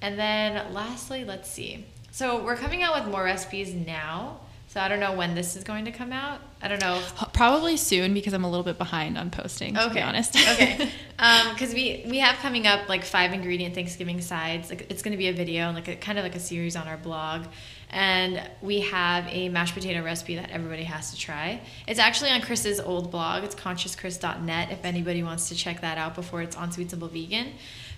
And 0.00 0.18
then 0.18 0.72
lastly, 0.72 1.24
let's 1.24 1.50
see. 1.50 1.84
So 2.10 2.42
we're 2.42 2.56
coming 2.56 2.82
out 2.82 2.94
with 3.04 3.12
more 3.12 3.24
recipes 3.24 3.74
now. 3.74 4.40
So 4.78 4.84
I 4.84 4.86
don't 4.86 5.00
know 5.00 5.12
when 5.12 5.34
this 5.34 5.56
is 5.56 5.64
going 5.64 5.86
to 5.86 5.90
come 5.90 6.12
out. 6.12 6.40
I 6.62 6.68
don't 6.68 6.80
know 6.80 7.02
Probably 7.32 7.76
soon 7.76 8.14
because 8.14 8.32
I'm 8.32 8.44
a 8.44 8.48
little 8.48 8.62
bit 8.62 8.78
behind 8.78 9.18
on 9.18 9.28
posting. 9.28 9.74
To 9.74 9.90
be 9.92 10.00
honest. 10.00 10.36
okay. 10.36 10.88
Um, 11.18 11.52
because 11.52 11.74
we 11.74 12.04
we 12.08 12.18
have 12.18 12.36
coming 12.36 12.68
up 12.68 12.88
like 12.88 13.04
five 13.04 13.32
ingredient 13.32 13.74
Thanksgiving 13.74 14.20
sides. 14.20 14.70
Like 14.70 14.86
it's 14.88 15.02
going 15.02 15.10
to 15.10 15.18
be 15.18 15.26
a 15.26 15.32
video 15.32 15.66
and 15.66 15.74
like 15.74 15.88
a, 15.88 15.96
kind 15.96 16.16
of 16.16 16.22
like 16.22 16.36
a 16.36 16.38
series 16.38 16.76
on 16.76 16.86
our 16.86 16.96
blog, 16.96 17.46
and 17.90 18.40
we 18.62 18.82
have 18.82 19.26
a 19.26 19.48
mashed 19.48 19.74
potato 19.74 20.04
recipe 20.04 20.36
that 20.36 20.52
everybody 20.52 20.84
has 20.84 21.10
to 21.10 21.16
try. 21.16 21.60
It's 21.88 21.98
actually 21.98 22.30
on 22.30 22.40
Chris's 22.40 22.78
old 22.78 23.10
blog. 23.10 23.42
It's 23.42 23.56
consciouschris.net. 23.56 24.70
If 24.70 24.84
anybody 24.84 25.24
wants 25.24 25.48
to 25.48 25.56
check 25.56 25.80
that 25.80 25.98
out 25.98 26.14
before 26.14 26.40
it's 26.40 26.54
on 26.54 26.70
Sweet 26.70 26.90
Simple 26.90 27.08
Vegan, 27.08 27.54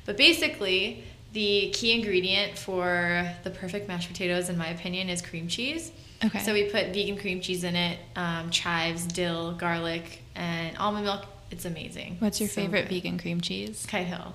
but 0.06 0.16
basically. 0.16 1.04
The 1.32 1.70
key 1.72 1.92
ingredient 1.92 2.58
for 2.58 3.30
the 3.44 3.50
perfect 3.50 3.86
mashed 3.86 4.08
potatoes, 4.08 4.48
in 4.48 4.58
my 4.58 4.66
opinion, 4.66 5.08
is 5.08 5.22
cream 5.22 5.46
cheese. 5.46 5.92
Okay. 6.24 6.38
So 6.40 6.52
we 6.52 6.64
put 6.64 6.88
vegan 6.88 7.16
cream 7.16 7.40
cheese 7.40 7.64
in 7.64 7.76
it, 7.76 7.98
um, 8.16 8.50
chives, 8.50 9.04
dill, 9.06 9.52
garlic, 9.52 10.22
and 10.34 10.76
almond 10.76 11.04
milk. 11.06 11.24
It's 11.50 11.64
amazing. 11.64 12.16
What's 12.18 12.40
your 12.40 12.48
So 12.48 12.56
favorite 12.62 12.88
good. 12.88 12.94
vegan 13.02 13.18
cream 13.18 13.40
cheese? 13.40 13.86
Kite 13.88 14.06
Hill. 14.06 14.34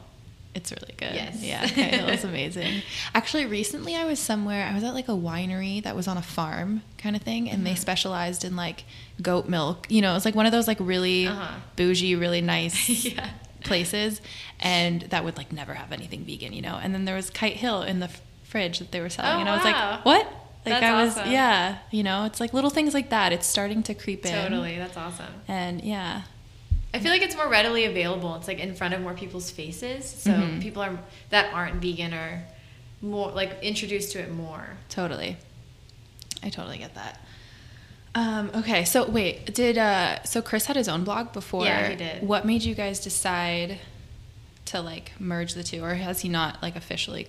It's 0.55 0.71
really 0.71 0.93
good. 0.97 1.13
Yes. 1.13 1.43
Yeah, 1.43 1.61
Kite 1.67 1.93
Hill 1.95 2.07
is 2.09 2.23
amazing. 2.33 2.81
Actually, 3.13 3.45
recently 3.45 3.93
I 3.95 4.05
was 4.05 4.19
somewhere, 4.19 4.65
I 4.65 4.73
was 4.73 4.83
at 4.83 4.93
like 4.93 5.09
a 5.09 5.13
winery 5.13 5.83
that 5.83 5.95
was 5.95 6.07
on 6.07 6.17
a 6.17 6.21
farm 6.21 6.81
kind 6.97 7.15
of 7.15 7.21
thing, 7.21 7.49
and 7.49 7.57
Mm-hmm. 7.59 7.65
they 7.65 7.75
specialized 7.75 8.43
in 8.45 8.55
like 8.55 8.85
goat 9.21 9.47
milk. 9.49 9.85
You 9.91 10.01
know, 10.01 10.11
it 10.11 10.15
was 10.15 10.25
like 10.25 10.33
one 10.35 10.45
of 10.45 10.51
those 10.53 10.67
like 10.67 10.77
really 10.79 11.27
Uh-huh. 11.27 11.55
bougie, 11.75 12.15
really 12.15 12.41
nice 12.41 12.89
yeah. 13.05 13.29
places, 13.63 14.21
and 14.59 15.01
that 15.03 15.23
would 15.25 15.35
like 15.37 15.51
never 15.51 15.73
have 15.73 15.91
anything 15.91 16.23
vegan, 16.25 16.53
you 16.53 16.61
know? 16.61 16.79
And 16.81 16.93
then 16.93 17.05
there 17.05 17.15
was 17.15 17.29
Kite 17.29 17.57
Hill 17.57 17.81
in 17.83 17.99
the 17.99 18.09
fridge 18.43 18.79
that 18.79 18.91
they 18.91 19.01
were 19.01 19.09
selling, 19.09 19.37
Oh, 19.37 19.39
and 19.41 19.49
I 19.49 19.55
was 19.57 19.65
wow. 19.65 19.91
like, 19.91 20.05
what? 20.05 20.33
Like 20.65 20.79
That's 20.81 20.85
I 20.85 21.03
was, 21.03 21.17
awesome. 21.17 21.31
yeah, 21.31 21.77
you 21.91 22.01
know, 22.03 22.25
it's 22.25 22.39
like 22.39 22.53
little 22.53 22.69
things 22.71 22.93
like 22.93 23.09
that. 23.11 23.31
It's 23.31 23.45
starting 23.45 23.83
to 23.83 23.93
creep 23.93 24.25
in. 24.25 24.31
Totally. 24.31 24.77
That's 24.77 24.97
awesome. 24.97 25.31
And 25.47 25.81
yeah, 25.81 26.23
I 26.93 26.99
feel 26.99 27.11
like 27.11 27.21
it's 27.21 27.35
more 27.35 27.47
readily 27.49 27.85
available. 27.85 28.33
It's 28.35 28.47
like 28.47 28.59
in 28.59 28.73
front 28.73 28.93
of 28.95 29.01
more 29.01 29.13
people's 29.13 29.51
faces. 29.51 30.09
So 30.09 30.31
Mhm. 30.31 30.61
people 30.61 30.81
are 30.81 30.97
that 31.29 31.53
aren't 31.53 31.75
vegan 31.81 32.13
are 32.13 32.43
more 33.01 33.29
like 33.31 33.59
introduced 33.61 34.13
to 34.13 34.19
it 34.19 34.31
more. 34.31 34.77
Totally. 34.89 35.37
I 36.41 36.49
totally 36.49 36.77
get 36.79 36.95
that. 36.95 37.19
Um, 38.15 38.49
okay, 38.55 38.85
so 38.85 39.05
wait, 39.09 39.53
did 39.53 39.77
uh 39.77 40.23
so 40.23 40.41
Chris 40.41 40.65
had 40.67 40.77
his 40.77 40.87
own 40.87 41.03
blog 41.03 41.33
before? 41.33 41.65
Yeah, 41.65 41.89
he 41.89 41.95
did. 41.95 42.23
What 42.23 42.45
made 42.45 42.63
you 42.63 42.73
guys 42.73 42.99
decide 43.01 43.79
to 44.65 44.79
like 44.81 45.11
merge 45.19 45.53
the 45.53 45.63
two, 45.63 45.83
or 45.83 45.93
has 45.95 46.21
he 46.21 46.29
not 46.29 46.61
like 46.63 46.75
officially? 46.75 47.27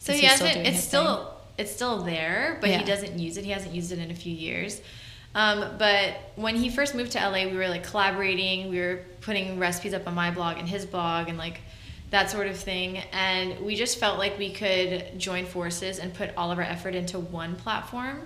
So 0.00 0.12
he 0.12 0.18
still 0.18 0.28
hasn't. 0.30 0.52
doing 0.54 0.66
It's 0.66 0.84
still 0.84 1.34
it's 1.58 1.72
still 1.72 2.02
there, 2.02 2.56
but 2.60 2.70
Yeah. 2.70 2.78
he 2.78 2.84
doesn't 2.84 3.18
use 3.18 3.36
it. 3.36 3.44
He 3.44 3.50
hasn't 3.50 3.74
used 3.74 3.92
it 3.92 3.98
in 3.98 4.10
a 4.10 4.14
few 4.14 4.32
years. 4.32 4.80
Um, 5.34 5.76
but 5.78 6.14
when 6.36 6.56
he 6.56 6.70
first 6.70 6.94
moved 6.94 7.12
to 7.12 7.18
LA, 7.18 7.46
we 7.46 7.56
were 7.56 7.68
like 7.68 7.84
collaborating. 7.84 8.70
We 8.70 8.78
were 8.80 9.00
putting 9.20 9.58
recipes 9.58 9.92
up 9.92 10.06
on 10.06 10.14
my 10.14 10.30
blog 10.30 10.58
and 10.58 10.68
his 10.68 10.86
blog, 10.86 11.28
and 11.28 11.36
like 11.36 11.60
that 12.10 12.30
sort 12.30 12.46
of 12.46 12.56
thing. 12.56 12.98
And 13.12 13.60
we 13.60 13.74
just 13.76 13.98
felt 13.98 14.18
like 14.18 14.38
we 14.38 14.50
could 14.52 15.18
join 15.18 15.44
forces 15.44 15.98
and 15.98 16.14
put 16.14 16.30
all 16.36 16.50
of 16.50 16.58
our 16.58 16.64
effort 16.64 16.94
into 16.94 17.18
one 17.18 17.56
platform 17.56 18.22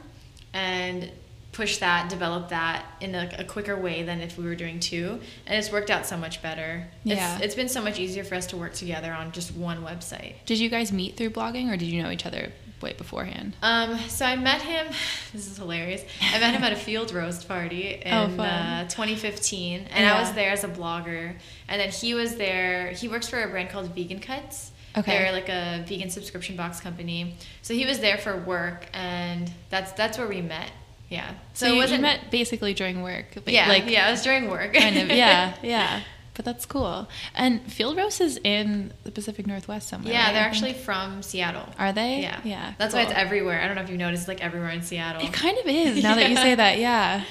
and 0.52 1.10
push 1.50 1.78
that, 1.78 2.08
develop 2.08 2.48
that 2.48 2.86
in 3.00 3.14
a, 3.14 3.30
a 3.38 3.44
quicker 3.44 3.76
way 3.76 4.02
than 4.04 4.20
if 4.22 4.38
we 4.38 4.44
were 4.44 4.54
doing 4.54 4.80
two. 4.80 5.20
And 5.46 5.58
it's 5.58 5.70
worked 5.70 5.90
out 5.90 6.06
so 6.06 6.16
much 6.16 6.40
better. 6.40 6.86
Yeah. 7.04 7.34
It's, 7.36 7.44
it's 7.46 7.54
been 7.54 7.68
so 7.68 7.82
much 7.82 7.98
easier 7.98 8.24
for 8.24 8.36
us 8.36 8.46
to 8.48 8.56
work 8.56 8.72
together 8.72 9.12
on 9.12 9.32
just 9.32 9.54
one 9.54 9.82
website. 9.82 10.34
Did 10.46 10.58
you 10.60 10.70
guys 10.70 10.92
meet 10.92 11.16
through 11.16 11.30
blogging, 11.30 11.70
or 11.70 11.76
did 11.76 11.88
you 11.88 12.02
know 12.02 12.10
each 12.10 12.24
other 12.24 12.52
way 12.82 12.92
beforehand? 12.94 13.54
Um, 13.62 13.98
so 14.08 14.24
I 14.26 14.36
met 14.36 14.62
him. 14.62 14.86
This 15.32 15.46
is 15.50 15.56
hilarious. 15.56 16.02
I 16.20 16.38
met 16.40 16.52
him 16.54 16.62
at 16.62 16.72
a 16.72 16.76
field 16.76 17.12
roast 17.12 17.48
party 17.48 17.94
in 18.04 18.12
Oh, 18.12 18.42
uh, 18.42 18.82
2015, 18.88 19.86
and 19.90 20.04
Yeah. 20.04 20.16
I 20.16 20.20
was 20.20 20.32
there 20.32 20.50
as 20.50 20.62
a 20.64 20.68
blogger. 20.68 21.36
And 21.68 21.80
then 21.80 21.90
he 21.90 22.12
was 22.14 22.36
there. 22.36 22.90
He 22.90 23.08
works 23.08 23.28
for 23.28 23.42
a 23.42 23.48
brand 23.48 23.70
called 23.70 23.94
Vegan 23.94 24.20
Cuts. 24.20 24.72
Okay. 24.96 25.10
They're 25.18 25.32
like 25.32 25.48
a 25.48 25.84
vegan 25.88 26.10
subscription 26.10 26.54
box 26.54 26.80
company. 26.80 27.36
So 27.62 27.72
he 27.72 27.86
was 27.86 28.00
there 28.00 28.18
for 28.18 28.36
work, 28.36 28.86
and 28.92 29.50
that's 29.70 29.92
that's 29.92 30.18
where 30.18 30.28
we 30.28 30.42
met. 30.42 30.70
Yeah. 31.08 31.30
So, 31.54 31.66
So, 31.66 31.66
you, 31.68 31.72
it 31.74 31.76
wasn't. 31.78 32.02
met 32.02 32.30
basically 32.30 32.74
during 32.74 33.02
work. 33.02 33.26
yeah. 33.46 33.68
like 33.68 33.88
yeah. 33.88 34.08
It 34.08 34.10
was 34.10 34.22
during 34.22 34.50
work. 34.50 34.74
kind 34.74 34.98
of. 34.98 35.08
Yeah, 35.08 35.54
yeah. 35.62 36.00
But 36.34 36.46
that's 36.46 36.64
cool. 36.64 37.08
And 37.34 37.60
Field 37.70 37.96
Roast 37.96 38.20
is 38.20 38.38
in 38.42 38.92
the 39.04 39.10
Pacific 39.10 39.46
Northwest 39.46 39.88
somewhere. 39.88 40.12
yeah, 40.14 40.26
right, 40.26 40.32
they're 40.32 40.42
actually 40.42 40.72
from 40.72 41.22
Seattle. 41.22 41.68
Are 41.78 41.92
they? 41.92 42.22
Yeah. 42.22 42.40
Yeah. 42.42 42.72
That's 42.78 42.94
why 42.94 43.02
it's 43.02 43.12
everywhere. 43.12 43.60
I 43.60 43.66
don't 43.66 43.76
know 43.76 43.82
if 43.82 43.90
you've 43.90 43.98
noticed, 43.98 44.28
like 44.28 44.42
everywhere 44.42 44.70
in 44.70 44.80
Seattle. 44.82 45.22
It 45.22 45.32
kind 45.32 45.58
of 45.58 45.66
is 45.66 46.02
now 46.02 46.14
that 46.14 46.30
you 46.30 46.36
say 46.36 46.54
that. 46.62 46.78
Yeah. 46.78 47.24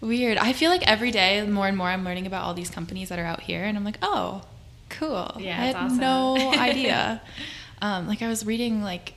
Weird. 0.00 0.36
I 0.36 0.52
feel 0.52 0.70
like 0.70 0.86
every 0.86 1.12
day, 1.12 1.46
more 1.46 1.68
and 1.68 1.76
more, 1.76 1.86
I'm 1.88 2.04
learning 2.04 2.26
about 2.26 2.44
all 2.44 2.54
these 2.54 2.70
companies 2.70 3.08
that 3.10 3.18
are 3.20 3.24
out 3.24 3.40
here, 3.40 3.62
and 3.64 3.76
I'm 3.78 3.84
like, 3.84 3.98
oh, 4.02 4.42
cool. 4.90 5.36
Yeah, 5.38 5.52
I 5.52 5.64
had 5.66 5.76
awesome. 5.76 5.98
no 5.98 6.36
idea. 6.58 7.22
Um, 7.80 8.08
like 8.08 8.20
I 8.20 8.28
was 8.28 8.44
reading 8.44 8.82
like 8.82 9.14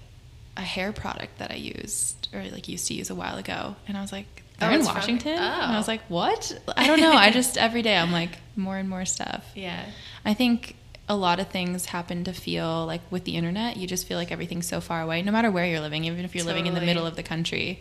a 0.56 0.62
hair 0.62 0.92
product 0.92 1.40
that 1.40 1.52
I 1.52 1.56
used 1.56 2.30
or 2.34 2.44
like 2.52 2.68
used 2.68 2.88
to 2.88 2.94
use 2.94 3.10
a 3.10 3.16
while 3.16 3.38
ago, 3.38 3.76
and 3.88 3.98
I 3.98 4.02
was 4.02 4.12
like, 4.12 4.44
Oh, 4.60 4.66
they're 4.66 4.72
Oh, 4.72 4.76
in 4.76 4.84
from- 4.84 4.96
Washington, 4.96 5.34
and 5.34 5.44
I 5.72 5.74
oh. 5.76 5.78
was 5.78 5.88
like, 5.88 6.02
what? 6.08 6.58
I 6.76 6.88
don't 6.88 7.00
know. 7.00 7.14
I 7.14 7.30
just 7.32 7.58
every 7.58 7.82
day 7.82 7.96
I'm 7.98 8.12
like 8.12 8.32
more 8.56 8.78
and 8.78 8.90
more 8.90 9.06
stuff. 9.06 9.46
yeah. 9.56 9.86
I 10.26 10.34
think 10.34 10.76
a 11.10 11.16
lot 11.16 11.40
of 11.40 11.48
things 11.50 11.86
happen 11.86 12.24
to 12.26 12.34
feel 12.34 12.86
like 12.86 13.02
with 13.12 13.24
the 13.24 13.36
internet, 13.36 13.78
you 13.78 13.88
just 13.88 14.08
feel 14.08 14.18
like 14.18 14.32
everything's 14.32 14.68
so 14.68 14.82
far 14.82 15.02
away. 15.02 15.22
No 15.22 15.32
matter 15.32 15.50
where 15.50 15.66
you're 15.66 15.80
living, 15.80 16.04
even 16.06 16.26
if 16.26 16.36
you're 16.36 16.44
living 16.44 16.66
in 16.66 16.74
the 16.74 16.82
middle 16.82 17.06
of 17.06 17.16
the 17.16 17.24
country, 17.24 17.80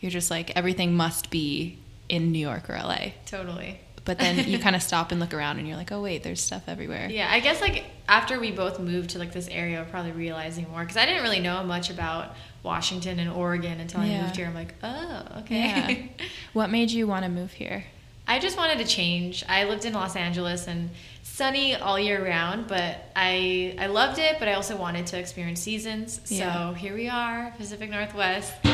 you're 0.00 0.10
just 0.12 0.30
like 0.30 0.52
everything 0.56 0.94
must 0.94 1.30
be 1.30 1.78
in 2.08 2.30
New 2.30 2.38
York 2.38 2.70
or 2.70 2.74
LA. 2.74 3.12
Totally. 3.26 3.80
But 4.08 4.18
then 4.18 4.48
you 4.48 4.58
kind 4.66 4.74
of 4.74 4.82
stop 4.82 5.12
and 5.12 5.20
look 5.20 5.34
around 5.34 5.58
and 5.58 5.68
you're 5.68 5.76
like, 5.76 5.92
oh 5.92 6.00
wait, 6.00 6.22
there's 6.22 6.42
stuff 6.42 6.62
everywhere. 6.66 7.10
Yeah, 7.10 7.28
I 7.30 7.40
guess 7.40 7.60
like 7.60 7.84
after 8.08 8.40
we 8.40 8.50
both 8.50 8.80
moved 8.80 9.10
to 9.10 9.18
like 9.18 9.32
this 9.32 9.48
area, 9.48 9.80
we're 9.82 9.90
probably 9.90 10.12
realizing 10.12 10.66
more 10.70 10.80
because 10.80 10.96
I 10.96 11.04
didn't 11.04 11.22
really 11.22 11.40
know 11.40 11.62
much 11.62 11.90
about 11.90 12.34
Washington 12.62 13.18
and 13.18 13.28
Oregon 13.30 13.80
until 13.80 14.00
I 14.00 14.22
moved 14.22 14.36
here. 14.36 14.46
I'm 14.46 14.54
like, 14.54 14.74
oh, 14.82 15.24
okay. 15.40 16.10
Yeah. 16.18 16.26
What 16.54 16.70
made 16.70 16.90
you 16.90 17.06
want 17.06 17.24
to 17.26 17.30
move 17.30 17.52
here? 17.52 17.84
I 18.26 18.38
just 18.38 18.56
wanted 18.56 18.78
to 18.78 18.86
change. 18.86 19.44
I 19.46 19.64
lived 19.64 19.84
in 19.84 19.92
Los 19.92 20.16
Angeles 20.16 20.66
and 20.66 20.88
sunny 21.22 21.74
all 21.74 21.98
year 22.00 22.24
round, 22.24 22.66
but 22.66 22.96
I 23.14 23.76
I 23.78 23.88
loved 23.88 24.18
it, 24.18 24.36
but 24.38 24.48
I 24.48 24.54
also 24.54 24.74
wanted 24.74 25.06
to 25.08 25.18
experience 25.18 25.60
seasons. 25.60 26.18
So 26.24 26.34
Yeah. 26.34 26.74
here 26.74 26.94
we 26.94 27.10
are, 27.10 27.52
Pacific 27.58 27.90
Northwest. 27.90 28.54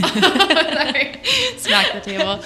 Sorry. 0.00 1.20
Smack 1.58 1.92
the 1.92 2.00
table. 2.02 2.42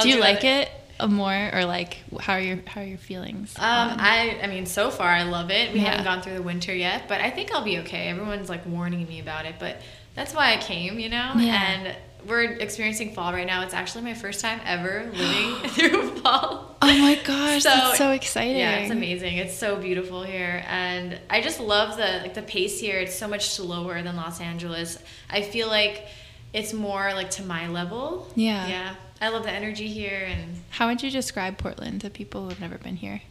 Do 0.00 0.08
you 0.08 0.14
do 0.16 0.20
like 0.20 0.40
that. 0.40 0.66
it 0.68 0.81
more 1.08 1.50
or 1.52 1.64
like 1.64 1.98
how 2.20 2.34
are 2.34 2.40
your 2.40 2.58
how 2.66 2.80
are 2.80 2.84
your 2.86 2.98
feelings? 2.98 3.54
Um, 3.58 3.62
I, 3.98 4.38
I 4.42 4.46
mean, 4.46 4.66
so 4.66 4.90
far 4.90 5.08
I 5.08 5.24
love 5.24 5.50
it. 5.50 5.72
We 5.72 5.80
Yeah. 5.80 5.90
haven't 5.90 6.04
gone 6.04 6.22
through 6.22 6.34
the 6.34 6.42
winter 6.42 6.74
yet, 6.74 7.08
but 7.08 7.20
I 7.20 7.30
think 7.30 7.52
I'll 7.52 7.64
be 7.64 7.78
okay. 7.80 8.08
Everyone's 8.08 8.48
like 8.48 8.64
warning 8.66 9.06
me 9.08 9.20
about 9.20 9.46
it, 9.46 9.56
but 9.58 9.80
that's 10.14 10.34
why 10.34 10.52
I 10.52 10.56
came, 10.58 10.98
you 10.98 11.08
know. 11.08 11.32
Yeah. 11.36 11.70
And 11.86 11.96
we're 12.28 12.44
experiencing 12.44 13.14
fall 13.14 13.32
right 13.32 13.46
now. 13.46 13.62
It's 13.62 13.74
actually 13.74 14.04
my 14.04 14.14
first 14.14 14.40
time 14.40 14.60
ever 14.64 15.10
living 15.14 15.54
through 15.70 16.16
fall. 16.20 16.76
Oh 16.80 16.98
my 16.98 17.18
gosh, 17.24 17.64
that's 17.64 17.98
so 17.98 18.10
exciting. 18.12 18.58
Yeah, 18.58 18.76
it's 18.78 18.92
amazing. 18.92 19.38
It's 19.38 19.54
so 19.56 19.76
beautiful 19.76 20.22
here, 20.22 20.64
and 20.68 21.18
I 21.30 21.40
just 21.40 21.58
love 21.58 21.96
the 21.96 22.20
like 22.22 22.34
the 22.34 22.42
pace 22.42 22.78
here. 22.80 22.98
It's 22.98 23.14
so 23.16 23.26
much 23.26 23.48
slower 23.50 24.00
than 24.02 24.14
Los 24.16 24.40
Angeles. 24.40 24.98
I 25.30 25.42
feel 25.42 25.66
like 25.68 26.06
it's 26.52 26.72
more 26.72 27.12
like 27.14 27.30
to 27.32 27.42
my 27.44 27.68
level. 27.68 28.30
Yeah. 28.36 28.68
Yeah. 28.68 28.94
I 29.22 29.28
love 29.28 29.44
the 29.44 29.52
energy 29.52 29.86
here, 29.86 30.26
and 30.26 30.62
How 30.70 30.88
would 30.88 31.00
you 31.00 31.10
describe 31.10 31.56
Portland 31.56 32.00
to 32.00 32.10
people 32.10 32.42
who 32.42 32.48
have 32.48 32.60
never 32.60 32.76
been 32.76 32.96
here? 32.96 33.22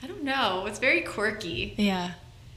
I 0.00 0.06
don't 0.06 0.22
know. 0.22 0.66
It's 0.66 0.78
very 0.78 1.00
quirky. 1.00 1.74
Yeah. 1.76 2.12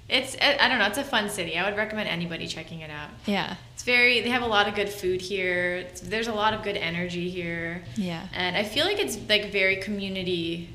It's 0.08 0.38
I 0.40 0.58
I 0.60 0.68
don't 0.70 0.78
know. 0.78 0.86
It's 0.86 1.00
a 1.00 1.04
fun 1.04 1.30
city. 1.30 1.58
I 1.58 1.68
would 1.68 1.76
recommend 1.78 2.10
anybody 2.10 2.46
checking 2.46 2.82
it 2.82 2.92
out. 2.92 3.10
Yeah. 3.26 3.56
It's 3.74 3.82
very. 3.82 4.22
They 4.22 4.30
have 4.30 4.44
a 4.44 4.48
lot 4.48 4.68
of 4.68 4.76
good 4.76 4.90
food 4.90 5.20
here. 5.20 5.78
It's, 5.78 6.02
there's 6.02 6.28
a 6.28 6.34
lot 6.34 6.54
of 6.54 6.62
good 6.62 6.78
energy 6.78 7.28
here. 7.28 7.84
Yeah. 7.96 8.28
And 8.34 8.56
I 8.56 8.64
feel 8.64 8.86
like 8.86 9.00
it's 9.00 9.18
like 9.28 9.52
very 9.52 9.78
community. 9.78 10.70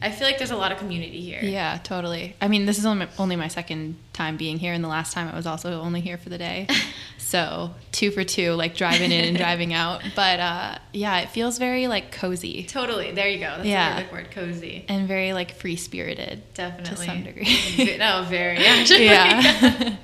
I 0.00 0.12
feel 0.12 0.28
like 0.28 0.38
there's 0.38 0.52
a 0.52 0.56
lot 0.56 0.70
of 0.72 0.78
community 0.78 1.20
here. 1.20 1.40
Yeah, 1.42 1.78
totally. 1.82 2.36
I 2.40 2.48
mean, 2.48 2.66
this 2.66 2.78
is 2.78 2.86
only 2.86 3.08
only 3.18 3.34
my 3.34 3.48
second 3.48 3.96
time 4.12 4.36
being 4.36 4.58
here, 4.58 4.72
and 4.72 4.84
the 4.84 4.88
last 4.88 5.12
time 5.14 5.28
I 5.28 5.34
was 5.34 5.46
also 5.46 5.80
only 5.80 6.00
here 6.00 6.16
for 6.16 6.28
the 6.28 6.38
day. 6.38 6.68
so 7.26 7.74
two 7.90 8.12
for 8.12 8.22
two, 8.22 8.52
like 8.52 8.76
driving 8.76 9.10
in 9.10 9.24
and 9.24 9.36
driving 9.44 9.74
out. 9.74 10.00
But 10.14 10.38
uh, 10.38 10.78
yeah, 10.92 11.18
it 11.18 11.30
feels 11.30 11.58
very 11.58 11.88
like 11.88 12.12
cozy 12.12 12.62
Totally. 12.62 13.10
There 13.10 13.28
you 13.28 13.38
go. 13.38 13.48
That's 13.56 13.66
Yeah. 13.66 13.94
perfect 13.94 14.12
word. 14.12 14.30
Cozy. 14.30 14.84
and 14.88 15.08
very 15.08 15.32
like 15.32 15.56
free 15.56 15.74
spirited. 15.74 16.42
Definitely. 16.54 16.94
To 17.06 17.12
some 17.12 17.24
degree. 17.24 17.96
no, 17.98 18.24
very 18.28 18.58
actually. 18.66 19.06
yeah. 19.06 19.96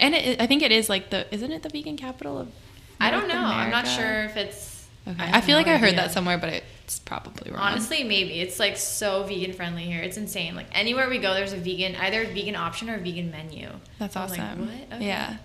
and 0.00 0.14
it, 0.14 0.40
I 0.40 0.46
think 0.46 0.62
it 0.62 0.72
is 0.72 0.88
like 0.88 1.10
the 1.10 1.32
isn't 1.32 1.52
it 1.52 1.62
the 1.62 1.68
vegan 1.68 1.98
capital 1.98 2.38
of? 2.38 2.48
I 2.98 3.10
don't 3.10 3.28
know. 3.28 3.34
North 3.34 3.52
I'm 3.54 3.70
not 3.70 3.86
sure 3.86 4.24
if 4.24 4.36
it's. 4.38 4.86
Okay. 5.06 5.22
I 5.24 5.38
I, 5.38 5.40
feel 5.40 5.56
like 5.56 5.66
I 5.66 5.76
heard 5.76 5.88
idea. 5.88 6.02
that 6.02 6.12
somewhere, 6.12 6.38
but 6.38 6.62
it's 6.84 7.00
probably 7.00 7.50
wrong. 7.50 7.60
Honestly, 7.60 8.04
maybe 8.04 8.40
it's 8.40 8.58
like 8.60 8.76
so 8.76 9.24
vegan 9.24 9.52
friendly 9.52 9.82
here. 9.82 10.00
It's 10.00 10.16
insane. 10.16 10.54
Like 10.54 10.68
anywhere 10.72 11.10
we 11.10 11.18
go, 11.18 11.34
there's 11.34 11.52
a 11.52 11.56
vegan, 11.56 11.96
either 11.96 12.22
a 12.22 12.26
vegan 12.26 12.54
option 12.54 12.88
or 12.88 12.94
a 12.94 12.98
vegan 13.00 13.30
menu. 13.30 13.68
That's 13.98 14.16
awesome. 14.16 14.38
like, 14.38 14.58
what? 14.90 14.96
Okay. 14.96 15.06
Yeah. 15.06 15.36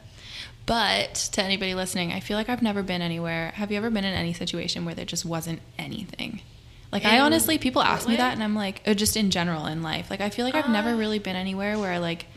But 0.68 1.16
to 1.34 1.42
anybody 1.42 1.74
listening, 1.74 2.12
I 2.12 2.20
feel 2.20 2.38
like 2.38 2.50
I've 2.50 2.62
never 2.62 2.84
been 2.84 3.02
anywhere. 3.02 3.52
Have 3.56 3.72
you 3.72 3.78
ever 3.78 3.90
been 3.90 4.04
in 4.06 4.14
any 4.14 4.34
situation 4.34 4.86
where 4.86 4.94
there 4.94 5.06
just 5.06 5.26
wasn't 5.26 5.62
anything? 5.80 6.42
Like 6.92 7.04
I 7.06 7.20
honestly, 7.20 7.58
people 7.58 7.82
ask 7.82 8.08
me 8.08 8.16
that, 8.18 8.34
and 8.34 8.44
I'm 8.44 8.54
like, 8.56 8.82
or 8.86 8.94
just 8.94 9.18
in 9.18 9.32
general 9.32 9.66
in 9.66 9.82
life. 9.82 10.10
Like 10.12 10.22
I 10.22 10.30
feel 10.30 10.46
like 10.46 10.56
I've 10.56 10.70
never 10.70 10.92
Uh, 10.92 10.98
really 10.98 11.20
been 11.20 11.36
anywhere 11.36 11.80
where 11.80 12.00
like 12.00 12.28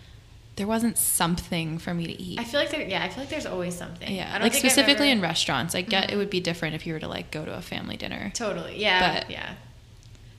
there 0.57 0.67
wasn't 0.67 0.99
something 0.99 1.79
for 1.79 1.93
me 1.95 2.07
to 2.07 2.21
eat. 2.23 2.39
I 2.41 2.45
feel 2.45 2.61
like 2.61 2.71
there. 2.71 2.83
Yeah, 2.87 3.03
I 3.03 3.09
feel 3.09 3.19
like 3.19 3.31
there's 3.31 3.47
always 3.47 3.77
something. 3.77 4.13
yeah, 4.13 4.29
I 4.31 4.33
don't 4.39 4.43
like 4.43 4.53
think 4.53 4.65
specifically 4.65 5.09
ever- 5.11 5.19
in 5.19 5.21
restaurants. 5.23 5.75
I 5.75 5.83
get 5.83 6.09
Mhm. 6.09 6.13
it 6.13 6.17
would 6.17 6.31
be 6.31 6.41
different 6.41 6.75
if 6.75 6.87
you 6.87 6.93
were 6.95 7.01
to 7.01 7.09
like 7.09 7.31
go 7.31 7.45
to 7.45 7.53
a 7.55 7.61
family 7.63 7.97
dinner. 7.97 8.31
Totally. 8.35 8.81
Yeah. 8.81 9.21
But- 9.23 9.31
yeah. 9.31 9.51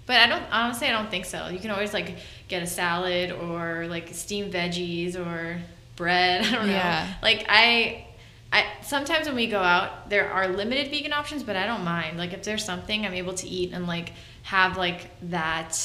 But 0.05 0.17
I 0.17 0.27
don't 0.27 0.43
honestly 0.51 0.87
I 0.87 0.91
don't 0.91 1.09
think 1.09 1.25
so. 1.25 1.47
You 1.47 1.59
can 1.59 1.71
always 1.71 1.93
like 1.93 2.17
get 2.47 2.61
a 2.63 2.67
salad 2.67 3.31
or 3.31 3.87
like 3.89 4.09
steamed 4.13 4.53
veggies 4.53 5.15
or 5.15 5.61
bread. 5.95 6.45
I 6.45 6.51
don't 6.51 6.67
know. 6.67 6.73
Yeah. 6.73 7.13
Like 7.21 7.45
I 7.49 8.07
I 8.53 8.65
sometimes 8.81 9.27
when 9.27 9.35
we 9.35 9.47
go 9.47 9.59
out 9.61 10.09
there 10.09 10.29
are 10.31 10.47
limited 10.47 10.89
vegan 10.91 11.13
options, 11.13 11.43
but 11.43 11.55
I 11.55 11.65
don't 11.65 11.83
mind. 11.83 12.17
Like 12.17 12.33
if 12.33 12.43
there's 12.43 12.63
something 12.65 13.05
I'm 13.05 13.13
able 13.13 13.33
to 13.35 13.47
eat 13.47 13.71
and 13.73 13.87
like 13.87 14.13
have 14.43 14.77
like 14.77 15.09
that 15.29 15.77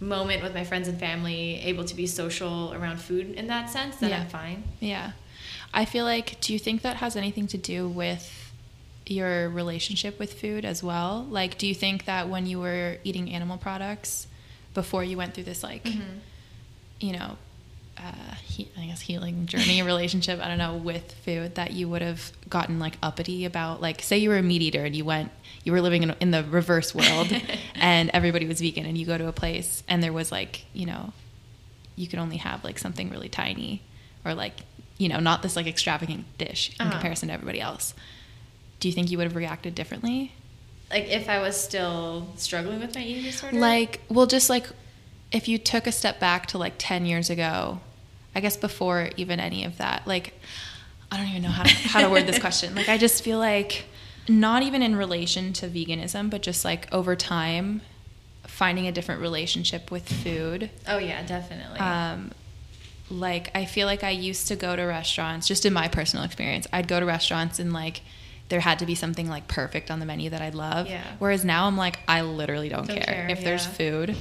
moment 0.00 0.42
with 0.42 0.54
my 0.54 0.64
friends 0.64 0.88
and 0.88 0.98
family, 0.98 1.60
able 1.62 1.84
to 1.84 1.94
be 1.94 2.06
social 2.06 2.72
around 2.74 2.98
food 3.00 3.32
in 3.32 3.46
that 3.48 3.68
sense, 3.70 3.96
then 3.96 4.10
Yeah. 4.10 4.20
I'm 4.22 4.28
fine. 4.28 4.64
Yeah. 4.80 5.12
I 5.72 5.84
feel 5.84 6.04
like, 6.04 6.40
do 6.40 6.52
you 6.52 6.58
think 6.58 6.82
that 6.82 6.96
has 6.96 7.14
anything 7.16 7.46
to 7.48 7.58
do 7.58 7.86
with 7.86 8.50
your 9.06 9.48
relationship 9.50 10.18
with 10.18 10.32
food 10.40 10.64
as 10.64 10.82
well? 10.82 11.24
Like, 11.30 11.58
do 11.58 11.66
you 11.66 11.74
think 11.74 12.06
that 12.06 12.28
when 12.28 12.46
you 12.46 12.58
were 12.58 12.96
eating 13.04 13.30
animal 13.30 13.56
products 13.56 14.26
before 14.74 15.04
you 15.04 15.16
went 15.16 15.34
through 15.34 15.44
this, 15.44 15.62
like, 15.62 15.84
Mm-hmm. 15.84 16.18
you 17.00 17.12
know, 17.12 17.36
uh, 18.02 18.34
he, 18.44 18.68
I 18.78 18.86
guess 18.86 19.00
healing 19.02 19.46
journey 19.46 19.82
relationship, 19.94 20.40
I 20.40 20.48
don't 20.48 20.58
know, 20.58 20.74
with 20.76 21.12
food, 21.24 21.54
that 21.56 21.72
you 21.72 21.88
would 21.88 22.02
have 22.02 22.32
gotten 22.48 22.78
like 22.78 22.96
uppity 23.02 23.44
about, 23.44 23.80
like, 23.80 24.02
say 24.02 24.18
you 24.18 24.28
were 24.30 24.38
a 24.38 24.42
meat 24.42 24.62
eater 24.62 24.84
and 24.84 24.94
you 24.96 25.04
went, 25.04 25.30
you 25.64 25.72
were 25.72 25.80
living 25.80 26.02
in, 26.02 26.14
in 26.20 26.30
the 26.30 26.42
reverse 26.44 26.94
world 26.94 27.32
and 27.74 28.10
everybody 28.14 28.46
was 28.46 28.60
vegan 28.60 28.86
and 28.86 28.96
you 28.96 29.04
go 29.06 29.18
to 29.18 29.26
a 29.28 29.32
place 29.32 29.82
and 29.88 30.02
there 30.02 30.12
was 30.12 30.32
like, 30.32 30.64
you 30.72 30.86
know, 30.86 31.12
you 31.96 32.06
could 32.08 32.18
only 32.18 32.38
have 32.38 32.64
like 32.64 32.78
something 32.78 33.10
really 33.10 33.28
tiny 33.28 33.82
or 34.24 34.34
like 34.34 34.54
you 34.96 35.08
know 35.08 35.18
not 35.18 35.42
this 35.42 35.56
like 35.56 35.66
extravagant 35.66 36.24
dish 36.38 36.70
in 36.78 36.86
Uh-huh. 36.86 36.92
comparison 36.92 37.28
to 37.28 37.34
everybody 37.34 37.60
else 37.60 37.92
do 38.80 38.88
you 38.88 38.94
think 38.94 39.10
you 39.10 39.16
would 39.18 39.24
have 39.24 39.36
reacted 39.36 39.74
differently 39.74 40.32
Like 40.90 41.08
if 41.08 41.28
I 41.28 41.40
was 41.40 41.58
still 41.60 42.28
struggling 42.36 42.80
with 42.80 42.94
my 42.94 43.02
eating 43.02 43.24
disorder. 43.24 43.58
like 43.58 44.00
well 44.08 44.26
just 44.26 44.48
like 44.48 44.66
if 45.32 45.46
you 45.48 45.58
took 45.58 45.86
a 45.86 45.92
step 45.92 46.20
back 46.20 46.46
to 46.46 46.58
like 46.58 46.74
10 46.78 47.04
years 47.06 47.28
ago 47.30 47.80
i 48.34 48.40
guess 48.40 48.56
before 48.56 49.10
even 49.16 49.40
any 49.40 49.64
of 49.64 49.76
that 49.78 50.06
like 50.06 50.34
i 51.10 51.16
don't 51.16 51.26
even 51.28 51.42
know 51.42 51.48
how 51.48 51.62
to, 51.62 51.74
how 51.88 52.00
to 52.00 52.08
word 52.08 52.26
this 52.26 52.38
question 52.46 52.74
like 52.74 52.88
i 52.88 52.96
just 52.98 53.22
feel 53.24 53.38
like 53.38 53.84
not 54.28 54.62
even 54.62 54.82
in 54.82 54.94
relation 54.96 55.52
to 55.52 55.66
veganism 55.68 56.30
but 56.30 56.42
just 56.42 56.64
like 56.64 56.86
over 56.92 57.16
time 57.16 57.80
finding 58.46 58.86
a 58.86 58.92
different 58.92 59.20
relationship 59.20 59.90
with 59.90 60.08
food 60.08 60.70
Oh 60.86 60.98
yeah, 60.98 61.22
definitely. 61.24 61.78
um, 61.78 62.32
like 63.10 63.50
I 63.54 63.64
feel 63.64 63.86
like 63.86 64.04
I 64.04 64.10
used 64.10 64.48
to 64.48 64.56
go 64.56 64.74
to 64.76 64.82
restaurants 64.82 65.46
just 65.48 65.64
in 65.66 65.72
my 65.72 65.88
personal 65.88 66.24
experience. 66.24 66.66
I'd 66.72 66.86
go 66.88 67.00
to 67.00 67.06
restaurants 67.06 67.58
and 67.58 67.72
like 67.72 68.02
there 68.48 68.60
had 68.60 68.78
to 68.80 68.86
be 68.86 68.94
something 68.94 69.28
like 69.28 69.48
perfect 69.48 69.90
on 69.90 69.98
the 70.00 70.06
menu 70.06 70.30
that 70.30 70.42
I'd 70.42 70.54
love. 70.54 70.86
Yeah. 70.88 71.02
Whereas 71.18 71.44
now 71.44 71.66
I'm 71.66 71.76
like 71.76 71.98
I 72.06 72.22
literally 72.22 72.68
don't, 72.68 72.86
Don't 72.86 72.96
care. 72.96 73.04
care, 73.14 73.28
if 73.30 73.42
there's 73.42 73.64
food. 73.66 74.16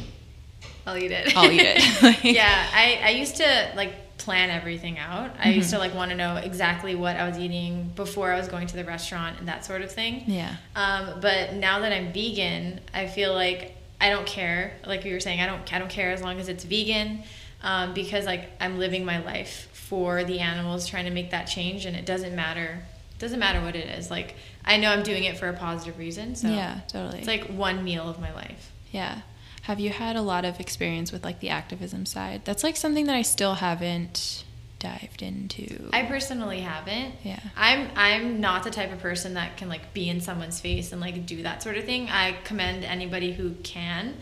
I'll 0.90 0.98
eat 0.98 1.12
it. 1.12 1.36
I'll 1.38 1.52
eat 1.52 1.62
it. 1.62 2.04
Like- 2.04 2.24
yeah, 2.24 2.68
I, 2.74 3.00
I 3.04 3.10
used 3.12 3.36
to 3.38 3.72
like 3.76 4.18
plan 4.18 4.50
everything 4.50 4.98
out. 5.00 5.32
I 5.40 5.50
used 5.52 5.70
Mhm. 5.70 5.74
to 5.74 5.80
like 5.80 5.94
want 5.96 6.12
to 6.12 6.18
know 6.18 6.36
exactly 6.36 6.94
what 6.96 7.16
I 7.16 7.28
was 7.28 7.38
eating 7.40 7.92
before 7.96 8.32
I 8.34 8.38
was 8.38 8.48
going 8.48 8.68
to 8.68 8.76
the 8.76 8.84
restaurant 8.84 9.40
and 9.40 9.48
that 9.48 9.64
sort 9.66 9.82
of 9.82 9.92
thing. 9.92 10.24
Yeah. 10.28 10.56
Um, 10.76 11.20
but 11.22 11.54
now 11.54 11.80
that 11.80 11.94
I'm 11.94 12.12
vegan, 12.12 12.82
I 12.94 13.08
feel 13.08 13.34
like 13.34 13.76
I 14.02 14.10
don't 14.10 14.26
care. 14.28 14.74
Like 14.86 15.06
you 15.06 15.14
were 15.14 15.20
saying, 15.20 15.40
I 15.42 15.46
don't 15.46 15.74
I 15.74 15.80
don't 15.80 15.90
care 15.90 16.12
as 16.12 16.22
long 16.22 16.40
as 16.40 16.50
it's 16.50 16.64
vegan, 16.66 17.24
um, 17.64 17.94
because 17.94 18.26
like 18.26 18.50
I'm 18.60 18.78
living 18.80 19.06
my 19.06 19.20
life 19.24 19.68
for 19.74 20.24
the 20.24 20.40
animals, 20.40 20.88
trying 20.88 21.06
to 21.06 21.12
make 21.12 21.32
that 21.32 21.46
change, 21.46 21.86
and 21.86 21.96
it 21.96 22.06
doesn't 22.06 22.36
matter. 22.36 22.84
It 23.16 23.20
doesn't 23.20 23.40
matter 23.40 23.62
what 23.62 23.76
it 23.76 23.88
is. 23.98 24.10
Like 24.12 24.36
I 24.66 24.78
know 24.78 24.92
I'm 24.92 25.04
doing 25.04 25.24
it 25.24 25.38
for 25.38 25.48
a 25.48 25.54
positive 25.54 25.98
reason. 25.98 26.36
So 26.36 26.48
yeah, 26.50 26.82
totally. 26.90 27.20
it's 27.20 27.28
like 27.28 27.46
one 27.48 27.84
meal 27.84 28.08
of 28.10 28.20
my 28.20 28.34
life. 28.34 28.72
yeah. 28.92 29.22
Have 29.70 29.80
you 29.80 29.92
had 29.92 30.16
a 30.16 30.24
lot 30.24 30.46
of 30.46 30.60
experience 30.60 31.12
with 31.12 31.24
like 31.24 31.42
the 31.42 31.50
activism 31.50 32.04
side? 32.08 32.42
That's 32.44 32.64
like 32.64 32.76
something 32.76 33.06
that 33.06 33.16
I 33.16 33.22
still 33.22 33.54
haven't 33.54 34.44
dived 34.80 35.22
into. 35.22 35.92
I 35.94 36.08
personally 36.08 36.62
haven't. 36.62 37.14
Yeah. 37.22 37.40
I'm 37.56 37.88
I'm 37.96 38.42
not 38.42 38.64
the 38.64 38.72
type 38.72 38.92
of 38.92 38.98
person 38.98 39.36
that 39.36 39.58
can 39.58 39.70
like 39.70 39.94
be 39.94 40.10
in 40.10 40.22
someone's 40.22 40.60
face 40.60 40.92
and 40.92 41.00
like 41.00 41.24
do 41.28 41.44
that 41.44 41.62
sort 41.62 41.78
of 41.78 41.84
thing. 41.84 42.10
I 42.10 42.36
commend 42.46 42.84
anybody 42.84 43.32
who 43.32 43.52
can. 43.62 44.16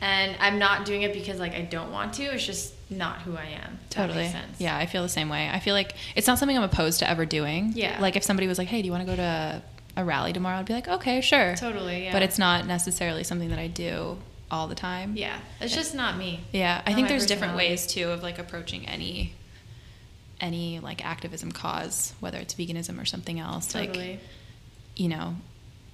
And 0.00 0.36
I'm 0.38 0.60
not 0.60 0.84
doing 0.84 1.02
it 1.02 1.12
because 1.12 1.40
like 1.40 1.56
I 1.56 1.62
don't 1.62 1.90
want 1.90 2.12
to. 2.12 2.22
It's 2.26 2.46
just 2.46 2.72
not 2.88 3.22
who 3.22 3.36
I 3.36 3.46
am. 3.46 3.80
Totally. 3.90 4.30
Yeah, 4.58 4.78
I 4.78 4.86
feel 4.86 5.02
the 5.02 5.08
same 5.08 5.28
way. 5.28 5.50
I 5.52 5.58
feel 5.58 5.74
like 5.74 5.96
it's 6.14 6.28
not 6.28 6.38
something 6.38 6.56
I'm 6.56 6.62
opposed 6.62 7.00
to 7.00 7.10
ever 7.10 7.26
doing. 7.26 7.72
Yeah. 7.74 7.98
Like 8.00 8.14
if 8.14 8.22
somebody 8.22 8.46
was 8.46 8.58
like, 8.58 8.68
"Hey, 8.68 8.80
do 8.80 8.86
you 8.86 8.92
want 8.92 9.04
to 9.04 9.10
go 9.10 9.16
to 9.16 9.62
a, 9.96 10.02
a 10.02 10.04
rally 10.04 10.32
tomorrow?" 10.32 10.58
I'd 10.58 10.66
be 10.66 10.72
like, 10.72 10.86
"Okay, 10.86 11.20
sure." 11.20 11.56
Totally. 11.56 12.04
Yeah. 12.04 12.12
But 12.12 12.22
it's 12.22 12.38
not 12.38 12.64
necessarily 12.64 13.24
something 13.24 13.50
that 13.50 13.58
I 13.58 13.66
do 13.66 14.18
all 14.54 14.68
the 14.68 14.74
time. 14.74 15.16
yeah. 15.16 15.38
It's 15.60 15.74
just 15.74 15.94
not 15.94 16.16
me. 16.16 16.40
Yeah, 16.52 16.80
I 16.86 16.90
Not 16.90 16.96
think 16.96 17.08
there's 17.08 17.26
different 17.26 17.56
ways 17.56 17.86
too 17.86 18.10
of 18.10 18.22
like 18.22 18.38
approaching 18.38 18.86
any 18.88 19.32
any 20.40 20.80
like 20.80 21.04
activism 21.04 21.52
cause, 21.52 22.14
whether 22.20 22.38
it's 22.38 22.54
veganism 22.54 23.00
or 23.00 23.04
something 23.04 23.38
else. 23.40 23.74
Like 23.74 24.20
you 24.96 25.08
know, 25.08 25.36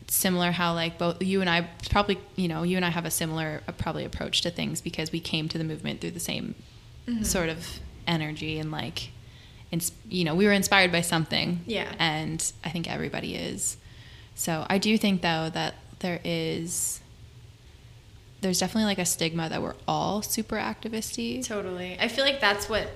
similar 0.09 0.51
how 0.51 0.75
like 0.75 0.99
both 0.99 1.23
you 1.23 1.41
and 1.41 1.49
I 1.51 1.69
probably 1.91 2.19
you 2.37 2.49
know 2.49 2.63
you 2.63 2.77
and 2.77 2.85
I 2.85 2.91
have 2.91 3.05
a 3.07 3.11
similar 3.11 3.63
uh, 3.69 3.73
probably 3.73 4.05
approach 4.05 4.43
to 4.43 4.51
things 4.51 4.81
because 4.81 5.13
we 5.13 5.21
came 5.21 5.49
to 5.49 5.59
the 5.59 5.65
movement 5.65 6.01
through 6.01 6.13
the 6.13 6.21
same 6.21 6.55
Mhm. 7.07 7.25
sort 7.25 7.49
of 7.49 7.81
energy 8.07 8.59
and 8.59 8.71
like 8.71 9.11
ins- 9.71 9.93
you 10.09 10.25
know 10.25 10.35
we 10.35 10.45
were 10.47 10.53
inspired 10.53 10.93
by 10.93 11.01
something 11.01 11.61
Yeah. 11.67 11.91
and 11.99 12.53
I 12.65 12.71
think 12.71 12.91
everybody 12.91 13.35
is 13.37 13.77
so 14.35 14.67
I 14.69 14.79
do 14.79 14.99
think 14.99 15.23
though 15.23 15.49
that 15.51 15.75
there 16.01 16.21
is 16.25 17.01
there's 18.41 18.59
definitely 18.61 18.85
like 18.85 18.99
a 18.99 19.05
stigma 19.05 19.49
that 19.49 19.61
we're 19.63 19.75
all 19.87 20.23
super 20.23 20.57
activisty 20.57 21.45
Totally. 21.47 21.97
I 22.01 22.09
feel 22.09 22.25
like 22.25 22.41
that's 22.41 22.69
what 22.69 22.89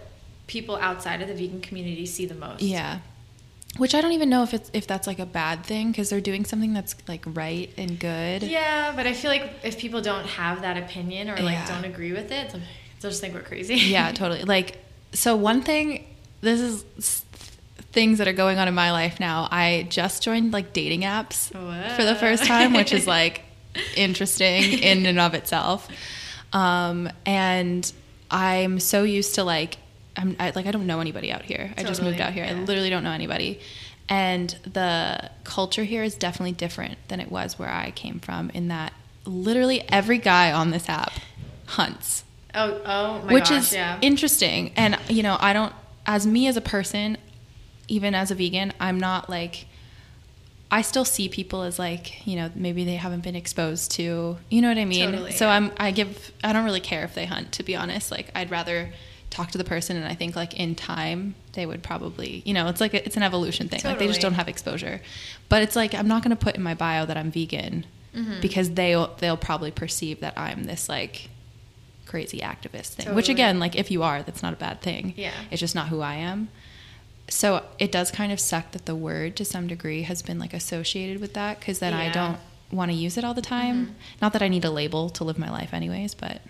people 0.47 0.77
outside 0.77 1.23
of 1.23 1.29
the 1.29 1.35
vegan 1.35 1.61
community 1.61 2.07
see 2.07 2.27
the 2.27 2.35
most. 2.35 2.63
yeah 2.63 2.99
which 3.77 3.93
I 3.95 4.01
don't 4.01 4.13
even 4.13 4.31
know 4.31 4.45
if 4.45 4.55
it's 4.55 4.71
if 4.73 4.87
that's 4.87 5.07
like 5.09 5.19
a 5.19 5.27
bad 5.27 5.65
thing 5.65 5.91
because 5.91 6.09
they're 6.09 6.21
doing 6.21 6.45
something 6.45 6.73
that's 6.73 6.95
like 7.09 7.25
right 7.27 7.69
and 7.77 7.99
good 7.99 8.45
Yeah, 8.45 8.93
but 8.95 9.07
I 9.07 9.15
feel 9.15 9.31
like 9.33 9.51
if 9.65 9.79
people 9.79 10.01
don't 10.01 10.27
have 10.27 10.63
that 10.63 10.77
opinion 10.77 11.29
or 11.29 11.37
like 11.39 11.55
Yeah. 11.55 11.67
don't 11.67 11.85
agree 11.85 12.13
with 12.13 12.31
it, 12.31 12.51
they'll 12.51 12.61
they'll 13.01 13.11
just 13.11 13.21
think 13.21 13.35
we're 13.35 13.41
crazy. 13.43 13.75
yeah, 13.75 14.13
totally. 14.21 14.45
Like, 14.45 14.79
so 15.13 15.35
one 15.35 15.61
thing, 15.63 16.07
this 16.41 16.61
is 16.61 16.85
things 17.93 18.19
that 18.19 18.29
are 18.29 18.33
going 18.33 18.59
on 18.59 18.69
in 18.69 18.75
my 18.75 18.93
life 18.93 19.19
now. 19.19 19.49
I 19.51 19.87
just 19.91 20.23
joined 20.23 20.53
like 20.53 20.73
dating 20.73 21.01
apps 21.03 21.49
for 21.97 22.05
the 22.05 22.15
first 22.15 22.45
time, 22.45 22.75
which 22.75 22.93
is 22.93 23.07
like 23.19 23.43
interesting 23.97 24.79
in 24.83 25.07
and 25.07 25.19
of 25.19 25.35
itself. 25.35 25.89
Um, 26.53 27.09
and 27.27 27.91
I'm 28.31 28.81
so 28.81 29.03
used 29.03 29.37
to 29.37 29.45
like, 29.45 29.79
I'm 30.17 30.37
I, 30.39 30.53
like 30.55 30.67
I 30.67 30.71
don't 30.71 30.87
know 30.87 31.01
anybody 31.01 31.33
out 31.33 31.43
here. 31.43 31.73
I 31.77 31.83
just 31.83 32.03
moved 32.03 32.21
out 32.21 32.33
here. 32.33 32.45
I 32.45 32.53
literally 32.53 32.91
don't 32.91 33.05
know 33.05 33.13
anybody. 33.13 33.61
And 34.09 34.51
the 34.65 35.31
culture 35.45 35.85
here 35.85 36.03
is 36.03 36.15
definitely 36.15 36.53
different 36.53 36.99
than 37.09 37.21
it 37.21 37.31
was 37.31 37.59
where 37.59 37.71
I 37.71 37.91
came 37.91 38.21
from. 38.21 38.51
In 38.51 38.69
that 38.69 38.93
literally 39.25 39.83
every 39.89 40.19
guy 40.19 40.53
on 40.53 40.71
this 40.71 40.89
app 40.89 41.13
hunts 41.67 42.25
Oh, 42.55 42.81
oh 42.85 43.23
my 43.27 43.33
which 43.35 43.49
gosh, 43.49 43.59
is 43.59 43.73
yeah. 43.73 43.99
interesting. 44.01 44.73
And 44.77 44.99
you 45.09 45.23
know, 45.23 45.37
I 45.41 45.53
don't 45.53 45.73
as 46.07 46.27
me 46.27 46.47
as 46.47 46.57
a 46.57 46.61
person, 46.61 47.19
even 47.89 48.15
as 48.15 48.31
a 48.31 48.35
vegan, 48.35 48.73
I'm 48.79 49.01
not 49.01 49.29
like 49.29 49.67
I 50.71 50.83
still 50.83 51.05
see 51.05 51.29
people 51.29 51.63
as 51.63 51.79
like, 51.79 52.27
you 52.27 52.37
know, 52.37 52.51
maybe 52.55 52.85
they 52.85 52.97
haven't 52.97 53.23
been 53.23 53.37
exposed 53.37 53.93
to, 53.93 54.37
you 54.49 54.63
know 54.63 54.69
what 54.69 54.79
I 54.79 54.85
mean? 54.85 55.11
Totally, 55.13 55.33
so 55.33 55.47
yeah. 55.47 55.55
I'm 55.55 55.73
I 55.77 55.91
give 55.93 56.33
I 56.43 56.53
don't 56.53 56.65
really 56.65 56.81
care 56.81 57.05
if 57.05 57.15
they 57.15 57.27
hunt 57.27 57.53
to 57.53 57.63
be 57.63 57.77
honest. 57.77 58.11
Like 58.11 58.31
I'd 58.35 58.51
rather 58.51 58.93
talk 59.31 59.51
to 59.51 59.59
the 59.59 59.65
person 59.65 59.97
and 59.97 60.07
I 60.07 60.15
think 60.15 60.37
like 60.37 60.55
in 60.55 60.75
time 60.75 61.35
they 61.53 61.67
would 61.67 61.83
probably, 61.83 62.43
you 62.45 62.55
know, 62.55 62.69
it's 62.69 62.81
like 62.81 62.95
a, 62.95 63.05
it's 63.05 63.17
an 63.17 63.23
evolution 63.23 63.69
thing. 63.69 63.81
Like 63.85 63.99
they 63.99 64.07
just 64.07 64.21
don't 64.21 64.35
have 64.35 64.49
exposure. 64.49 65.01
But 65.49 65.63
it's 65.63 65.77
like 65.77 65.95
I'm 65.95 66.09
not 66.09 66.23
going 66.23 66.37
to 66.37 66.43
put 66.45 66.57
in 66.57 66.63
my 66.63 66.75
bio 66.75 67.07
that 67.07 67.17
I'm 67.17 67.31
vegan 67.31 67.87
Mm-hmm. 68.15 68.41
because 68.41 68.71
they'll 68.71 69.13
they'll 69.19 69.37
probably 69.37 69.73
perceive 69.73 70.21
that 70.21 70.39
I'm 70.39 70.63
this 70.63 70.89
like 70.89 71.31
crazy 72.07 72.39
activist 72.39 72.91
thing. 72.95 73.13
Which 73.13 73.29
again, 73.29 73.59
like 73.59 73.75
if 73.75 73.91
you 73.91 74.05
are, 74.05 74.23
that's 74.23 74.41
not 74.41 74.53
a 74.53 74.57
bad 74.57 74.81
thing. 74.83 75.15
Yeah. 75.17 75.33
It's 75.51 75.59
just 75.59 75.75
not 75.75 75.89
who 75.89 76.01
I 76.01 76.15
am. 76.15 76.49
So 77.29 77.65
it 77.79 77.91
does 77.91 78.11
kind 78.11 78.33
of 78.33 78.39
suck 78.41 78.73
that 78.73 78.87
the 78.87 78.95
word 78.95 79.37
to 79.37 79.45
some 79.45 79.67
degree 79.67 80.03
has 80.03 80.23
been 80.23 80.39
like 80.39 80.53
associated 80.53 81.21
with 81.21 81.35
that 81.35 81.59
because 81.59 81.79
then 81.79 81.93
I 81.95 82.11
don't 82.11 82.39
want 82.71 82.91
to 82.91 82.97
use 82.97 83.17
it 83.17 83.25
all 83.25 83.35
the 83.35 83.43
time. 83.43 83.87
Mhm. 83.87 83.93
Not 84.21 84.33
that 84.35 84.43
I 84.43 84.49
need 84.49 84.65
a 84.65 84.71
label 84.71 85.09
to 85.11 85.25
live 85.25 85.39
my 85.39 85.51
life 85.51 85.73
anyways, 85.73 86.15
but 86.15 86.43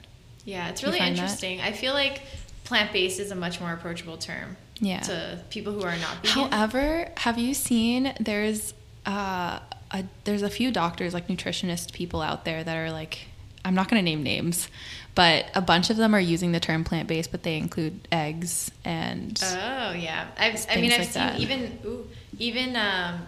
Yeah, 0.44 0.68
it's 0.68 0.82
really 0.82 0.98
find 0.98 1.16
that? 1.16 1.20
interesting. 1.22 1.60
I 1.60 1.72
feel 1.72 1.94
like 1.94 2.22
plant 2.64 2.92
based 2.92 3.20
is 3.20 3.30
a 3.30 3.34
much 3.34 3.60
more 3.60 3.72
approachable 3.72 4.16
term 4.16 4.56
yeah. 4.80 5.00
to 5.00 5.38
people 5.50 5.72
who 5.72 5.82
are 5.82 5.96
not 5.96 6.16
vegan. 6.22 6.50
However, 6.50 7.10
have 7.18 7.38
you 7.38 7.54
seen 7.54 8.14
there's 8.18 8.74
uh, 9.06 9.60
a 9.90 10.04
there's 10.24 10.42
a 10.42 10.50
few 10.50 10.70
doctors 10.72 11.14
like 11.14 11.28
nutritionist 11.28 11.92
people 11.92 12.20
out 12.22 12.44
there 12.44 12.64
that 12.64 12.76
are 12.76 12.90
like 12.90 13.26
I'm 13.64 13.74
not 13.74 13.88
going 13.88 13.98
to 14.00 14.04
name 14.04 14.22
names, 14.22 14.68
but 15.14 15.46
a 15.54 15.60
bunch 15.62 15.90
of 15.90 15.96
them 15.96 16.14
are 16.14 16.20
using 16.20 16.52
the 16.52 16.60
term 16.60 16.84
plant 16.84 17.08
based, 17.08 17.30
but 17.30 17.42
they 17.42 17.56
include 17.56 18.06
eggs 18.12 18.70
and 18.84 19.40
Oh 19.42 19.92
yeah, 19.92 20.26
I've, 20.36 20.66
I 20.70 20.76
mean 20.80 20.92
I've 20.92 20.98
like 21.00 21.08
seen 21.08 21.22
that. 21.22 21.40
even 21.40 21.78
ooh, 21.86 22.06
even 22.38 22.76
um, 22.76 23.26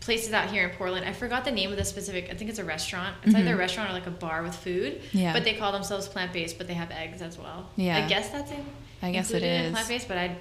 places 0.00 0.32
out 0.32 0.50
here 0.50 0.68
in 0.68 0.74
Portland. 0.76 1.06
I 1.06 1.12
forgot 1.12 1.44
the 1.44 1.50
name 1.52 1.70
of 1.70 1.76
the 1.76 1.84
specific. 1.84 2.28
I 2.30 2.34
think 2.34 2.50
it's 2.50 2.58
a 2.58 2.64
restaurant. 2.64 3.16
It's 3.24 3.34
either 3.34 3.52
a 3.52 3.56
Mhm. 3.56 3.58
restaurant 3.58 3.90
or 3.90 3.92
like 3.94 4.06
a 4.06 4.10
bar 4.10 4.42
with 4.42 4.54
food. 4.54 5.00
Yeah. 5.12 5.32
But 5.32 5.44
they 5.44 5.54
call 5.54 5.72
themselves 5.72 6.06
plant 6.08 6.32
based, 6.32 6.58
but 6.58 6.66
they 6.66 6.74
have 6.74 6.90
eggs 6.90 7.22
as 7.22 7.38
well. 7.38 7.68
Yeah. 7.76 8.04
I 8.04 8.08
guess 8.08 8.28
that's 8.30 8.50
in. 8.50 8.64
I 9.02 9.12
guess 9.12 9.30
it 9.30 9.42
is. 9.42 9.72
plant 9.72 9.88
based, 9.88 10.08
but 10.08 10.18
I 10.18 10.36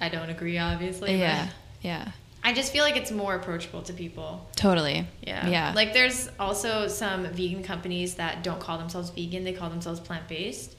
I 0.00 0.08
don't 0.08 0.28
agree 0.30 0.58
obviously. 0.58 1.10
but 1.12 1.18
yeah, 1.18 1.48
yeah, 1.82 2.08
I 2.46 2.52
just 2.52 2.72
feel 2.72 2.84
like 2.84 2.96
it's 2.96 3.10
more 3.10 3.34
approachable 3.34 3.80
to 3.82 3.92
people. 3.94 4.46
totally. 4.54 5.06
Yeah. 5.22 5.48
Yeah. 5.48 5.72
Like 5.74 5.94
there's 5.94 6.28
also 6.38 6.88
some 6.88 7.24
vegan 7.28 7.62
companies 7.62 8.16
that 8.16 8.44
don't 8.44 8.60
call 8.60 8.76
themselves 8.78 9.08
vegan, 9.10 9.44
they 9.44 9.54
call 9.54 9.70
themselves 9.70 9.98
plant 9.98 10.28
based. 10.28 10.76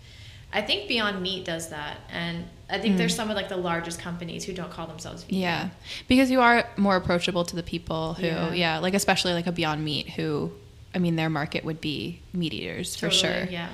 I 0.53 0.61
think 0.61 0.87
Beyond 0.87 1.21
Meat 1.21 1.43
does 1.43 1.69
that. 1.69 1.97
And 2.11 2.45
I 2.69 2.77
think 2.79 2.93
Mm. 2.95 2.97
there's 2.99 3.15
some 3.15 3.29
of 3.29 3.35
like 3.35 3.49
the 3.49 3.57
largest 3.57 3.99
companies 3.99 4.45
who 4.45 4.53
don't 4.53 4.71
call 4.71 4.85
themselves 4.87 5.23
vegan. 5.23 5.39
Yeah, 5.39 5.69
because 6.07 6.29
you 6.31 6.39
are 6.39 6.69
more 6.77 6.95
approachable 6.95 7.43
to 7.45 7.55
the 7.55 7.63
people 7.63 8.13
who, 8.13 8.25
yeah, 8.27 8.53
Yeah. 8.53 8.77
like 8.77 8.93
especially 8.93 9.33
like 9.33 9.47
a 9.47 9.51
Beyond 9.51 9.83
Meat, 9.83 10.11
who, 10.11 10.51
I 10.93 10.99
mean, 10.99 11.15
their 11.15 11.29
market 11.31 11.65
would 11.65 11.81
be 11.81 12.19
meat 12.31 12.53
eaters 12.53 12.95
for 12.95 13.09
Totally, 13.09 13.33
sure. 13.33 13.43
Yeah. 13.51 13.69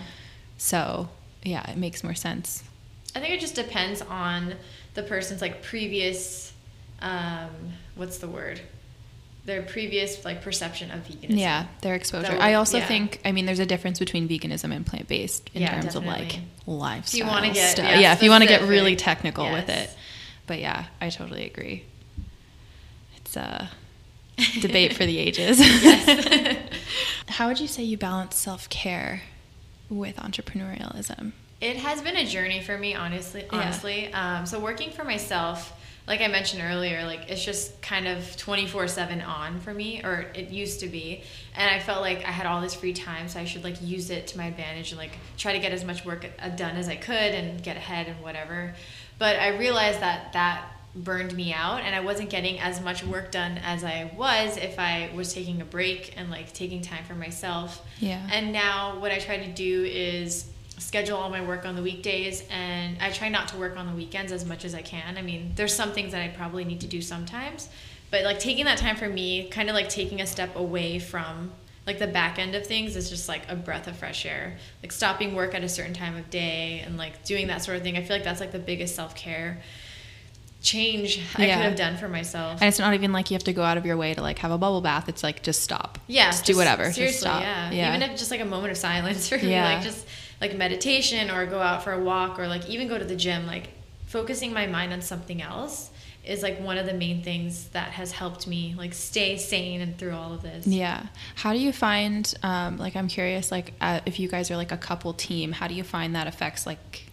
So, 0.57 1.09
yeah, 1.43 1.69
it 1.69 1.77
makes 1.77 2.03
more 2.03 2.15
sense. 2.15 2.63
I 3.15 3.19
think 3.19 3.33
it 3.33 3.41
just 3.41 3.55
depends 3.55 4.01
on 4.01 4.55
the 4.93 5.03
person's 5.03 5.41
like 5.41 5.61
previous 5.61 6.53
um 7.01 7.49
what's 8.01 8.17
the 8.17 8.27
word? 8.27 8.59
Their 9.45 9.61
previous 9.61 10.25
like 10.25 10.41
perception 10.41 10.91
of 10.91 10.99
veganism. 11.07 11.37
Yeah, 11.39 11.67
their 11.81 11.95
exposure. 11.95 12.33
Would- 12.33 12.41
I 12.41 12.55
also 12.55 12.79
yeah. 12.79 12.85
think, 12.87 13.21
I 13.23 13.31
mean, 13.31 13.45
there's 13.45 13.59
a 13.59 13.65
difference 13.65 13.99
between 13.99 14.27
veganism 14.27 14.75
and 14.75 14.85
plant 14.85 15.07
based 15.07 15.49
in 15.53 15.61
Yeah, 15.61 15.79
terms 15.79 15.95
of 15.95 16.03
like 16.05 16.27
definitely. 16.29 16.47
lifestyle. 16.67 17.19
you 17.19 17.25
wanna 17.27 17.53
get, 17.53 17.71
stuff. 17.71 17.85
yeah, 17.85 17.99
yeah, 17.99 18.13
if 18.13 18.21
you 18.23 18.29
want 18.29 18.41
to 18.43 18.47
get 18.47 18.63
really 18.63 18.95
technical 18.95 19.49
with 19.51 19.69
it. 19.69 19.89
But 20.47 20.59
yeah, 20.59 20.85
I 20.99 21.09
totally 21.09 21.45
agree. 21.45 21.85
It's 23.17 23.35
a 23.37 23.69
debate 24.61 24.93
for 24.93 25.05
the 25.05 25.17
ages. 25.17 25.59
How 27.27 27.47
would 27.47 27.59
you 27.59 27.67
say 27.67 27.83
you 27.83 27.97
balance 27.97 28.35
self 28.35 28.67
care 28.69 29.21
with 29.89 30.17
entrepreneurialism? 30.17 31.31
It 31.61 31.77
has 31.77 32.01
been 32.01 32.17
a 32.17 32.25
journey 32.25 32.61
for 32.61 32.77
me, 32.77 32.95
honestly. 32.95 33.41
Yeah. 33.41 33.59
Honestly, 33.59 34.11
um, 34.13 34.45
so 34.47 34.59
working 34.59 34.91
for 34.91 35.03
myself, 35.03 35.73
like 36.07 36.21
I 36.21 36.27
mentioned 36.27 36.61
earlier, 36.63 37.05
like 37.05 37.29
it's 37.29 37.43
just 37.43 37.81
kind 37.81 38.07
of 38.07 38.35
twenty 38.37 38.67
four 38.67 38.87
seven 38.87 39.21
on 39.21 39.59
for 39.59 39.73
me, 39.73 40.01
or 40.03 40.27
it 40.33 40.49
used 40.49 40.79
to 40.81 40.87
be. 40.87 41.23
And 41.55 41.69
I 41.69 41.79
felt 41.79 42.01
like 42.01 42.25
I 42.25 42.31
had 42.31 42.45
all 42.45 42.61
this 42.61 42.73
free 42.73 42.93
time, 42.93 43.27
so 43.27 43.39
I 43.39 43.45
should 43.45 43.63
like 43.63 43.81
use 43.81 44.09
it 44.09 44.27
to 44.27 44.37
my 44.37 44.45
advantage 44.45 44.91
and 44.91 44.99
like 44.99 45.11
try 45.37 45.53
to 45.53 45.59
get 45.59 45.71
as 45.71 45.83
much 45.83 46.03
work 46.05 46.25
uh, 46.39 46.49
done 46.49 46.75
as 46.75 46.89
I 46.89 46.95
could 46.95 47.15
and 47.15 47.61
get 47.63 47.77
ahead 47.77 48.07
and 48.07 48.21
whatever. 48.21 48.73
But 49.19 49.37
I 49.37 49.57
realized 49.57 49.99
that 49.99 50.33
that 50.33 50.65
burned 50.93 51.33
me 51.33 51.53
out 51.53 51.81
and 51.81 51.95
I 51.95 52.01
wasn't 52.01 52.29
getting 52.29 52.59
as 52.59 52.81
much 52.81 53.03
work 53.05 53.31
done 53.31 53.59
as 53.63 53.83
I 53.83 54.11
was 54.17 54.57
if 54.57 54.77
I 54.77 55.09
was 55.15 55.33
taking 55.33 55.61
a 55.61 55.65
break 55.65 56.15
and 56.17 56.29
like 56.29 56.51
taking 56.51 56.81
time 56.81 57.05
for 57.05 57.15
myself. 57.15 57.85
Yeah. 57.99 58.21
And 58.31 58.51
now 58.51 58.99
what 58.99 59.11
I 59.11 59.19
try 59.19 59.37
to 59.37 59.51
do 59.51 59.85
is 59.85 60.49
schedule 60.81 61.17
all 61.17 61.29
my 61.29 61.41
work 61.45 61.65
on 61.65 61.75
the 61.75 61.81
weekdays 61.83 62.43
and 62.49 62.97
I 62.99 63.11
try 63.11 63.29
not 63.29 63.47
to 63.49 63.57
work 63.57 63.77
on 63.77 63.85
the 63.87 63.93
weekends 63.93 64.31
as 64.31 64.45
much 64.45 64.65
as 64.65 64.73
I 64.75 64.81
can. 64.81 65.17
I 65.17 65.21
mean, 65.21 65.51
there's 65.55 65.73
some 65.73 65.91
things 65.91 66.11
that 66.11 66.21
I 66.21 66.29
probably 66.29 66.63
need 66.65 66.81
to 66.81 66.87
do 66.87 67.01
sometimes, 67.01 67.69
but 68.09 68.23
like 68.23 68.39
taking 68.39 68.65
that 68.65 68.77
time 68.79 68.95
for 68.95 69.07
me, 69.07 69.47
kind 69.49 69.69
of 69.69 69.75
like 69.75 69.89
taking 69.89 70.21
a 70.21 70.25
step 70.27 70.55
away 70.55 70.99
from 70.99 71.51
like 71.87 71.97
the 71.99 72.07
back 72.07 72.37
end 72.39 72.53
of 72.55 72.65
things 72.65 72.95
is 72.95 73.09
just 73.09 73.27
like 73.27 73.41
a 73.49 73.55
breath 73.55 73.87
of 73.87 73.95
fresh 73.97 74.25
air. 74.25 74.57
Like 74.83 74.91
stopping 74.91 75.33
work 75.35 75.55
at 75.55 75.63
a 75.63 75.69
certain 75.69 75.93
time 75.93 76.15
of 76.15 76.29
day 76.29 76.81
and 76.85 76.97
like 76.97 77.23
doing 77.25 77.47
that 77.47 77.63
sort 77.63 77.77
of 77.77 77.83
thing. 77.83 77.95
I 77.97 78.03
feel 78.03 78.15
like 78.15 78.23
that's 78.23 78.39
like 78.39 78.51
the 78.51 78.59
biggest 78.59 78.95
self-care 78.95 79.61
change 80.61 81.19
I 81.37 81.47
Yeah. 81.47 81.55
could 81.55 81.63
have 81.65 81.75
done 81.75 81.97
for 81.97 82.07
myself. 82.07 82.61
And 82.61 82.67
it's 82.67 82.77
not 82.77 82.93
even 82.93 83.11
like 83.11 83.31
you 83.31 83.35
have 83.35 83.43
to 83.45 83.53
go 83.53 83.63
out 83.63 83.77
of 83.77 83.85
your 83.85 83.97
way 83.97 84.13
to 84.13 84.21
like 84.21 84.37
have 84.39 84.51
a 84.51 84.57
bubble 84.59 84.81
bath. 84.81 85.09
It's 85.09 85.23
like 85.23 85.41
just 85.41 85.63
stop. 85.63 85.97
Yeah, 86.07 86.29
Just 86.29 86.45
do 86.45 86.55
whatever. 86.55 86.83
Just 86.83 86.95
Seriously, 86.95 87.19
stop. 87.21 87.41
yeah. 87.41 87.71
Yeah. 87.71 87.95
Even 87.95 88.07
if 88.09 88.17
just 88.17 88.29
like 88.29 88.41
a 88.41 88.45
moment 88.45 88.71
of 88.71 88.77
silence 88.77 89.27
for 89.29 89.37
me, 89.37 89.49
Yeah. 89.51 89.73
like 89.73 89.83
just 89.83 90.05
like 90.41 90.57
meditation 90.57 91.29
or 91.29 91.45
go 91.45 91.61
out 91.61 91.83
for 91.83 91.93
a 91.93 91.99
walk 92.03 92.39
or 92.39 92.47
like 92.47 92.67
even 92.67 92.87
go 92.87 92.97
to 92.97 93.05
the 93.05 93.15
gym, 93.15 93.45
like 93.45 93.69
focusing 94.07 94.51
my 94.51 94.67
mind 94.67 94.91
on 94.91 95.01
something 95.01 95.41
else 95.41 95.91
is 96.25 96.43
like 96.43 96.59
one 96.59 96.77
of 96.77 96.85
the 96.85 96.93
main 96.93 97.23
things 97.23 97.67
that 97.69 97.91
has 97.91 98.11
helped 98.11 98.45
me 98.45 98.75
like 98.77 98.93
stay 98.93 99.37
sane 99.37 99.81
and 99.81 99.97
through 99.97 100.13
all 100.13 100.33
of 100.33 100.41
this. 100.41 100.67
Yeah. 100.67 101.07
How 101.35 101.53
do 101.53 101.59
you 101.59 101.71
find, 101.71 102.31
um, 102.43 102.77
like, 102.77 102.95
I'm 102.95 103.07
curious, 103.07 103.51
like, 103.51 103.73
uh, 103.81 104.01
if 104.05 104.19
you 104.19 104.27
guys 104.27 104.51
are 104.51 104.57
like 104.57 104.71
a 104.71 104.77
couple 104.77 105.13
team, 105.13 105.51
how 105.51 105.67
do 105.67 105.73
you 105.73 105.83
find 105.83 106.15
that 106.15 106.27
affects 106.27 106.65
like 106.65 107.05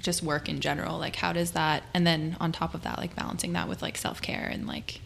just 0.00 0.22
work 0.22 0.48
in 0.48 0.60
general? 0.60 0.98
Like, 0.98 1.16
how 1.16 1.32
does 1.32 1.52
that, 1.52 1.84
and 1.94 2.06
then 2.06 2.36
on 2.40 2.52
top 2.52 2.74
of 2.74 2.82
that, 2.82 2.98
like 2.98 3.14
balancing 3.16 3.52
that 3.54 3.68
with 3.68 3.80
like 3.82 3.96
self 3.96 4.20
care 4.20 4.48
and 4.52 4.66
like, 4.66 5.00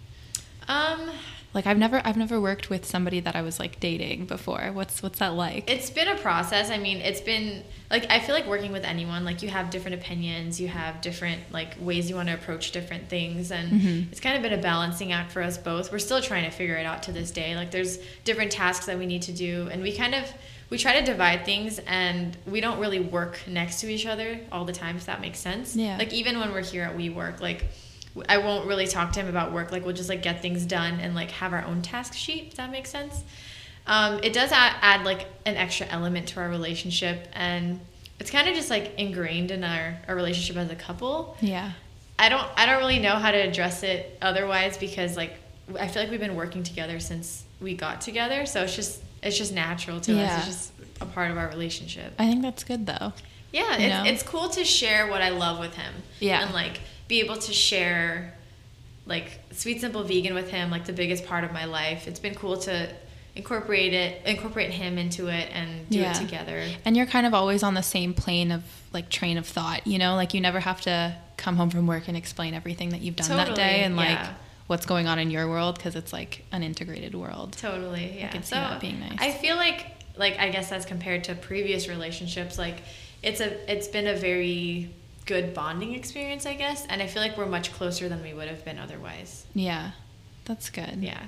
Um, 0.69 1.11
like 1.55 1.67
I've 1.67 1.79
never, 1.79 2.03
I've 2.05 2.17
never 2.17 2.41
worked 2.41 2.69
with 2.69 2.85
somebody 2.85 3.21
that 3.21 3.35
I 3.37 3.43
was 3.43 3.59
like 3.61 3.79
dating 3.81 4.27
before. 4.27 4.71
What's, 4.73 5.03
what's 5.03 5.21
that 5.21 5.35
like? 5.35 5.71
It's 5.71 5.89
been 5.91 6.09
a 6.09 6.17
process. 6.17 6.71
I 6.71 6.79
mean, 6.79 6.99
it's 6.99 7.21
been 7.21 7.63
like 7.91 8.11
I 8.11 8.19
feel 8.19 8.35
like 8.35 8.47
working 8.47 8.73
with 8.73 8.85
anyone, 8.85 9.25
like 9.25 9.43
you 9.43 9.49
have 9.51 9.71
different 9.71 9.95
opinions, 10.01 10.61
you 10.61 10.69
have 10.69 11.01
different 11.01 11.41
like 11.53 11.75
ways 11.81 12.11
you 12.11 12.17
want 12.17 12.29
to 12.29 12.35
approach 12.35 12.73
different 12.73 13.09
things 13.09 13.53
and 13.53 13.71
Mhm. 13.71 14.11
it's 14.11 14.21
kind 14.21 14.37
of 14.37 14.43
been 14.43 14.53
a 14.59 14.61
balancing 14.63 15.13
act 15.13 15.31
for 15.33 15.43
us 15.43 15.57
both. 15.57 15.93
We're 15.93 15.99
still 16.01 16.21
trying 16.21 16.45
to 16.45 16.51
figure 16.51 16.75
it 16.77 16.87
out 16.87 17.05
to 17.05 17.13
this 17.13 17.31
day. 17.31 17.55
Like 17.55 17.71
there's 17.71 17.99
different 18.25 18.51
tasks 18.51 18.87
that 18.87 18.99
we 18.99 19.07
need 19.07 19.23
to 19.23 19.33
do 19.33 19.69
and 19.71 19.81
we 19.83 19.97
kind 19.97 20.15
of 20.15 20.25
we 20.71 20.79
try 20.79 20.99
to 20.99 21.05
divide 21.07 21.45
things 21.45 21.79
and 21.87 22.37
we 22.47 22.61
don't 22.61 22.81
really 22.81 22.99
work 22.99 23.39
next 23.47 23.81
to 23.83 23.87
each 23.93 24.07
other 24.07 24.41
all 24.51 24.65
the 24.65 24.73
time 24.73 24.97
if 24.97 25.07
that 25.07 25.21
makes 25.21 25.39
sense. 25.39 25.77
Yeah. 25.77 25.97
Like 25.99 26.13
even 26.13 26.41
when 26.41 26.51
we're 26.53 26.65
here 26.65 26.83
at 26.85 26.97
WeWork, 26.97 27.41
like 27.41 27.67
I 28.29 28.39
won't 28.39 28.67
really 28.67 28.87
talk 28.87 29.13
to 29.15 29.21
him 29.21 29.29
about 29.29 29.53
work. 29.53 29.73
Like 29.73 29.85
we'll 29.85 29.95
just 29.95 30.09
like 30.09 30.23
get 30.23 30.41
things 30.43 30.65
done 30.65 31.01
and 31.01 31.15
like 31.15 31.31
have 31.33 31.53
our 31.53 31.65
own 31.65 31.83
task 31.83 32.15
sheet. 32.15 32.49
If 32.49 32.55
that 32.57 32.71
makes 32.71 32.91
sense. 32.91 33.23
Um, 33.87 34.21
it 34.23 34.33
does 34.33 34.51
add, 34.53 34.77
add 34.81 35.05
like 35.05 35.27
an 35.45 35.57
extra 35.57 35.87
element 35.89 36.29
to 36.29 36.41
our 36.41 36.49
relationship, 36.49 37.29
and 37.35 37.81
it's 38.19 38.31
kind 38.31 38.49
of 38.49 38.55
just 38.55 38.71
like 38.71 38.95
ingrained 38.99 39.51
in 39.51 39.63
our, 39.65 39.97
our 40.09 40.15
relationship 40.15 40.57
as 40.57 40.71
a 40.71 40.77
couple. 40.77 41.37
yeah. 41.41 41.73
I 42.17 42.29
don't 42.29 42.47
I 42.57 42.65
don't 42.67 42.79
really 42.79 43.01
know 43.01 43.17
how 43.17 43.33
to 43.33 43.37
address 43.39 43.83
it 43.83 44.17
otherwise 44.23 44.79
because 44.79 45.17
like 45.17 45.35
I 45.79 45.89
feel 45.89 46.01
like 46.03 46.11
we've 46.13 46.21
been 46.21 46.37
working 46.37 46.63
together 46.63 47.01
since 47.01 47.43
we 47.61 47.75
got 47.75 48.01
together, 48.01 48.47
so 48.47 48.63
it's 48.63 48.77
just 48.77 49.03
it's 49.23 49.37
just 49.37 49.53
natural 49.53 50.01
to 50.03 50.13
Yeah. 50.13 50.37
us. 50.37 50.37
It's 50.37 50.47
just 50.47 50.73
a 51.01 51.07
part 51.07 51.33
of 51.33 51.37
our 51.37 51.49
relationship. 51.49 52.15
I 52.19 52.27
think 52.29 52.43
that's 52.43 52.63
good 52.63 52.87
though. 52.87 53.13
Yeah, 53.53 53.77
it's, 53.79 54.09
it's 54.11 54.23
cool 54.23 54.49
to 54.51 54.65
share 54.65 55.09
what 55.09 55.23
I 55.23 55.31
love 55.31 55.59
with 55.59 55.75
him. 55.75 55.93
Yeah. 56.21 56.43
And 56.45 56.55
like 56.55 56.79
be 57.09 57.21
able 57.21 57.37
to 57.37 57.53
share 57.53 58.35
like 59.07 59.39
sweet 59.53 59.81
simple 59.81 60.03
vegan 60.03 60.35
with 60.35 60.51
him 60.51 60.71
like 60.71 60.87
the 60.87 60.93
biggest 60.93 61.27
part 61.27 61.45
of 61.45 61.53
my 61.53 61.65
life. 61.67 62.09
It's 62.09 62.21
been 62.21 62.35
cool 62.35 62.57
to 62.59 62.89
incorporate 63.37 63.93
it 63.93 64.25
incorporate 64.27 64.71
him 64.71 64.97
into 64.97 65.27
it 65.29 65.49
and 65.53 65.89
do 65.91 65.99
Yeah. 65.99 66.13
it 66.13 66.21
together. 66.21 66.65
And 66.85 66.97
you're 66.97 67.07
kind 67.07 67.27
of 67.27 67.35
always 67.35 67.63
on 67.63 67.75
the 67.75 67.83
same 67.83 68.15
plane 68.15 68.51
of 68.53 68.63
like 68.93 69.09
train 69.11 69.37
of 69.39 69.47
thought, 69.47 69.87
you 69.87 69.99
know? 69.99 70.15
Like 70.15 70.35
you 70.35 70.41
never 70.41 70.61
have 70.61 70.81
to 70.83 71.17
come 71.37 71.57
home 71.57 71.71
from 71.71 71.87
work 71.87 72.09
and 72.09 72.17
explain 72.17 72.55
everything 72.55 72.91
that 72.91 73.01
you've 73.01 73.17
done 73.17 73.29
that 73.37 73.55
day 73.55 73.83
and 73.83 73.97
like 73.97 74.09
yeah. 74.09 74.35
what's 74.69 74.87
going 74.87 75.07
on 75.07 75.19
in 75.19 75.31
your 75.31 75.49
world 75.49 75.77
because 75.77 75.97
it's 75.97 76.13
like 76.13 76.45
an 76.53 76.63
integrated 76.63 77.15
world. 77.15 77.53
Totally. 77.53 78.19
Yeah. 78.19 78.29
can 78.29 78.43
see 78.43 78.51
so 78.51 78.57
that 78.57 78.81
being 78.81 79.01
nice. 79.01 79.19
I 79.21 79.33
feel 79.33 79.57
like 79.57 79.87
like 80.17 80.39
I 80.39 80.49
guess 80.49 80.71
as 80.73 80.87
compared 80.87 81.25
to 81.25 81.35
previous 81.35 81.89
relationships, 81.89 82.57
like 82.57 82.77
it's 83.23 83.41
a 83.41 83.71
it's 83.71 83.89
been 83.89 84.07
a 84.07 84.15
very 84.15 84.91
good 85.27 85.55
bonding 85.55 85.95
experience, 85.95 86.47
I 86.47 86.55
guess. 86.55 86.87
And 86.87 87.03
I 87.03 87.07
feel 87.07 87.23
like 87.23 87.37
we're 87.37 87.47
much 87.47 87.73
closer 87.73 88.09
than 88.09 88.23
we 88.23 88.35
would 88.35 88.49
have 88.49 88.65
been 88.65 88.79
otherwise. 88.79 89.47
Yeah. 89.55 89.93
That's 90.45 90.71
good. 90.71 90.99
Yeah. 91.01 91.23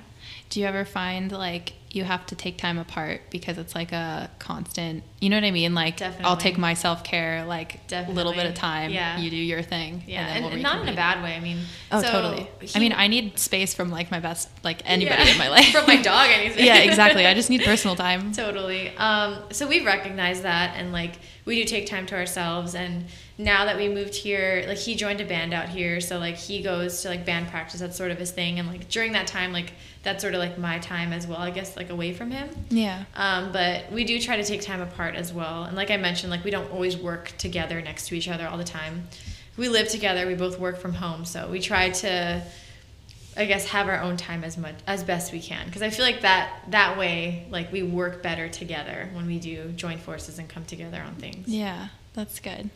Do 0.49 0.59
you 0.59 0.65
ever 0.67 0.85
find 0.85 1.31
like 1.31 1.73
you 1.89 2.03
have 2.03 2.25
to 2.25 2.35
take 2.35 2.57
time 2.57 2.77
apart 2.77 3.21
because 3.29 3.57
it's 3.57 3.73
like 3.73 3.91
a 3.91 4.29
constant, 4.39 5.03
you 5.21 5.29
know 5.29 5.37
what 5.37 5.45
I 5.45 5.51
mean? 5.51 5.73
Like 5.73 6.01
I'll 6.21 6.35
take 6.37 6.57
my 6.57 6.73
self 6.73 7.03
care 7.03 7.45
like 7.45 7.79
a 7.91 8.11
little 8.11 8.33
bit 8.33 8.45
of 8.45 8.55
time. 8.55 8.91
Yeah. 8.91 9.17
You 9.17 9.29
do 9.29 9.35
your 9.37 9.61
thing. 9.61 10.03
Yeah. 10.05 10.19
and 10.19 10.27
then 10.27 10.35
And, 10.35 10.45
we'll 10.45 10.53
and 10.53 10.63
not 10.63 10.81
in 10.81 10.89
a 10.89 10.95
bad 10.95 11.23
way. 11.23 11.35
I 11.35 11.39
mean 11.39 11.59
Oh, 11.91 12.01
so 12.01 12.11
totally. 12.11 12.47
I 12.75 12.79
mean, 12.79 12.91
I 12.93 13.07
need 13.07 13.39
space 13.39 13.73
from 13.73 13.89
like 13.89 14.11
my 14.11 14.19
best, 14.19 14.49
like 14.63 14.81
anybody 14.85 15.23
Yeah. 15.23 15.31
in 15.31 15.37
my 15.37 15.47
life. 15.49 15.65
From 15.71 15.85
my 15.87 16.01
dog, 16.01 16.29
anything. 16.29 16.65
yeah, 16.65 16.79
exactly. 16.79 17.25
I 17.25 17.33
just 17.33 17.49
need 17.49 17.61
personal 17.63 17.95
time. 17.95 18.31
Totally. 18.33 18.89
Um, 18.97 19.37
so 19.51 19.67
we've 19.67 19.85
recognized 19.85 20.43
that, 20.43 20.75
and 20.75 20.91
like 20.91 21.13
we 21.45 21.55
do 21.55 21.63
take 21.63 21.85
time 21.85 22.05
to 22.07 22.15
ourselves. 22.15 22.75
And 22.75 23.05
now 23.37 23.63
that 23.65 23.77
we 23.77 23.87
moved 23.87 24.15
here, 24.15 24.65
like 24.67 24.77
he 24.77 24.95
joined 24.95 25.21
a 25.21 25.25
band 25.25 25.53
out 25.53 25.69
here, 25.69 26.01
so 26.01 26.17
like 26.19 26.35
he 26.35 26.61
goes 26.61 27.01
to 27.03 27.09
like 27.09 27.25
band 27.25 27.47
practice. 27.47 27.79
That's 27.79 27.95
sort 27.95 28.11
of 28.11 28.17
his 28.19 28.31
thing. 28.31 28.59
And 28.59 28.67
like 28.67 28.89
during 28.89 29.13
that 29.13 29.27
time, 29.27 29.53
like 29.53 29.71
that's 30.03 30.21
sort 30.21 30.33
of 30.33 30.39
like 30.41 30.57
my 30.57 30.79
time 30.79 31.13
as 31.13 31.25
well. 31.25 31.39
I 31.39 31.51
guess 31.51 31.76
like 31.77 31.89
away 31.89 32.13
from 32.13 32.31
him. 32.31 32.49
Yeah. 32.69 33.05
Um, 33.15 33.51
but 33.51 33.91
we 33.91 34.03
do 34.03 34.19
try 34.19 34.35
to 34.37 34.43
take 34.43 34.61
time 34.61 34.81
apart 34.81 35.15
as 35.15 35.31
well. 35.31 35.63
And 35.63 35.75
like 35.75 35.91
I 35.91 35.97
mentioned, 35.97 36.31
like 36.31 36.43
we 36.43 36.51
don't 36.51 36.71
always 36.71 36.97
work 36.97 37.31
together 37.37 37.81
next 37.81 38.07
to 38.07 38.15
each 38.15 38.27
other 38.27 38.47
all 38.47 38.57
the 38.57 38.63
time. 38.63 39.07
We 39.55 39.69
live 39.69 39.87
together. 39.87 40.27
We 40.27 40.35
both 40.35 40.59
work 40.59 40.77
from 40.77 40.93
home, 40.93 41.25
so 41.25 41.49
we 41.49 41.59
try 41.59 41.89
to, 41.89 42.43
I 43.35 43.45
guess, 43.45 43.65
have 43.69 43.87
our 43.87 44.01
own 44.01 44.17
time 44.17 44.43
as 44.43 44.57
much 44.57 44.75
as 44.85 45.03
best 45.03 45.31
we 45.31 45.39
can. 45.39 45.65
Because 45.65 45.81
I 45.81 45.89
feel 45.89 46.05
like 46.05 46.21
that 46.21 46.63
that 46.69 46.97
way, 46.97 47.47
like 47.49 47.71
we 47.71 47.81
work 47.81 48.21
better 48.21 48.49
together 48.49 49.09
when 49.13 49.25
we 49.25 49.39
do 49.39 49.69
join 49.69 49.97
forces 49.97 50.37
and 50.37 50.47
come 50.47 50.65
together 50.65 51.01
on 51.01 51.15
things. 51.15 51.47
Yeah, 51.47 51.87
that's 52.13 52.39
good. 52.39 52.69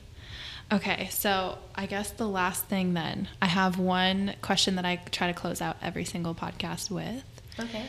Okay, 0.72 1.10
so 1.12 1.58
I 1.76 1.86
guess 1.86 2.12
the 2.12 2.28
last 2.28 2.66
thing 2.66 2.94
then, 2.94 3.28
I 3.42 3.48
have 3.48 3.78
one 3.78 4.36
question 4.42 4.76
that 4.78 4.86
I 4.86 4.96
try 5.12 5.28
to 5.28 5.34
close 5.34 5.62
out 5.62 5.76
every 5.82 6.06
single 6.06 6.34
podcast 6.34 6.90
with. 6.90 7.24
Okay. 7.60 7.84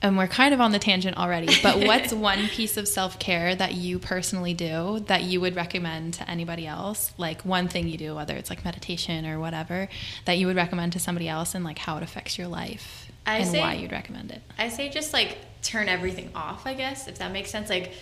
And 0.00 0.16
we're 0.16 0.28
kind 0.28 0.54
of 0.54 0.60
on 0.60 0.70
the 0.70 0.78
tangent 0.78 1.16
already, 1.16 1.48
but 1.62 1.78
what's 1.86 2.12
one 2.12 2.46
piece 2.48 2.76
of 2.76 2.86
self 2.86 3.18
care 3.18 3.54
that 3.56 3.74
you 3.74 3.98
personally 3.98 4.54
do 4.54 5.00
that 5.06 5.24
you 5.24 5.40
would 5.40 5.56
recommend 5.56 6.14
to 6.14 6.30
anybody 6.30 6.66
else? 6.66 7.12
Like 7.18 7.42
one 7.42 7.66
thing 7.68 7.88
you 7.88 7.98
do, 7.98 8.14
whether 8.14 8.36
it's 8.36 8.48
like 8.48 8.64
meditation 8.64 9.26
or 9.26 9.40
whatever, 9.40 9.88
that 10.24 10.38
you 10.38 10.46
would 10.46 10.56
recommend 10.56 10.92
to 10.92 11.00
somebody 11.00 11.28
else 11.28 11.54
and 11.54 11.64
like 11.64 11.78
how 11.78 11.96
it 11.96 12.02
affects 12.04 12.38
your 12.38 12.46
life 12.48 13.10
I 13.26 13.38
and 13.38 13.48
say- 13.50 13.60
why 13.60 13.74
you'd 13.74 13.92
recommend 13.92 14.30
it. 14.30 14.40
I 14.56 14.68
say 14.68 14.88
just 14.88 15.12
like 15.12 15.36
turn 15.62 15.88
everything 15.88 16.30
off, 16.34 16.66
I 16.66 16.74
guess, 16.74 17.08
if 17.08 17.18
that 17.18 17.32
makes 17.32 17.50
sense. 17.50 17.68
Like, 17.68 17.92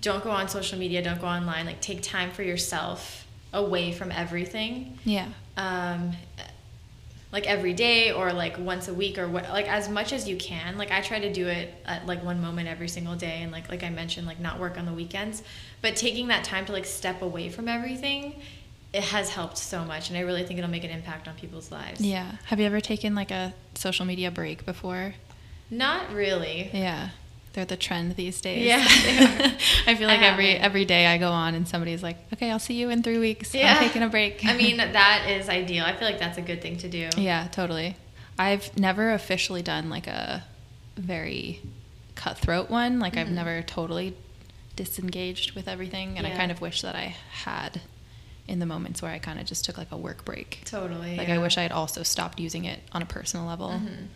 don't 0.00 0.22
go 0.24 0.30
on 0.30 0.48
social 0.48 0.78
media, 0.78 1.00
don't 1.02 1.20
go 1.20 1.28
online. 1.28 1.64
Like, 1.64 1.80
take 1.80 2.02
time 2.02 2.32
for 2.32 2.42
yourself 2.42 3.26
away 3.52 3.92
from 3.92 4.10
everything. 4.10 4.98
Yeah. 5.04 5.28
um, 5.56 6.12
like 7.36 7.46
every 7.46 7.74
day 7.74 8.10
or 8.10 8.32
like 8.32 8.56
once 8.58 8.88
a 8.88 8.94
week 8.94 9.18
or 9.18 9.28
what 9.28 9.46
like 9.50 9.68
as 9.68 9.90
much 9.90 10.10
as 10.10 10.26
you 10.26 10.38
can 10.38 10.78
like 10.78 10.90
i 10.90 11.02
try 11.02 11.18
to 11.20 11.30
do 11.30 11.46
it 11.48 11.74
at 11.84 12.06
like 12.06 12.24
one 12.24 12.40
moment 12.40 12.66
every 12.66 12.88
single 12.88 13.14
day 13.14 13.42
and 13.42 13.52
like 13.52 13.68
like 13.68 13.82
i 13.82 13.90
mentioned 13.90 14.26
like 14.26 14.40
not 14.40 14.58
work 14.58 14.78
on 14.78 14.86
the 14.86 14.92
weekends 14.92 15.42
but 15.82 15.94
taking 15.94 16.28
that 16.28 16.42
time 16.44 16.64
to 16.64 16.72
like 16.72 16.86
step 16.86 17.20
away 17.20 17.50
from 17.50 17.68
everything 17.68 18.40
it 18.94 19.02
has 19.02 19.28
helped 19.28 19.58
so 19.58 19.84
much 19.84 20.08
and 20.08 20.16
i 20.16 20.22
really 20.22 20.44
think 20.44 20.56
it'll 20.58 20.70
make 20.70 20.82
an 20.82 20.90
impact 20.90 21.28
on 21.28 21.34
people's 21.34 21.70
lives 21.70 22.00
Yeah. 22.00 22.36
Have 22.46 22.58
you 22.58 22.64
ever 22.64 22.80
taken 22.80 23.14
like 23.14 23.30
a 23.30 23.52
social 23.74 24.06
media 24.06 24.30
break 24.30 24.64
before? 24.64 25.14
not 25.68 26.10
really 26.14 26.70
Yeah. 26.72 27.10
They're 27.56 27.64
the 27.64 27.76
trend 27.78 28.16
these 28.16 28.38
days. 28.42 28.66
Yeah. 28.66 28.84
I 29.86 29.94
feel 29.94 30.10
I 30.10 30.16
like 30.16 30.22
every 30.22 30.48
haven't. 30.50 30.62
every 30.64 30.84
day 30.84 31.06
I 31.06 31.16
go 31.16 31.30
on 31.32 31.54
and 31.54 31.66
somebody's 31.66 32.02
like, 32.02 32.18
"Okay, 32.34 32.50
I'll 32.50 32.58
see 32.58 32.74
you 32.74 32.90
in 32.90 33.02
3 33.02 33.16
weeks. 33.18 33.54
Yeah. 33.54 33.72
I'm 33.78 33.82
taking 33.82 34.02
a 34.02 34.08
break." 34.10 34.44
i 34.44 34.54
mean 34.54 34.76
that 34.76 35.26
is 35.30 35.48
ideal 35.48 35.86
i 35.86 35.96
feel 35.96 36.06
like 36.06 36.18
that's 36.18 36.36
a 36.36 36.42
good 36.42 36.60
thing 36.60 36.76
to 36.78 36.88
do 36.88 37.08
yeah, 37.16 37.48
totally. 37.50 37.96
I've 38.38 38.76
never 38.76 39.10
officially 39.14 39.62
done 39.62 39.88
like 39.88 40.06
a 40.06 40.44
very 40.98 41.62
cutthroat 42.14 42.68
one. 42.68 42.98
Like 43.00 43.16
I've 43.16 43.28
Mhm. 43.28 43.32
never 43.40 43.62
totally 43.62 44.14
disengaged 44.76 45.52
with 45.52 45.66
everything 45.66 46.18
and 46.18 46.26
I 46.26 46.30
kind 46.30 46.50
of 46.52 46.60
wish 46.60 46.82
that 46.82 46.94
I 46.94 47.16
had 47.32 47.80
in 48.46 48.58
the 48.58 48.66
moments 48.66 49.00
where 49.00 49.10
I 49.12 49.18
kind 49.18 49.40
of 49.40 49.46
just 49.46 49.64
took 49.64 49.78
like 49.78 49.90
a 49.90 49.96
work 49.96 50.26
break. 50.26 50.60
totally 50.66 51.16
Like 51.16 51.28
yeah. 51.28 51.36
I 51.36 51.38
wish 51.38 51.56
I 51.56 51.62
had 51.62 51.72
also 51.72 52.02
stopped 52.02 52.38
using 52.38 52.66
it 52.66 52.80
on 52.92 53.00
a 53.00 53.06
personal 53.06 53.46
level. 53.46 53.70
Mhm. 53.70 54.08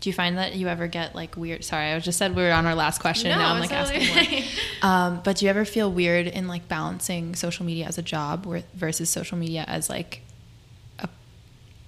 Do 0.00 0.08
you 0.08 0.14
find 0.14 0.38
that 0.38 0.54
you 0.54 0.68
ever 0.68 0.86
get 0.86 1.14
like 1.16 1.36
weird? 1.36 1.64
Sorry, 1.64 1.92
I 1.92 1.98
just 1.98 2.18
said 2.18 2.36
we 2.36 2.42
were 2.42 2.52
on 2.52 2.66
our 2.66 2.74
last 2.76 3.00
question. 3.00 3.30
No, 3.30 3.38
now 3.38 3.54
I'm 3.54 3.60
like 3.60 3.70
totally 3.70 3.96
asking 4.08 4.44
more. 4.82 4.90
Um, 4.90 5.20
but 5.24 5.36
do 5.38 5.44
you 5.46 5.50
ever 5.50 5.64
feel 5.64 5.90
weird 5.90 6.28
in 6.28 6.46
like 6.46 6.68
balancing 6.68 7.34
social 7.34 7.66
media 7.66 7.86
as 7.86 7.98
a 7.98 8.02
job 8.02 8.46
versus 8.74 9.10
social 9.10 9.36
media 9.36 9.64
as 9.66 9.90
like 9.90 10.22
a 11.00 11.08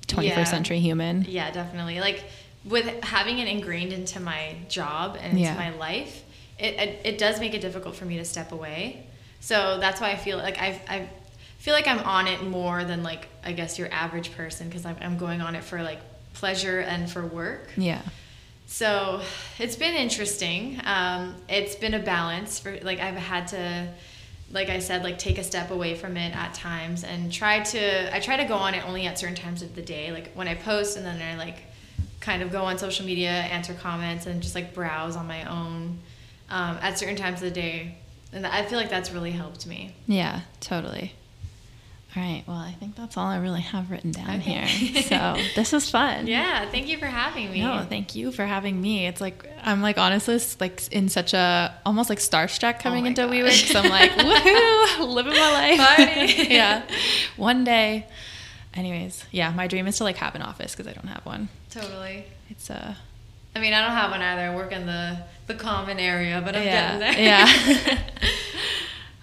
21st 0.09 0.25
Yeah. 0.25 0.45
century 0.45 0.81
human? 0.81 1.25
Yeah, 1.29 1.53
definitely. 1.53 2.01
Like 2.01 2.25
with 2.65 2.87
having 3.05 3.39
it 3.39 3.47
ingrained 3.47 3.93
into 3.93 4.19
my 4.19 4.57
job 4.69 5.17
and 5.21 5.33
into 5.33 5.43
Yeah. 5.45 5.55
my 5.55 5.71
life, 5.71 6.25
it, 6.59 6.75
it 6.75 7.01
it 7.05 7.19
does 7.19 7.39
make 7.39 7.55
it 7.55 7.61
difficult 7.61 7.95
for 7.95 8.07
me 8.07 8.17
to 8.19 8.25
step 8.25 8.51
away. 8.51 9.07
So 9.39 9.79
that's 9.79 10.01
why 10.01 10.11
I 10.11 10.17
feel 10.17 10.37
like 10.39 10.59
I 10.61 10.81
I 10.89 11.09
feel 11.59 11.75
like 11.75 11.87
I'm 11.87 12.01
on 12.01 12.27
it 12.27 12.43
more 12.43 12.83
than 12.85 13.05
like 13.05 13.29
I 13.45 13.53
guess 13.53 13.79
your 13.79 13.89
average 13.93 14.33
person 14.37 14.69
because 14.69 14.85
I'm 14.85 14.97
I'm 15.01 15.17
going 15.17 15.41
on 15.41 15.55
it 15.55 15.63
for 15.63 15.81
like 15.83 16.01
pleasure 16.35 16.81
and 16.81 17.11
for 17.11 17.27
work. 17.27 17.69
Yeah. 17.77 18.03
So 18.67 19.21
it's 19.59 19.77
been 19.77 19.95
interesting. 19.95 20.81
Um, 20.85 21.35
it's 21.49 21.75
been 21.75 21.95
a 21.95 21.99
balance 21.99 22.59
for 22.59 22.79
like 22.83 23.01
I've 23.01 23.17
had 23.17 23.49
to, 23.49 23.89
like 24.53 24.69
I 24.69 24.79
said, 24.79 25.03
like 25.03 25.19
take 25.19 25.39
a 25.39 25.43
step 25.43 25.71
away 25.71 25.97
from 25.97 26.17
it 26.17 26.35
at 26.37 26.55
times 26.55 27.03
and 27.03 27.33
try 27.33 27.61
to. 27.61 28.15
I 28.15 28.21
try 28.21 28.37
to 28.37 28.45
go 28.45 28.55
on 28.55 28.75
it 28.75 28.87
only 28.87 29.07
at 29.07 29.19
certain 29.19 29.35
times 29.35 29.63
of 29.63 29.75
the 29.75 29.83
day, 29.83 30.13
like 30.13 30.33
when 30.35 30.47
I 30.47 30.55
post, 30.55 30.97
and 30.97 31.05
then 31.05 31.21
I 31.21 31.37
like 31.37 31.65
kind 32.21 32.43
of 32.43 32.53
go 32.53 32.63
on 32.63 32.79
social 32.79 33.05
media, 33.05 33.31
answer 33.31 33.75
comments, 33.75 34.27
and 34.27 34.41
just 34.41 34.55
like 34.55 34.73
browse 34.73 35.17
on 35.17 35.27
my 35.27 35.45
own 35.51 35.99
um, 36.49 36.79
at 36.81 36.99
certain 36.99 37.17
times 37.17 37.43
of 37.43 37.49
the 37.49 37.61
day. 37.61 37.97
And 38.33 38.47
I 38.47 38.65
feel 38.65 38.79
like 38.79 38.91
that's 38.91 39.11
really 39.11 39.33
helped 39.33 39.67
me. 39.67 39.95
Yeah, 40.07 40.43
totally. 40.61 41.15
All 42.17 42.23
right. 42.23 42.43
Well, 42.47 42.57
I 42.57 42.73
think 42.73 42.97
that's 42.97 43.17
all 43.17 43.27
I 43.27 43.37
really 43.39 43.61
have 43.61 43.89
written 43.89 44.11
down 44.11 44.41
Okay. 44.41 44.65
here. 44.67 45.03
So 45.05 45.37
this 45.55 45.73
is 45.73 45.89
fun. 45.89 46.27
Yeah, 46.27 46.69
thank 46.69 46.89
you 46.89 46.99
for 46.99 47.07
having 47.07 47.53
me. 47.53 47.61
No, 47.61 47.87
thank 47.89 48.17
you 48.17 48.33
for 48.33 48.45
having 48.45 48.81
me. 48.81 49.07
It's 49.07 49.21
like 49.21 49.49
I'm 49.63 49.81
like 49.81 49.97
honestly 49.97 50.41
like 50.59 50.89
in 50.93 51.09
such 51.09 51.35
a 51.35 51.73
almost 51.87 52.09
like 52.11 52.19
starstruck 52.19 52.81
coming 52.81 53.05
Oh 53.05 53.07
into 53.09 53.23
gosh. 53.23 53.31
WeWork. 53.33 53.73
So 53.73 53.79
I'm 53.85 53.91
like, 53.91 54.11
woohoo, 54.11 55.09
living 55.15 55.35
my 55.35 55.53
life. 55.53 55.79
Party. 55.79 56.53
yeah, 56.55 56.83
one 57.37 57.63
day. 57.63 58.07
Anyways, 58.75 59.25
yeah, 59.31 59.51
my 59.53 59.67
dream 59.69 59.87
is 59.87 59.97
to 59.99 60.05
like 60.05 60.17
have 60.17 60.35
an 60.35 60.43
office 60.43 60.75
because 60.75 60.89
I 60.89 60.93
don't 60.95 61.09
have 61.09 61.25
one. 61.25 61.49
Totally. 61.71 62.25
It's 62.49 62.71
uh, 62.71 62.95
I 63.55 63.61
mean, 63.61 63.73
I 63.73 63.83
don't 63.83 63.97
have 63.97 64.11
one 64.11 64.21
either. 64.23 64.43
I 64.43 64.57
work 64.57 64.73
in 64.73 64.87
the 64.87 65.19
the 65.47 65.55
common 65.55 66.01
area, 66.01 66.43
but 66.45 66.57
I'm 66.57 66.65
yeah, 66.65 66.99
getting 66.99 67.25
there. 67.25 67.25
yeah. 67.25 67.99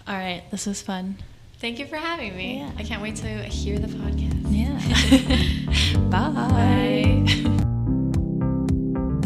All 0.07 0.15
right, 0.15 0.43
this 0.51 0.65
was 0.65 0.81
fun. 0.81 1.17
Thank 1.59 1.79
you 1.79 1.87
for 1.87 1.97
having 1.97 2.35
me. 2.37 2.59
Yeah. 2.59 2.71
I 2.77 2.83
can't 2.83 3.01
wait 3.01 3.15
to 3.17 3.27
hear 3.43 3.79
the 3.79 3.87
podcast. 3.87 4.45
Yeah. 4.49 5.99
Bye. 6.09 7.25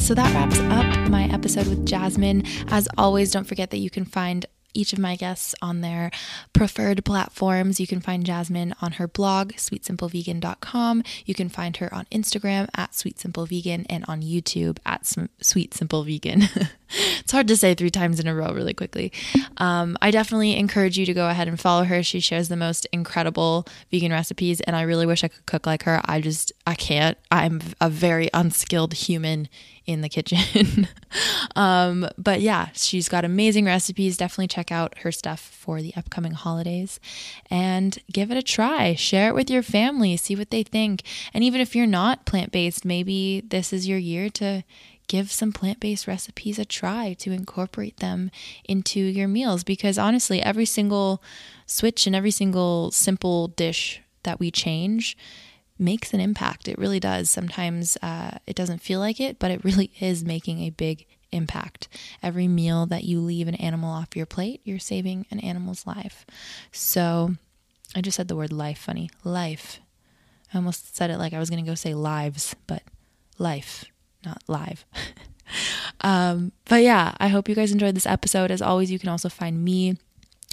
So 0.02 0.16
that 0.16 0.34
wraps 0.34 0.60
up 0.60 1.10
my 1.10 1.26
episode 1.26 1.68
with 1.68 1.86
Jasmine. 1.86 2.44
As 2.70 2.88
always, 2.98 3.32
don't 3.32 3.44
forget 3.46 3.70
that 3.72 3.78
you 3.78 3.90
can 3.90 4.06
find 4.06 4.46
each 4.74 4.94
of 4.94 5.00
my 5.00 5.16
guests 5.18 5.54
on 5.62 5.82
their 5.82 6.12
preferred 6.54 7.04
platforms. 7.04 7.80
You 7.80 7.88
can 7.88 8.00
find 8.00 8.26
Jasmine 8.26 8.74
on 8.82 8.94
her 8.94 9.08
blog, 9.08 9.52
sweetsimplevegan.com. 9.54 11.04
You 11.26 11.34
can 11.36 11.50
find 11.50 11.78
her 11.78 11.94
on 11.94 12.06
Instagram 12.06 12.70
at 12.76 12.92
sweetsimplevegan 12.92 13.86
and 13.90 14.06
on 14.08 14.22
YouTube 14.22 14.80
at 14.86 15.06
Sm- 15.06 15.26
Sweet 15.42 15.74
Simple 15.74 16.04
Vegan. 16.04 16.44
it's 17.20 17.32
hard 17.32 17.48
to 17.48 17.58
say 17.58 17.74
three 17.74 17.90
times 17.90 18.20
in 18.20 18.28
a 18.28 18.36
row 18.36 18.52
really 18.54 18.74
quickly. 18.74 19.12
Um, 19.58 19.98
I 20.02 20.12
definitely 20.12 20.58
encourage 20.58 20.98
you 20.98 21.06
to 21.06 21.14
go 21.14 21.30
ahead 21.30 21.48
and 21.48 21.60
follow 21.60 21.84
her. 21.86 22.04
She 22.04 22.20
shares 22.20 22.50
the 22.50 22.58
most 22.58 22.86
incredible 22.92 23.66
vegan 23.92 24.12
recipes, 24.12 24.62
and 24.62 24.76
I 24.76 24.82
really 24.82 25.06
wish 25.06 25.24
I 25.24 25.28
could 25.28 25.46
cook 25.46 25.66
like 25.66 25.84
her. 25.84 26.02
I 26.06 26.22
just, 26.22 26.52
I 26.68 26.76
can't. 26.76 27.18
I'm 27.32 27.62
a 27.80 27.90
very 27.90 28.30
unskilled 28.34 28.94
human 28.94 29.48
in 29.86 30.02
the 30.02 30.10
kitchen. 30.10 30.88
um, 31.56 32.08
but 32.18 32.42
yeah, 32.42 32.70
she's 32.74 33.10
got 33.10 33.26
amazing 33.26 33.66
recipes. 33.66 34.18
Definitely 34.18 34.48
check 34.48 34.72
out 34.72 35.00
her 35.00 35.12
stuff 35.12 35.40
for 35.40 35.82
the 35.82 35.94
upcoming 35.96 36.34
holidays 36.34 37.00
and 37.50 37.98
give 38.12 38.32
it 38.32 38.38
a 38.38 38.44
try. 38.44 38.96
Share 38.96 39.30
it 39.30 39.36
with 39.36 39.50
your 39.50 39.64
family, 39.64 40.18
see 40.18 40.36
what 40.36 40.52
they 40.52 40.64
think. 40.64 41.04
And 41.34 41.44
even 41.44 41.62
if 41.62 41.76
you're 41.76 41.88
not 41.88 42.26
plant 42.26 42.52
based, 42.52 42.86
maybe 42.86 43.42
this 43.42 43.74
is 43.74 43.88
your 43.88 43.98
year 43.98 44.30
to 44.32 44.64
give 45.12 45.30
some 45.30 45.52
plant 45.52 45.78
based 45.82 46.08
recipes 46.08 46.58
a 46.58 46.64
try 46.64 47.12
to 47.12 47.34
incorporate 47.34 47.98
them 47.98 48.32
into 48.64 49.02
your 49.02 49.28
meals 49.28 49.62
because 49.62 49.98
honestly, 49.98 50.42
every 50.42 50.64
single 50.64 51.22
switch 51.66 52.08
and 52.08 52.16
every 52.16 52.32
single 52.32 52.92
simple 52.92 53.50
dish 53.50 54.02
that 54.24 54.40
we 54.40 54.50
change 54.50 55.18
makes 55.78 56.14
an 56.14 56.22
impact. 56.22 56.70
It 56.70 56.78
really 56.78 57.02
does. 57.02 57.30
Sometimes 57.30 57.98
uh, 58.02 58.38
it 58.48 58.56
doesn't 58.56 58.82
feel 58.82 59.02
like 59.02 59.20
it, 59.20 59.38
but 59.38 59.52
it 59.52 59.66
really 59.66 59.92
is 60.00 60.24
making 60.24 60.62
a 60.62 60.70
big 60.70 61.06
impact. 61.34 61.90
Every 62.24 62.48
meal 62.48 62.86
that 62.86 63.04
you 63.04 63.20
leave 63.20 63.50
an 63.50 63.56
animal 63.56 63.92
off 63.92 64.16
your 64.16 64.26
plate, 64.26 64.62
you're 64.64 64.80
saving 64.80 65.26
an 65.30 65.40
animal's 65.42 65.86
life. 65.86 66.26
So 66.72 67.36
I 67.94 68.00
just 68.00 68.16
said 68.16 68.30
the 68.30 68.38
word 68.38 68.54
life 68.54 68.78
funny. 68.78 69.10
Life. 69.26 69.82
I 70.54 70.58
almost 70.58 70.96
said 70.96 71.10
it 71.10 71.18
like 71.18 71.34
I 71.34 71.40
was 71.40 71.50
going 71.50 71.62
to 71.62 71.70
go 71.70 71.76
say 71.76 71.94
lives, 71.94 72.56
but 72.66 72.84
life, 73.38 73.91
not 74.26 74.42
live. 74.48 74.86
um, 76.02 76.52
but 76.66 76.84
yeah, 76.84 77.14
I 77.20 77.28
hope 77.28 77.50
you 77.50 77.56
guys 77.56 77.72
enjoyed 77.72 77.96
this 77.96 78.06
episode. 78.06 78.52
As 78.52 78.62
always, 78.62 78.92
you 78.92 79.00
can 79.00 79.10
also 79.10 79.30
find 79.30 79.64
me 79.64 79.98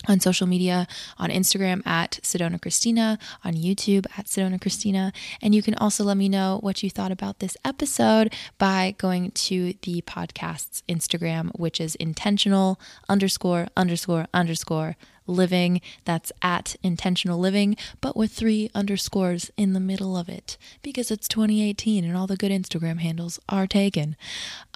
on 0.07 0.21
social 0.21 0.47
media 0.47 0.87
on 1.19 1.31
Instagram 1.31 1.85
at 1.87 2.21
Sedona 2.23 2.61
Christina, 2.61 3.19
on 3.45 3.55
YouTube 3.55 4.07
at 4.17 4.27
Sedona 4.27 4.61
Christina. 4.61 5.13
And 5.43 5.55
you 5.55 5.63
can 5.63 5.75
also 5.75 6.05
let 6.05 6.17
me 6.17 6.29
know 6.29 6.59
what 6.63 6.83
you 6.83 6.91
thought 6.91 7.11
about 7.11 7.41
this 7.41 7.57
episode 7.65 8.33
by 8.59 8.95
going 8.99 9.33
to 9.33 9.75
the 9.83 10.03
podcast's 10.03 10.83
Instagram, 10.89 11.51
which 11.59 11.81
is 11.81 11.95
intentional 11.97 12.81
underscore 13.09 13.69
underscore 13.77 14.27
underscore 14.33 14.97
living. 15.29 15.81
That's 16.05 16.33
at 16.43 16.77
intentional 16.83 17.39
living, 17.39 17.77
but 18.01 18.17
with 18.17 18.33
three 18.33 18.71
underscores 18.75 19.51
in 19.57 19.73
the 19.73 19.81
middle 19.81 20.17
of 20.17 20.29
it 20.29 20.57
because 20.83 21.11
it's 21.11 21.29
2018 21.29 22.05
and 22.05 22.17
all 22.17 22.27
the 22.27 22.37
good 22.37 22.51
Instagram 22.51 23.01
handles 23.01 23.39
are 23.49 23.67
taken. 23.67 24.17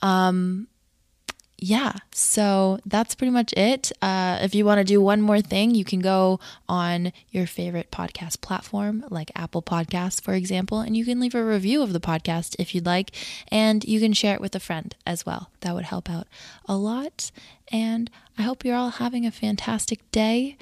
Um, 0.03 0.69
yeah, 1.63 1.93
so 2.11 2.81
that's 2.85 3.15
pretty 3.15 3.31
much 3.31 3.53
it. 3.53 3.93
Uh, 4.03 4.37
if 4.43 4.53
you 4.53 4.65
want 4.65 4.79
to 4.79 4.85
do 4.85 5.01
one 5.01 5.23
more 5.23 5.41
thing, 5.41 5.77
you 5.77 5.85
can 5.85 6.01
go 6.01 6.41
on 6.69 7.13
your 7.31 7.47
favorite 7.47 7.93
podcast 7.93 8.41
platform, 8.41 9.05
like 9.11 9.31
Apple 9.37 9.63
Podcasts, 9.63 10.21
for 10.21 10.35
example, 10.35 10.81
and 10.81 10.97
you 10.97 11.05
can 11.05 11.21
leave 11.21 11.37
a 11.37 11.45
review 11.45 11.81
of 11.81 11.93
the 11.93 12.01
podcast 12.01 12.57
if 12.59 12.75
you'd 12.75 12.85
like, 12.85 13.13
and 13.47 13.85
you 13.85 14.01
can 14.01 14.13
share 14.13 14.35
it 14.35 14.41
with 14.41 14.57
a 14.57 14.61
friend 14.61 14.97
as 15.07 15.25
well. 15.25 15.51
That 15.61 15.77
would 15.77 15.85
help 15.85 16.11
out 16.11 16.27
a 16.67 16.77
lot. 16.77 17.31
And 17.71 18.11
I 18.37 18.43
hope 18.43 18.65
you're 18.65 18.75
all 18.75 18.91
having 18.91 19.25
a 19.25 19.31
fantastic 19.31 20.01
day. 20.11 20.57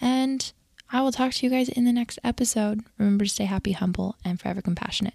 And 0.00 0.52
I 0.90 1.00
will 1.00 1.12
talk 1.12 1.32
to 1.34 1.46
you 1.46 1.50
guys 1.50 1.68
in 1.68 1.84
the 1.84 1.92
next 1.92 2.18
episode. 2.24 2.82
Remember 2.98 3.24
to 3.24 3.30
stay 3.30 3.44
happy, 3.44 3.70
humble, 3.70 4.16
and 4.24 4.40
forever 4.40 4.60
compassionate. 4.60 5.14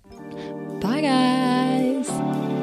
Bye, 0.80 1.02
guys. 1.02 2.55